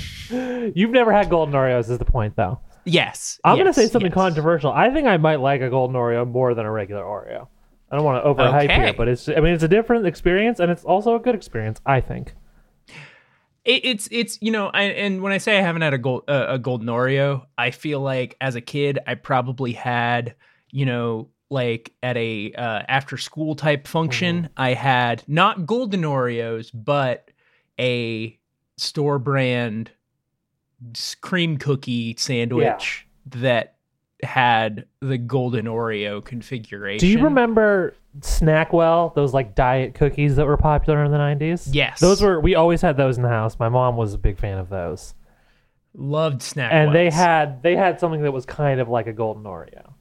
You've 0.76 0.92
never 0.92 1.12
had 1.12 1.30
golden 1.30 1.56
Oreos, 1.56 1.90
is 1.90 1.98
the 1.98 2.06
point, 2.06 2.36
though. 2.36 2.60
yes, 2.86 3.40
I'm 3.44 3.58
gonna 3.58 3.74
say 3.74 3.88
something 3.88 4.12
yes. 4.12 4.16
controversial. 4.16 4.72
I 4.72 4.90
think 4.92 5.08
I 5.08 5.18
might 5.18 5.40
like 5.40 5.62
a 5.62 5.70
golden 5.70 5.96
Oreo 5.96 6.28
more 6.28 6.54
than 6.54 6.66
a 6.66 6.72
regular 6.72 7.04
Oreo. 7.04 7.48
I 7.92 7.96
don't 7.96 8.04
want 8.04 8.24
to 8.24 8.30
overhype 8.30 8.66
Okay. 8.66 8.76
here, 8.76 8.94
but 8.94 9.08
it's 9.08 9.30
I 9.30 9.36
mean 9.40 9.54
it's 9.54 9.64
a 9.64 9.68
different 9.68 10.06
experience 10.06 10.60
and 10.60 10.70
it's 10.72 10.84
also 10.84 11.16
a 11.16 11.20
good 11.20 11.36
experience. 11.36 11.80
I 11.86 12.02
think. 12.02 12.34
It, 13.68 13.86
it's 13.86 14.08
it's 14.12 14.42
you 14.42 14.50
know, 14.50 14.68
I, 14.68 14.84
and 14.84 15.22
when 15.22 15.34
I 15.34 15.38
say 15.38 15.60
I 15.60 15.62
haven't 15.62 15.82
had 15.82 15.94
a 15.94 15.98
gold 15.98 16.24
uh, 16.28 16.46
a 16.50 16.58
golden 16.58 16.88
Oreo, 16.88 17.46
I 17.58 17.72
feel 17.72 18.00
like 18.00 18.36
as 18.40 18.56
a 18.56 18.62
kid 18.62 18.98
I 19.06 19.16
probably 19.16 19.74
had 19.74 20.36
you 20.72 20.86
know 20.86 21.30
like 21.50 21.94
at 22.02 22.18
a 22.18 22.54
uh, 22.54 22.84
after 22.88 23.18
school 23.18 23.56
type 23.56 23.88
function 23.88 24.50
I 24.58 24.74
had 24.74 25.24
not 25.28 25.66
golden 25.66 26.02
Oreos 26.02 26.72
but 26.74 27.30
a 27.80 28.38
store 28.78 29.20
brand 29.20 29.92
cream 31.22 31.58
cookie 31.58 32.16
sandwich 32.18 33.08
that 33.28 33.77
had 34.24 34.86
the 35.02 35.18
golden 35.18 35.66
Oreo 35.66 36.24
configuration. 36.24 37.00
Do 37.00 37.08
you 37.08 37.24
remember 37.24 37.94
Snackwell? 38.20 39.14
Those 39.16 39.34
like 39.34 39.54
diet 39.56 39.94
cookies 39.94 40.36
that 40.38 40.46
were 40.46 40.58
popular 40.58 41.04
in 41.04 41.12
the 41.12 41.18
90s. 41.18 41.70
Yes. 41.72 42.00
Those 42.00 42.22
were 42.22 42.40
we 42.40 42.56
always 42.56 42.82
had 42.82 42.98
those 42.98 43.18
in 43.18 43.24
the 43.24 43.30
house. 43.30 43.60
My 43.60 43.70
mom 43.70 43.96
was 43.98 44.14
a 44.14 44.18
big 44.18 44.40
fan 44.40 44.58
of 44.58 44.70
those. 44.70 45.14
Loved 45.94 46.42
snack. 46.44 46.72
and 46.74 46.94
they 46.94 47.10
had 47.10 47.64
they 47.64 47.76
had 47.76 48.00
something 48.00 48.22
that 48.22 48.32
was 48.32 48.46
kind 48.46 48.80
of 48.80 48.88
like 48.88 49.08
a 49.08 49.14
golden 49.14 49.44
Oreo, 49.46 49.94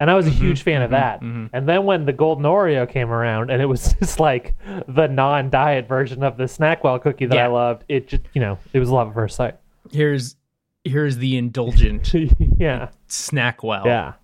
and 0.00 0.10
I 0.10 0.14
was 0.14 0.26
a 0.26 0.30
huge 0.30 0.62
fan 0.62 0.82
of 0.82 0.90
that. 0.90 1.20
mhm. 1.20 1.50
And 1.52 1.68
then 1.68 1.84
when 1.84 2.04
the 2.04 2.12
golden 2.12 2.44
Oreo 2.44 2.88
came 2.88 3.10
around, 3.12 3.50
and 3.50 3.62
it 3.62 3.66
was 3.66 3.92
just 4.00 4.18
like 4.18 4.56
the 4.88 5.06
non-diet 5.06 5.86
version 5.86 6.24
of 6.24 6.36
the 6.36 6.44
Snackwell 6.44 7.00
cookie 7.00 7.26
that 7.26 7.36
Yeah. 7.36 7.44
I 7.44 7.48
loved, 7.48 7.84
it 7.88 8.08
just 8.08 8.22
you 8.32 8.40
know 8.40 8.58
it 8.72 8.80
was 8.80 8.90
love 8.90 9.08
at 9.08 9.14
first 9.14 9.36
sight. 9.36 9.54
here's 9.92 10.34
here's 10.88 11.16
the 11.18 11.36
indulgent 11.36 12.12
yeah, 12.58 12.90
Snackwell. 13.08 13.84
yeah. 13.84 14.14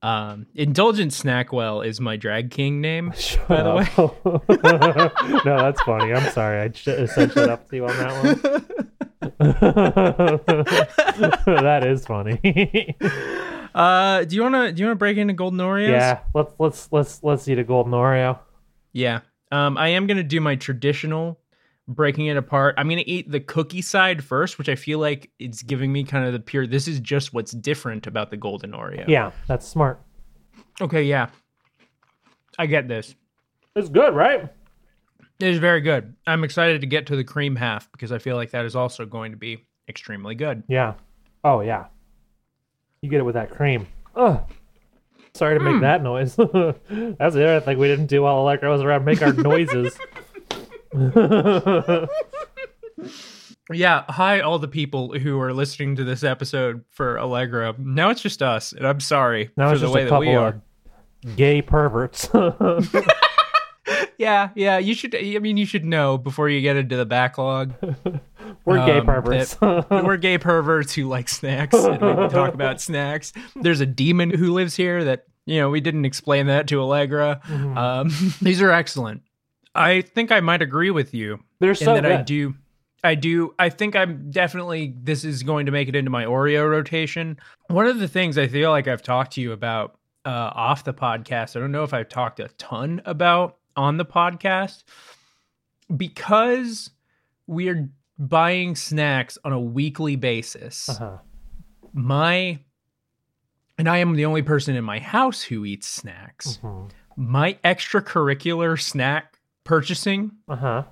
Um, 0.00 0.46
Indulgent 0.54 1.10
Snackwell 1.10 1.84
is 1.84 2.00
my 2.00 2.14
drag 2.16 2.52
king 2.52 2.80
name. 2.80 3.12
Shut 3.16 3.48
By 3.48 3.62
the 3.64 3.74
way, 3.74 5.40
no, 5.44 5.56
that's 5.58 5.80
funny. 5.82 6.12
I'm 6.12 6.30
sorry, 6.32 6.60
I 6.60 6.70
sh- 6.70 6.84
set 6.84 7.32
shit 7.32 7.36
up 7.36 7.68
to 7.70 7.76
you 7.76 7.84
on 7.86 7.96
that 7.96 8.64
one. 9.38 9.44
that 11.62 11.84
is 11.84 12.06
funny. 12.06 12.96
Uh, 13.74 14.24
do 14.24 14.36
you 14.36 14.42
wanna 14.42 14.72
do 14.72 14.80
you 14.80 14.86
wanna 14.86 14.96
break 14.96 15.16
into 15.18 15.34
Golden 15.34 15.58
Oreos? 15.58 15.88
yeah, 15.90 16.20
let's 16.34 16.54
let's 16.58 16.88
let's 16.92 17.22
let's 17.22 17.48
eat 17.48 17.58
a 17.58 17.64
golden 17.64 17.92
Oreo. 17.92 18.38
Yeah. 18.92 19.20
Um, 19.50 19.76
I 19.76 19.88
am 19.88 20.06
gonna 20.06 20.22
do 20.22 20.40
my 20.40 20.54
traditional 20.56 21.38
breaking 21.88 22.26
it 22.26 22.36
apart. 22.36 22.74
I'm 22.78 22.88
gonna 22.88 23.02
eat 23.06 23.30
the 23.30 23.40
cookie 23.40 23.82
side 23.82 24.22
first, 24.22 24.58
which 24.58 24.68
I 24.68 24.76
feel 24.76 24.98
like 24.98 25.30
it's 25.38 25.62
giving 25.62 25.92
me 25.92 26.04
kind 26.04 26.26
of 26.26 26.32
the 26.32 26.40
pure. 26.40 26.66
This 26.66 26.86
is 26.86 27.00
just 27.00 27.32
what's 27.32 27.52
different 27.52 28.06
about 28.06 28.30
the 28.30 28.36
Golden 28.36 28.72
Oreo. 28.72 29.08
Yeah, 29.08 29.32
that's 29.46 29.66
smart. 29.66 30.00
Okay. 30.80 31.02
Yeah. 31.02 31.28
I 32.58 32.66
get 32.66 32.88
this. 32.88 33.14
It's 33.74 33.88
good, 33.88 34.14
right? 34.14 34.48
It 35.40 35.46
is 35.46 35.58
very 35.58 35.80
good. 35.80 36.14
I'm 36.26 36.42
excited 36.42 36.80
to 36.80 36.86
get 36.86 37.06
to 37.06 37.16
the 37.16 37.22
cream 37.22 37.54
half 37.54 37.90
because 37.92 38.10
I 38.10 38.18
feel 38.18 38.36
like 38.36 38.50
that 38.50 38.64
is 38.64 38.74
also 38.74 39.06
going 39.06 39.30
to 39.32 39.38
be 39.38 39.66
extremely 39.88 40.34
good. 40.34 40.64
Yeah. 40.68 40.94
Oh 41.44 41.60
yeah. 41.60 41.86
You 43.00 43.08
get 43.08 43.20
it 43.20 43.24
with 43.24 43.34
that 43.34 43.50
cream. 43.50 43.86
Ugh. 44.16 44.40
Sorry 45.34 45.56
to 45.56 45.64
make 45.64 45.76
mm. 45.76 45.80
that 45.82 46.02
noise. 46.02 46.34
That's 47.18 47.34
the 47.34 47.48
other 47.48 47.60
thing 47.60 47.78
we 47.78 47.86
didn't 47.86 48.06
do 48.06 48.22
while 48.22 48.40
Electra 48.40 48.70
was 48.70 48.82
around. 48.82 49.04
Make 49.04 49.22
our 49.22 49.32
noises. 49.34 49.96
Yeah, 53.70 54.04
hi 54.08 54.40
all 54.40 54.58
the 54.58 54.66
people 54.68 55.18
who 55.18 55.38
are 55.40 55.52
listening 55.52 55.96
to 55.96 56.04
this 56.04 56.24
episode 56.24 56.84
for 56.88 57.20
Allegra. 57.20 57.74
Now 57.76 58.08
it's 58.08 58.22
just 58.22 58.40
us, 58.42 58.72
and 58.72 58.86
I'm 58.86 59.00
sorry 59.00 59.50
Now 59.58 59.68
for 59.68 59.72
it's 59.74 59.80
the 59.82 59.86
just 59.88 59.94
way 59.94 60.00
a 60.02 60.04
that 60.04 60.08
couple 60.08 60.20
we 60.26 60.34
are. 60.34 60.62
of 61.24 61.36
gay 61.36 61.62
perverts. 61.62 62.28
Yeah, 64.18 64.50
yeah. 64.56 64.78
You 64.78 64.94
should. 64.94 65.14
I 65.14 65.38
mean, 65.38 65.56
you 65.56 65.64
should 65.64 65.84
know 65.84 66.18
before 66.18 66.48
you 66.50 66.60
get 66.60 66.76
into 66.76 66.96
the 66.96 67.06
backlog. 67.06 67.72
We're 68.64 68.84
gay 68.84 68.98
Um, 68.98 69.06
perverts. 69.06 69.56
We're 69.60 70.16
gay 70.16 70.38
perverts 70.38 70.92
who 70.94 71.06
like 71.08 71.28
snacks 71.28 71.72
and 71.74 71.92
we 72.02 72.28
talk 72.28 72.52
about 72.52 72.80
snacks. 72.80 73.32
There's 73.54 73.80
a 73.80 73.86
demon 73.86 74.30
who 74.30 74.52
lives 74.52 74.74
here 74.76 75.04
that 75.04 75.24
you 75.46 75.60
know 75.60 75.70
we 75.70 75.80
didn't 75.80 76.04
explain 76.04 76.48
that 76.48 76.66
to 76.68 76.80
Allegra. 76.82 77.40
Mm-hmm. 77.46 77.78
Um, 77.78 78.10
these 78.42 78.60
are 78.60 78.72
excellent. 78.72 79.22
I 79.78 80.02
think 80.02 80.32
I 80.32 80.40
might 80.40 80.62
agree 80.62 80.90
with 80.90 81.14
you 81.14 81.38
They're 81.60 81.74
so 81.74 81.94
that 81.94 82.04
I 82.04 82.22
do. 82.22 82.54
I 83.04 83.14
do. 83.14 83.54
I 83.58 83.68
think 83.68 83.94
I'm 83.94 84.30
definitely. 84.30 84.94
This 85.00 85.24
is 85.24 85.42
going 85.42 85.66
to 85.66 85.72
make 85.72 85.88
it 85.88 85.94
into 85.94 86.10
my 86.10 86.24
Oreo 86.24 86.68
rotation. 86.68 87.38
One 87.68 87.86
of 87.86 87.98
the 87.98 88.08
things 88.08 88.36
I 88.36 88.48
feel 88.48 88.70
like 88.70 88.88
I've 88.88 89.02
talked 89.02 89.34
to 89.34 89.40
you 89.40 89.52
about 89.52 89.98
uh, 90.24 90.50
off 90.52 90.84
the 90.84 90.94
podcast. 90.94 91.54
I 91.56 91.60
don't 91.60 91.70
know 91.70 91.84
if 91.84 91.94
I've 91.94 92.08
talked 92.08 92.40
a 92.40 92.48
ton 92.58 93.00
about 93.04 93.58
on 93.76 93.98
the 93.98 94.04
podcast 94.04 94.82
because 95.96 96.90
we 97.46 97.68
are 97.68 97.88
buying 98.18 98.74
snacks 98.74 99.38
on 99.44 99.52
a 99.52 99.60
weekly 99.60 100.16
basis. 100.16 100.88
Uh-huh. 100.88 101.18
My 101.92 102.58
and 103.78 103.88
I 103.88 103.98
am 103.98 104.14
the 104.16 104.26
only 104.26 104.42
person 104.42 104.74
in 104.74 104.84
my 104.84 104.98
house 104.98 105.42
who 105.42 105.64
eats 105.64 105.86
snacks. 105.86 106.58
Mhm. 106.62 106.90
My 107.16 107.54
extracurricular 107.64 108.80
snack 108.80 109.37
purchasing 109.68 110.32
Uh-huh. 110.48 110.82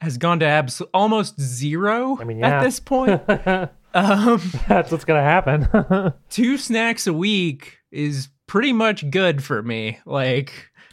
has 0.00 0.18
gone 0.18 0.38
to 0.40 0.46
abs- 0.46 0.80
almost 0.94 1.40
zero 1.40 2.16
I 2.20 2.24
mean, 2.24 2.38
yeah. 2.38 2.58
at 2.58 2.62
this 2.62 2.78
point. 2.78 3.20
um, 3.94 4.40
That's 4.68 4.92
what's 4.92 5.04
gonna 5.04 5.22
happen. 5.22 6.12
two 6.30 6.58
snacks 6.58 7.06
a 7.06 7.12
week 7.12 7.78
is 7.90 8.28
pretty 8.46 8.72
much 8.72 9.10
good 9.10 9.42
for 9.42 9.62
me. 9.62 9.98
Like 10.06 10.52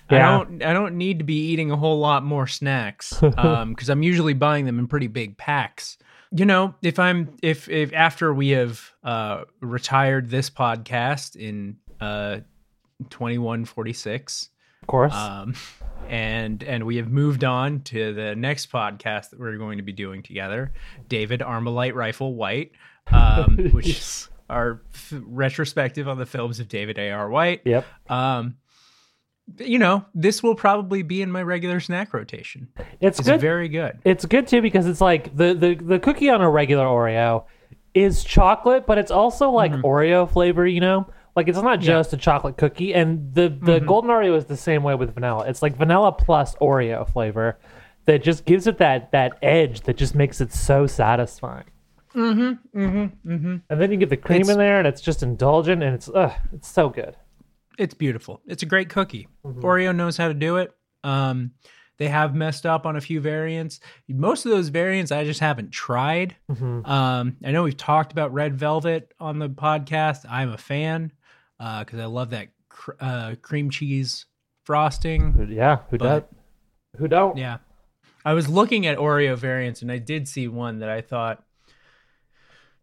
I 0.10 0.20
don't 0.20 0.64
I 0.64 0.72
don't 0.74 0.96
need 0.98 1.20
to 1.20 1.26
be 1.26 1.36
eating 1.52 1.72
a 1.72 1.76
whole 1.78 2.00
lot 2.00 2.24
more 2.24 2.48
snacks 2.48 3.22
um 3.38 3.74
because 3.74 3.90
I'm 3.90 4.02
usually 4.04 4.34
buying 4.34 4.66
them 4.66 4.80
in 4.80 4.88
pretty 4.88 5.08
big 5.08 5.38
packs. 5.38 5.98
You 6.32 6.46
know, 6.46 6.74
if 6.82 7.00
I'm 7.00 7.36
if 7.44 7.68
if 7.70 7.92
after 7.94 8.34
we 8.34 8.50
have 8.50 8.82
uh 9.04 9.44
retired 9.62 10.30
this 10.30 10.50
podcast 10.50 11.36
in 11.36 11.78
uh 12.00 12.40
2146 13.10 14.50
of 14.86 14.88
course. 14.88 15.14
um 15.14 15.54
and 16.10 16.62
and 16.64 16.84
we 16.86 16.98
have 16.98 17.10
moved 17.12 17.44
on 17.44 17.82
to 17.82 18.14
the 18.14 18.36
next 18.36 18.72
podcast 18.72 19.32
that 19.32 19.40
we're 19.40 19.58
going 19.58 19.78
to 19.78 19.84
be 19.84 19.92
doing 19.92 20.22
together 20.22 20.72
david 21.10 21.40
armalite 21.40 21.96
rifle 21.96 22.36
white 22.36 22.72
um 23.12 23.58
which 23.72 23.88
is 23.90 24.30
our 24.50 24.82
f- 24.94 25.14
retrospective 25.26 26.08
on 26.08 26.20
the 26.20 26.26
films 26.28 26.60
of 26.60 26.68
david 26.68 27.00
ar 27.00 27.28
white 27.30 27.62
yep. 27.66 27.86
um 28.10 28.56
you 29.60 29.80
know 29.80 30.06
this 30.14 30.42
will 30.44 30.56
probably 30.56 31.02
be 31.04 31.22
in 31.22 31.32
my 31.32 31.42
regular 31.42 31.80
snack 31.80 32.14
rotation 32.14 32.68
It's 33.00 33.20
it's 33.20 33.28
good. 33.28 33.42
very 33.42 33.68
good 33.68 34.00
it's 34.04 34.26
good 34.26 34.48
too 34.48 34.62
because 34.62 34.86
it's 34.88 35.02
like 35.02 35.36
the, 35.36 35.54
the 35.56 35.76
the 35.76 36.00
cookie 36.00 36.30
on 36.30 36.42
a 36.42 36.50
regular 36.50 36.86
Oreo 36.86 37.46
is 37.94 38.26
chocolate, 38.26 38.86
but 38.86 38.98
it's 38.98 39.10
also 39.12 39.50
like 39.52 39.72
Mm-hmm. 39.72 39.86
Oreo 39.86 40.30
flavor, 40.30 40.68
you 40.68 40.82
know? 40.82 41.08
Like 41.36 41.48
it's 41.48 41.58
not 41.62 41.80
just 41.82 42.14
a 42.14 42.18
chocolate 42.18 42.58
cookie. 42.58 42.94
And 42.94 43.34
the 43.34 43.50
the 43.50 43.74
Mm-hmm. 43.78 43.86
golden 43.88 44.12
Oreo 44.12 44.36
is 44.38 44.46
the 44.46 44.58
same 44.58 44.84
way 44.84 44.96
with 44.96 45.14
vanilla. 45.14 45.46
It's 45.48 45.62
like 45.62 45.76
vanilla 45.78 46.12
plus 46.12 46.56
Oreo 46.56 47.08
flavor 47.12 47.58
that 48.06 48.24
just 48.24 48.46
gives 48.46 48.68
it 48.68 48.78
that 48.78 49.12
that 49.12 49.38
edge 49.42 49.82
that 49.82 49.98
just 49.98 50.16
makes 50.16 50.40
it 50.42 50.54
so 50.54 50.88
satisfying. 50.88 51.66
Mm-hmm. 52.16 52.80
Mm-hmm. 52.80 53.32
Mm-hmm. 53.34 53.56
And 53.70 53.82
then 53.82 53.92
you 53.92 53.98
get 53.98 54.10
the 54.10 54.18
cream 54.18 54.42
It's- 54.42 54.54
in 54.54 54.58
there 54.58 54.78
and 54.80 54.88
it's 54.88 55.02
just 55.02 55.22
indulgent 55.24 55.84
and 55.84 55.94
it's 55.96 56.10
ugh, 56.14 56.32
it's 56.54 56.68
so 56.70 56.88
good. 56.90 57.16
it's 57.78 57.94
beautiful 57.94 58.40
it's 58.48 58.64
a 58.64 58.66
great 58.66 58.88
cookie 58.88 59.28
Mm-hmm. 59.46 59.60
oreo 59.60 59.94
knows 59.94 60.16
how 60.16 60.30
to 60.30 60.34
do 60.34 60.56
it 60.56 60.72
um 61.04 61.52
they 61.98 62.08
have 62.08 62.34
messed 62.34 62.66
up 62.66 62.86
on 62.86 62.96
a 62.96 63.02
few 63.02 63.20
variants 63.20 63.82
most 64.08 64.46
of 64.46 64.52
those 64.52 64.70
variants 64.70 65.12
i 65.12 65.26
just 65.26 65.42
haven't 65.42 65.72
tried 65.72 66.38
Mm-hmm. 66.50 66.86
um 66.86 67.36
i 67.44 67.52
know 67.52 67.64
we've 67.64 67.76
talked 67.76 68.14
about 68.14 68.34
red 68.34 68.56
velvet 68.56 69.14
on 69.20 69.40
the 69.40 69.50
podcast 69.50 70.26
i'm 70.30 70.52
a 70.54 70.58
fan 70.58 71.12
uh 71.60 71.84
because 71.84 72.00
i 72.00 72.06
love 72.06 72.30
that 72.32 72.48
cr- 72.70 72.92
uh 73.00 73.36
cream 73.42 73.70
cheese 73.70 74.26
frosting 74.64 75.48
Yeah, 75.52 75.80
who 75.90 75.98
does? 75.98 76.24
Who 76.98 77.08
don't? 77.08 77.38
yeah 77.38 77.58
i 78.24 78.34
was 78.34 78.48
looking 78.50 78.86
at 78.88 78.98
oreo 78.98 79.38
variants 79.38 79.82
and 79.82 79.92
i 79.92 79.98
did 79.98 80.28
see 80.28 80.48
one 80.48 80.80
that 80.80 80.90
i 80.90 81.02
thought 81.02 81.44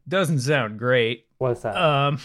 doesn't 0.09 0.41
sound 0.41 0.79
great 0.79 1.27
What's 1.39 1.63
that? 1.63 1.77
um 1.77 2.19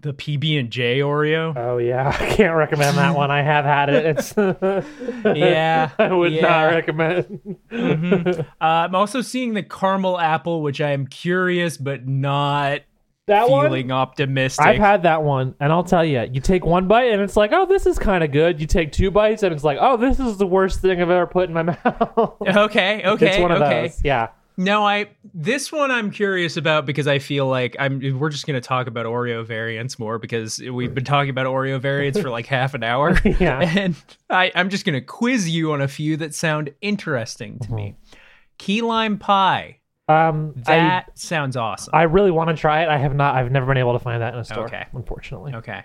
the 0.00 0.12
pb 0.12 0.58
and 0.60 0.70
j 0.70 0.98
oreo 1.00 1.54
Oh 1.56 1.78
yeah, 1.78 2.08
I 2.20 2.26
can't 2.34 2.54
recommend 2.54 2.98
that 2.98 3.14
one. 3.14 3.30
I 3.30 3.40
have 3.42 3.64
had 3.64 3.88
it. 3.88 4.04
It's 4.18 4.34
Yeah, 5.24 5.90
I 5.98 6.12
would 6.12 6.32
not 6.32 6.40
yeah. 6.42 6.64
recommend. 6.64 7.56
Uh, 7.72 8.44
I'm 8.60 8.94
also 8.94 9.22
seeing 9.22 9.54
the 9.54 9.62
caramel 9.62 10.18
apple, 10.20 10.60
which 10.62 10.82
I 10.82 10.90
am 10.90 11.06
curious 11.06 11.78
but 11.78 12.06
not 12.06 12.82
That 13.26 13.46
feeling 13.46 13.88
one, 13.88 13.96
optimistic. 13.96 14.66
I've 14.66 14.78
had 14.78 15.04
that 15.04 15.22
one, 15.22 15.54
and 15.58 15.72
I'll 15.72 15.84
tell 15.84 16.04
you, 16.04 16.28
you 16.30 16.40
take 16.40 16.66
one 16.66 16.86
bite 16.86 17.10
and 17.10 17.22
it's 17.22 17.36
like, 17.36 17.52
oh, 17.52 17.64
this 17.64 17.86
is 17.86 17.98
kind 17.98 18.22
of 18.22 18.32
good. 18.32 18.60
You 18.60 18.66
take 18.66 18.92
two 18.92 19.10
bites 19.10 19.42
and 19.42 19.54
it's 19.54 19.64
like, 19.64 19.78
oh, 19.80 19.96
this 19.96 20.20
is 20.20 20.36
the 20.36 20.46
worst 20.46 20.80
thing 20.80 21.00
I've 21.00 21.08
ever 21.08 21.26
put 21.26 21.48
in 21.48 21.54
my 21.54 21.62
mouth. 21.84 22.36
okay, 22.42 23.02
okay, 23.04 23.28
it's 23.28 23.38
one 23.38 23.50
of 23.50 23.62
okay. 23.62 23.88
those. 23.88 24.04
Yeah. 24.04 24.28
No, 24.56 24.86
I 24.86 25.08
this 25.32 25.72
one 25.72 25.90
I'm 25.90 26.12
curious 26.12 26.56
about 26.56 26.86
because 26.86 27.08
I 27.08 27.18
feel 27.18 27.46
like 27.48 27.74
I'm. 27.80 28.18
We're 28.20 28.28
just 28.28 28.46
going 28.46 28.60
to 28.60 28.66
talk 28.66 28.86
about 28.86 29.04
Oreo 29.04 29.44
variants 29.44 29.98
more 29.98 30.18
because 30.18 30.60
we've 30.60 30.94
been 30.94 31.04
talking 31.04 31.30
about 31.30 31.46
Oreo 31.46 31.80
variants 31.80 32.20
for 32.20 32.30
like 32.30 32.46
half 32.46 32.74
an 32.74 32.84
hour. 32.84 33.18
Yeah. 33.40 33.58
and 33.60 33.96
I, 34.30 34.52
I'm 34.54 34.70
just 34.70 34.84
going 34.84 34.94
to 34.94 35.00
quiz 35.00 35.48
you 35.48 35.72
on 35.72 35.80
a 35.80 35.88
few 35.88 36.16
that 36.18 36.34
sound 36.34 36.72
interesting 36.80 37.58
to 37.60 37.72
me. 37.72 37.96
Uh-huh. 37.96 38.18
Key 38.58 38.82
lime 38.82 39.18
pie. 39.18 39.78
Um, 40.08 40.52
That 40.66 41.18
sounds 41.18 41.56
awesome. 41.56 41.90
I 41.94 42.00
I 42.00 42.02
really 42.04 42.30
want 42.30 42.50
to 42.50 42.56
try 42.56 42.82
it. 42.82 42.88
I 42.88 42.98
have 42.98 43.14
not. 43.14 43.34
I've 43.36 43.50
never 43.50 43.66
been 43.66 43.78
able 43.78 43.94
to 43.94 43.98
find 43.98 44.20
that 44.22 44.34
in 44.34 44.40
a 44.40 44.44
store. 44.44 44.66
Okay. 44.66 44.84
Unfortunately. 44.92 45.54
Okay. 45.54 45.82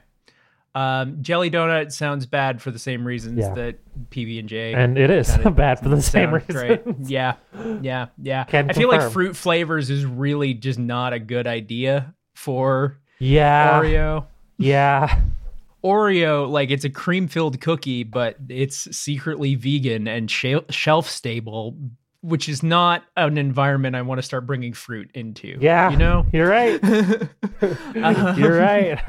Um, 0.76 1.17
jelly 1.22 1.49
donut 1.49 1.91
sounds 1.91 2.26
bad 2.28 2.61
for 2.61 2.70
the 2.70 2.78
same 2.78 3.03
reasons 3.05 3.39
Yeah. 3.39 3.53
that 3.55 4.09
PB 4.11 4.39
and 4.39 4.47
J 4.47 4.74
And 4.76 4.97
it 4.99 5.09
is 5.09 5.36
bad 5.55 5.80
for 5.80 5.89
the 5.89 5.99
same 6.01 6.30
sound 6.30 6.34
reason. 6.49 6.84
great. 6.84 7.09
Yeah, 7.09 7.34
yeah, 7.82 8.07
yeah. 8.22 8.43
Can 8.43 8.70
I 8.70 8.74
feel 8.74 8.88
like 8.88 9.11
fruit 9.11 9.36
flavors 9.36 9.89
is 9.89 10.05
really 10.05 10.53
just 10.53 10.78
not 10.78 11.11
a 11.13 11.20
good 11.20 11.47
idea 11.47 12.13
for 12.36 12.99
Yeah. 13.17 13.80
Oreo. 13.82 14.26
Yeah. 14.57 15.20
Oreo, 15.84 16.47
like 16.49 16.70
it's 16.72 16.84
a 16.84 16.89
cream 16.89 17.28
filled 17.30 17.59
cookie, 17.61 18.03
but 18.03 18.36
it's 18.49 18.95
secretly 18.95 19.55
vegan 19.55 20.07
and 20.09 20.30
shel- 20.30 20.65
shelf 20.70 21.09
stable, 21.09 21.76
which 22.22 22.49
is 22.49 22.61
not 22.61 23.03
an 23.15 23.38
environment 23.38 23.95
I 23.95 24.01
want 24.01 24.20
to 24.20 24.24
start 24.24 24.45
bringing 24.45 24.74
fruit 24.74 25.09
into. 25.13 25.57
Yeah. 25.59 25.89
you 25.89 25.97
know. 25.97 26.26
You're 26.34 26.49
right. 26.49 26.80
You're 28.38 28.57
right. 28.57 28.99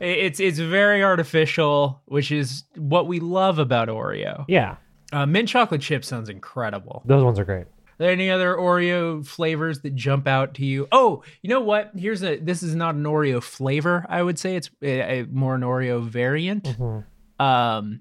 It's 0.00 0.40
it's 0.40 0.58
very 0.58 1.02
artificial, 1.04 2.02
which 2.06 2.32
is 2.32 2.64
what 2.76 3.06
we 3.06 3.20
love 3.20 3.58
about 3.58 3.88
Oreo. 3.88 4.44
yeah. 4.48 4.76
Uh, 5.12 5.24
mint 5.24 5.48
chocolate 5.48 5.80
chip 5.80 6.04
sounds 6.04 6.28
incredible. 6.28 7.00
Those 7.04 7.22
ones 7.22 7.38
are 7.38 7.44
great. 7.44 7.66
Are 7.98 7.98
there 7.98 8.10
any 8.10 8.28
other 8.28 8.54
Oreo 8.56 9.24
flavors 9.24 9.80
that 9.82 9.94
jump 9.94 10.26
out 10.26 10.54
to 10.54 10.66
you? 10.66 10.88
Oh, 10.90 11.22
you 11.42 11.48
know 11.48 11.60
what? 11.60 11.92
Here's 11.96 12.22
a. 12.24 12.36
This 12.38 12.62
is 12.62 12.74
not 12.74 12.96
an 12.96 13.04
Oreo 13.04 13.42
flavor. 13.42 14.04
I 14.08 14.22
would 14.22 14.38
say 14.38 14.56
it's 14.56 14.68
a, 14.82 15.20
a 15.20 15.26
more 15.26 15.54
an 15.54 15.62
Oreo 15.62 16.02
variant. 16.02 16.64
Mm-hmm. 16.64 17.42
Um. 17.42 18.00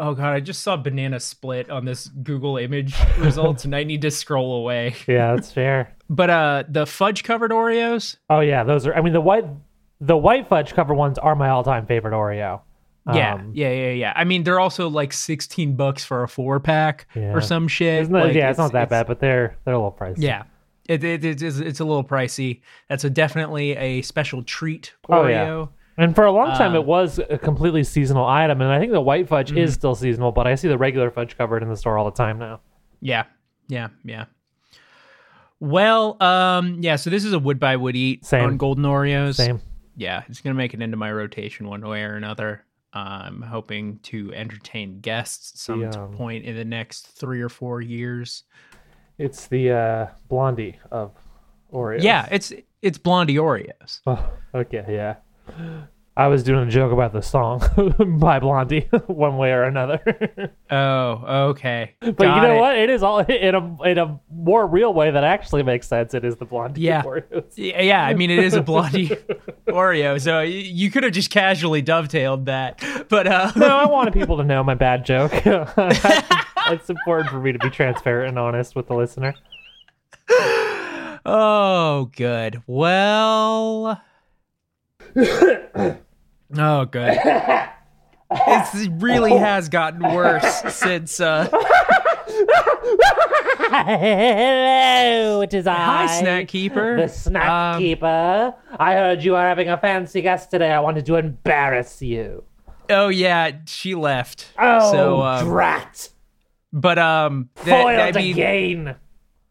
Oh 0.00 0.14
god, 0.14 0.32
I 0.32 0.40
just 0.40 0.62
saw 0.62 0.76
banana 0.76 1.20
split 1.20 1.68
on 1.70 1.84
this 1.84 2.08
Google 2.08 2.56
image 2.56 2.94
results, 3.18 3.64
and 3.64 3.76
I 3.76 3.84
need 3.84 4.02
to 4.02 4.10
scroll 4.10 4.54
away. 4.56 4.94
Yeah, 5.06 5.34
that's 5.34 5.52
fair. 5.52 5.94
But 6.08 6.30
uh, 6.30 6.64
the 6.68 6.86
fudge 6.86 7.22
covered 7.22 7.50
Oreos. 7.50 8.16
Oh 8.30 8.40
yeah, 8.40 8.64
those 8.64 8.86
are. 8.86 8.94
I 8.94 9.02
mean, 9.02 9.12
the 9.12 9.20
white, 9.20 9.44
the 10.00 10.16
white 10.16 10.48
fudge 10.48 10.72
covered 10.74 10.94
ones 10.94 11.18
are 11.18 11.36
my 11.36 11.50
all-time 11.50 11.86
favorite 11.86 12.12
Oreo. 12.14 12.62
Yeah, 13.12 13.34
Um, 13.34 13.52
yeah, 13.54 13.70
yeah, 13.70 13.90
yeah. 13.92 14.12
I 14.16 14.24
mean, 14.24 14.42
they're 14.44 14.60
also 14.60 14.88
like 14.88 15.12
sixteen 15.12 15.76
bucks 15.76 16.04
for 16.04 16.22
a 16.22 16.28
four 16.28 16.60
pack 16.60 17.06
Yeah. 17.14 17.32
or 17.34 17.40
some 17.40 17.66
shit. 17.68 18.02
It's 18.02 18.10
not, 18.10 18.26
Like, 18.26 18.34
yeah, 18.34 18.50
it's, 18.50 18.58
not 18.58 18.72
that 18.72 18.88
bad, 18.88 19.06
but 19.06 19.20
they're 19.20 19.56
they're 19.64 19.74
a 19.74 19.78
little 19.78 19.92
pricey. 19.92 20.22
Yeah. 20.22 20.44
It, 20.88 21.04
it, 21.04 21.24
it 21.24 21.40
is, 21.42 21.60
it's 21.60 21.78
a 21.80 21.84
little 21.84 22.02
pricey. 22.04 22.62
That's 22.88 23.04
a 23.04 23.10
definitely 23.10 23.76
a 23.76 24.02
special 24.02 24.42
treat 24.42 24.92
Oh, 25.08 25.22
Oreo. 25.22 25.28
yeah. 25.30 25.66
And 26.00 26.14
for 26.14 26.24
a 26.24 26.32
long 26.32 26.48
time, 26.56 26.74
it 26.74 26.84
was 26.84 27.18
a 27.18 27.36
completely 27.36 27.84
seasonal 27.84 28.26
item, 28.26 28.60
and 28.62 28.70
I 28.72 28.78
think 28.78 28.92
the 28.92 29.00
white 29.00 29.28
fudge 29.28 29.50
Mm-hmm. 29.50 29.58
is 29.58 29.74
still 29.74 29.94
seasonal, 29.94 30.32
but 30.32 30.46
I 30.46 30.54
see 30.54 30.66
the 30.68 30.78
regular 30.78 31.10
fudge 31.10 31.36
covered 31.36 31.62
in 31.62 31.68
the 31.68 31.76
store 31.76 31.98
all 31.98 32.04
the 32.06 32.10
time 32.16 32.38
now. 32.38 32.60
Yeah, 33.00 33.24
yeah, 33.68 33.88
yeah. 34.04 34.24
Well, 35.60 36.16
um, 36.22 36.78
yeah. 36.80 36.96
So 36.96 37.10
this 37.10 37.24
is 37.24 37.32
a 37.32 37.38
would 37.38 37.58
buy 37.60 37.76
would 37.76 37.96
eat 37.96 38.24
Same. 38.24 38.44
on 38.44 38.56
golden 38.56 38.84
Oreos. 38.84 39.34
Same. 39.34 39.60
Yeah, 39.96 40.22
it's 40.28 40.40
gonna 40.40 40.54
make 40.54 40.72
it 40.72 40.80
into 40.80 40.96
my 40.96 41.12
rotation 41.12 41.68
one 41.68 41.86
way 41.86 42.02
or 42.02 42.14
another. 42.16 42.64
I'm 42.92 43.42
hoping 43.42 43.98
to 44.04 44.32
entertain 44.34 45.00
guests 45.00 45.62
some 45.62 45.80
The, 45.80 46.00
um, 46.00 46.12
point 46.14 46.44
in 46.44 46.56
the 46.56 46.64
next 46.64 47.06
three 47.08 47.40
or 47.40 47.48
four 47.48 47.80
years. 47.80 48.44
It's 49.18 49.46
the 49.46 49.70
uh, 49.70 50.06
blondie 50.28 50.78
of 50.90 51.12
Oreos. 51.72 52.02
Yeah, 52.02 52.26
it's 52.30 52.52
it's 52.82 52.96
Blondie 52.98 53.36
Oreos. 53.36 54.00
Oh, 54.06 54.30
okay. 54.54 54.84
Yeah. 54.88 55.16
I 56.16 56.26
was 56.26 56.42
doing 56.42 56.66
a 56.68 56.70
joke 56.70 56.92
about 56.92 57.12
the 57.14 57.22
song 57.22 57.62
by 58.18 58.40
Blondie, 58.40 58.88
one 59.06 59.38
way 59.38 59.52
or 59.52 59.62
another. 59.62 60.00
Oh, 60.72 61.48
okay. 61.50 61.94
but 62.00 62.16
Got 62.16 62.36
you 62.36 62.42
know 62.42 62.54
it. 62.56 62.60
what? 62.60 62.78
It 62.78 62.90
is 62.90 63.02
all 63.02 63.18
in 63.20 63.54
a 63.56 63.82
in 63.82 63.98
a 63.98 64.20
more 64.32 64.64
real 64.66 64.94
way 64.94 65.10
that 65.10 65.24
actually 65.24 65.64
makes 65.64 65.88
sense. 65.88 66.14
It 66.14 66.24
is 66.24 66.36
the 66.36 66.44
Blondie 66.44 66.82
Yeah. 66.82 67.02
Oreos. 67.02 67.52
Yeah, 67.56 67.80
yeah, 67.82 68.04
I 68.04 68.14
mean 68.14 68.30
it 68.30 68.38
is 68.38 68.54
a 68.54 68.62
blondie 68.62 69.08
Oreo, 69.66 70.20
so 70.20 70.40
you 70.42 70.90
could 70.92 71.02
have 71.02 71.12
just 71.12 71.30
casually 71.30 71.82
dovetailed 71.82 72.44
that. 72.46 72.80
But 73.08 73.26
uh 73.26 73.50
No, 73.56 73.66
I 73.78 73.86
wanted 73.86 74.12
people 74.14 74.36
to 74.36 74.44
know 74.44 74.62
my 74.62 74.74
bad 74.74 75.04
joke. 75.04 75.32
it's 75.44 76.88
important 76.90 77.30
for 77.30 77.40
me 77.40 77.50
to 77.50 77.58
be 77.58 77.70
transparent 77.70 78.28
and 78.28 78.38
honest 78.38 78.76
with 78.76 78.86
the 78.86 78.94
listener. 78.94 79.34
Oh, 81.26 82.10
good. 82.16 82.62
Well 82.66 84.00
Oh, 86.58 86.84
good. 86.84 87.16
It 88.32 88.92
really 89.02 89.36
has 89.36 89.68
gotten 89.68 90.02
worse 90.14 90.62
since 90.74 91.20
uh 91.20 91.48
Hello, 93.72 95.40
it 95.42 95.54
is 95.54 95.66
I. 95.66 95.74
Hi 95.74 96.06
Snack 96.20 96.48
Keeper. 96.48 96.96
The 96.96 97.08
snack 97.08 97.48
Um, 97.76 97.80
keeper. 97.80 98.54
I 98.78 98.92
heard 98.94 99.22
you 99.22 99.36
are 99.36 99.46
having 99.48 99.68
a 99.68 99.78
fancy 99.78 100.20
guest 100.22 100.50
today. 100.50 100.70
I 100.72 100.80
wanted 100.80 101.06
to 101.06 101.16
embarrass 101.16 102.02
you. 102.02 102.44
Oh 102.88 103.08
yeah, 103.08 103.52
she 103.66 103.94
left. 103.94 104.52
Oh, 104.58 104.90
so 104.92 105.22
um, 105.22 105.44
drat! 105.44 106.08
but 106.72 106.98
um 106.98 107.48
that, 107.64 107.82
Foiled 107.82 108.16
I 108.16 108.20
mean 108.20 108.32
again. 108.32 108.96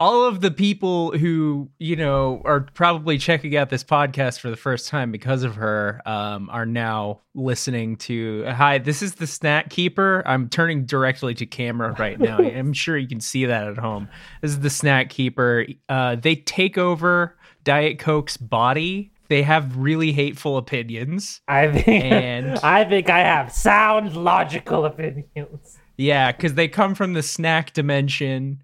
All 0.00 0.24
of 0.24 0.40
the 0.40 0.50
people 0.50 1.12
who 1.16 1.68
you 1.78 1.94
know 1.94 2.40
are 2.44 2.60
probably 2.60 3.18
checking 3.18 3.54
out 3.56 3.68
this 3.68 3.84
podcast 3.84 4.40
for 4.40 4.48
the 4.50 4.56
first 4.56 4.88
time 4.88 5.12
because 5.12 5.42
of 5.42 5.54
her 5.56 6.00
um, 6.06 6.48
are 6.50 6.64
now 6.66 7.20
listening 7.34 7.96
to 7.96 8.44
hi 8.46 8.78
this 8.78 9.02
is 9.02 9.16
the 9.16 9.26
snack 9.26 9.68
keeper. 9.70 10.22
I'm 10.26 10.48
turning 10.48 10.86
directly 10.86 11.34
to 11.34 11.46
camera 11.46 11.94
right 11.98 12.18
now. 12.18 12.38
I'm 12.38 12.72
sure 12.72 12.96
you 12.96 13.06
can 13.06 13.20
see 13.20 13.44
that 13.44 13.68
at 13.68 13.76
home. 13.78 14.08
This 14.40 14.52
is 14.52 14.60
the 14.60 14.70
snack 14.70 15.10
keeper. 15.10 15.66
Uh, 15.88 16.16
they 16.16 16.34
take 16.36 16.78
over 16.78 17.36
diet 17.62 17.98
coke's 17.98 18.36
body. 18.38 19.12
They 19.28 19.42
have 19.42 19.76
really 19.76 20.10
hateful 20.12 20.56
opinions. 20.56 21.40
I 21.46 21.70
think. 21.70 21.88
and- 21.88 22.58
I 22.64 22.84
think 22.84 23.08
I 23.10 23.20
have 23.20 23.52
sound, 23.52 24.16
logical 24.16 24.84
opinions. 24.86 25.78
Yeah, 25.96 26.32
because 26.32 26.54
they 26.54 26.66
come 26.66 26.94
from 26.94 27.12
the 27.12 27.22
snack 27.22 27.72
dimension, 27.74 28.62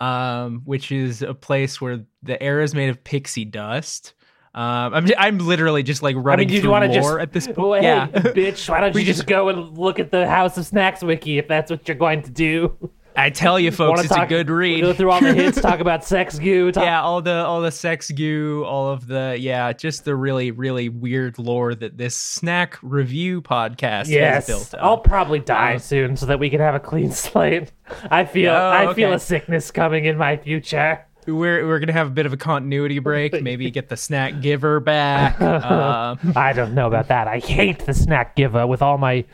um, 0.00 0.62
which 0.64 0.92
is 0.92 1.22
a 1.22 1.34
place 1.34 1.80
where 1.80 2.04
the 2.22 2.42
air 2.42 2.60
is 2.60 2.74
made 2.74 2.88
of 2.88 3.02
pixie 3.04 3.44
dust. 3.44 4.14
Um, 4.54 4.94
I'm 4.94 5.06
I'm 5.18 5.38
literally 5.38 5.82
just 5.82 6.02
like 6.02 6.14
I 6.14 6.20
running 6.20 6.48
mean, 6.48 6.62
through 6.62 6.88
just 6.92 7.18
at 7.18 7.32
this 7.32 7.46
point. 7.46 7.58
Well, 7.58 7.74
hey, 7.74 7.82
yeah, 7.82 8.06
bitch, 8.06 8.68
why 8.68 8.80
don't 8.80 8.94
you 8.94 9.04
just 9.04 9.20
just- 9.20 9.28
go 9.28 9.48
and 9.48 9.76
look 9.76 9.98
at 9.98 10.10
the 10.12 10.28
House 10.28 10.56
of 10.56 10.64
Snacks 10.64 11.02
wiki 11.02 11.38
if 11.38 11.48
that's 11.48 11.70
what 11.70 11.88
you're 11.88 11.96
going 11.96 12.22
to 12.22 12.30
do? 12.30 12.90
I 13.16 13.30
tell 13.30 13.60
you, 13.60 13.70
folks, 13.70 14.00
it's 14.00 14.08
talk- 14.08 14.26
a 14.26 14.28
good 14.28 14.50
read. 14.50 14.80
Go 14.80 14.92
through 14.92 15.10
all 15.10 15.20
the 15.20 15.32
hits, 15.34 15.60
talk 15.60 15.78
about 15.80 16.04
sex 16.04 16.38
goo. 16.38 16.72
Talk, 16.72 16.84
yeah, 16.84 17.00
all 17.00 17.22
the 17.22 17.44
all 17.44 17.60
the 17.60 17.70
sex 17.70 18.10
goo, 18.10 18.64
all 18.66 18.90
of 18.90 19.06
the 19.06 19.36
yeah, 19.38 19.72
just 19.72 20.04
the 20.04 20.16
really 20.16 20.50
really 20.50 20.88
weird 20.88 21.38
lore 21.38 21.74
that 21.76 21.96
this 21.96 22.16
snack 22.16 22.76
review 22.82 23.40
podcast 23.40 24.08
Yes, 24.08 24.34
has 24.34 24.46
built. 24.46 24.74
Up. 24.74 24.80
I'll 24.82 24.98
probably 24.98 25.38
die 25.38 25.74
Um, 25.74 25.78
soon 25.78 26.16
so 26.16 26.26
that 26.26 26.38
we 26.38 26.50
can 26.50 26.60
have 26.60 26.74
a 26.74 26.80
clean 26.80 27.10
slate. 27.12 27.70
I 28.10 28.24
feel 28.24 28.52
Oh, 28.52 28.70
I 28.70 28.92
feel 28.94 29.12
a 29.12 29.18
sickness 29.20 29.70
coming 29.70 30.06
in 30.06 30.16
my 30.18 30.36
future. 30.36 31.04
We're 31.26 31.66
we're 31.66 31.78
gonna 31.78 31.92
have 31.92 32.08
a 32.08 32.10
bit 32.10 32.26
of 32.26 32.32
a 32.32 32.36
continuity 32.36 32.98
break. 32.98 33.32
Maybe 33.42 33.70
get 33.70 33.88
the 33.88 33.96
snack 33.96 34.40
giver 34.42 34.80
back. 34.80 35.40
Um, 35.40 36.18
I 36.36 36.52
don't 36.52 36.74
know 36.74 36.86
about 36.86 37.08
that. 37.08 37.28
I 37.28 37.38
hate 37.38 37.86
the 37.86 37.94
snack 37.94 38.36
giver 38.36 38.66
with 38.66 38.82
all 38.82 38.98
my 38.98 39.24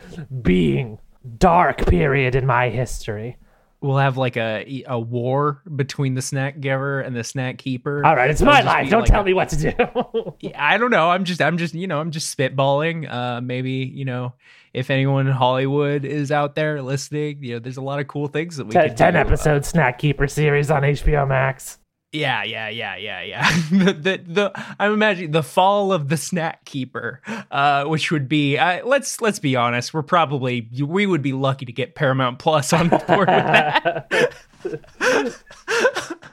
being. 0.41 0.99
Dark 1.37 1.85
period 1.85 2.33
in 2.35 2.45
my 2.47 2.69
history. 2.69 3.37
We'll 3.81 3.97
have 3.97 4.15
like 4.17 4.37
a 4.37 4.83
a 4.87 4.99
war 4.99 5.61
between 5.75 6.13
the 6.13 6.21
snack 6.21 6.59
giver 6.59 7.01
and 7.01 7.15
the 7.15 7.23
snack 7.23 7.57
keeper. 7.57 8.05
All 8.05 8.15
right, 8.15 8.29
it's 8.29 8.41
It'll 8.41 8.53
my 8.53 8.61
life. 8.61 8.89
Don't 8.89 9.01
like 9.01 9.09
tell 9.09 9.21
a- 9.21 9.25
me 9.25 9.33
what 9.33 9.49
to 9.49 9.57
do. 9.57 10.51
I 10.55 10.77
don't 10.77 10.91
know. 10.91 11.09
I'm 11.09 11.23
just 11.25 11.41
I'm 11.41 11.57
just 11.57 11.73
you 11.73 11.87
know 11.87 11.99
I'm 11.99 12.11
just 12.11 12.35
spitballing. 12.37 13.11
Uh, 13.11 13.41
maybe 13.41 13.71
you 13.93 14.05
know 14.05 14.33
if 14.73 14.89
anyone 14.89 15.27
in 15.27 15.33
Hollywood 15.33 16.05
is 16.05 16.31
out 16.31 16.55
there 16.55 16.81
listening, 16.81 17.43
you 17.43 17.53
know, 17.55 17.59
there's 17.59 17.75
a 17.75 17.81
lot 17.81 17.99
of 17.99 18.07
cool 18.07 18.27
things 18.27 18.55
that 18.55 18.65
we 18.65 18.71
Ten, 18.71 18.87
could 18.87 18.97
ten 18.97 19.13
do. 19.13 19.19
Uh, 19.19 19.21
episode 19.23 19.65
snack 19.65 19.99
keeper 19.99 20.27
series 20.27 20.71
on 20.71 20.83
HBO 20.83 21.27
Max. 21.27 21.77
Yeah, 22.11 22.43
yeah, 22.43 22.69
yeah, 22.69 22.95
yeah, 22.97 23.21
yeah. 23.21 23.51
the, 23.71 23.93
the 23.93 24.21
the 24.25 24.51
I'm 24.79 24.93
imagining 24.93 25.31
the 25.31 25.43
fall 25.43 25.93
of 25.93 26.09
the 26.09 26.17
snack 26.17 26.65
keeper, 26.65 27.21
uh, 27.51 27.85
which 27.85 28.11
would 28.11 28.27
be 28.27 28.57
uh, 28.57 28.85
let's 28.85 29.21
let's 29.21 29.39
be 29.39 29.55
honest, 29.55 29.93
we're 29.93 30.01
probably 30.03 30.67
we 30.85 31.05
would 31.05 31.21
be 31.21 31.33
lucky 31.33 31.65
to 31.65 31.71
get 31.71 31.95
Paramount 31.95 32.39
Plus 32.39 32.73
on 32.73 32.89
board 32.89 33.27
with 33.27 33.27
that. 33.27 34.33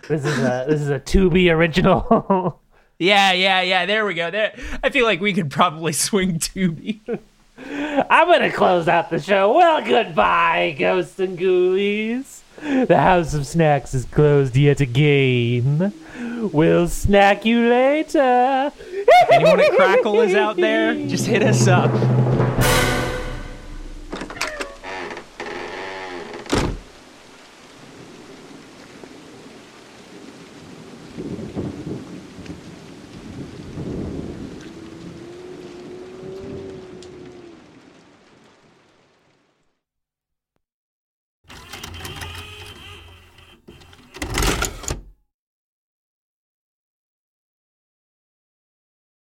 This 0.09 0.25
is 0.25 0.39
a 0.39 0.65
this 0.67 0.81
is 0.81 0.89
a 0.89 0.99
Tubi 0.99 1.53
original. 1.53 2.61
Yeah, 3.01 3.31
yeah, 3.31 3.61
yeah. 3.61 3.87
There 3.87 4.05
we 4.05 4.15
go. 4.15 4.29
There, 4.33 4.59
I 4.83 4.91
feel 4.91 5.05
like 5.05 5.21
we 5.21 5.33
could 5.33 5.53
probably 5.53 5.93
swing 5.93 6.41
Tubi. 6.41 6.99
I'm 7.57 8.27
gonna 8.27 8.51
close 8.51 8.89
out 8.89 9.09
the 9.09 9.21
show. 9.21 9.53
Well, 9.53 9.85
goodbye, 9.85 10.75
ghosts 10.77 11.21
and 11.21 11.39
ghoulies. 11.39 12.41
The 12.61 12.99
House 12.99 13.35
of 13.35 13.47
Snacks 13.47 13.95
is 13.95 14.05
closed 14.07 14.57
yet 14.57 14.81
again. 14.81 15.93
We'll 16.53 16.89
snack 16.89 17.45
you 17.45 17.69
later. 17.69 18.73
Anyone 19.33 19.61
at 19.61 19.73
Crackle 19.73 20.21
is 20.21 20.35
out 20.35 20.57
there? 20.57 20.95
Just 21.07 21.27
hit 21.27 21.43
us 21.43 21.67
up. 21.67 21.91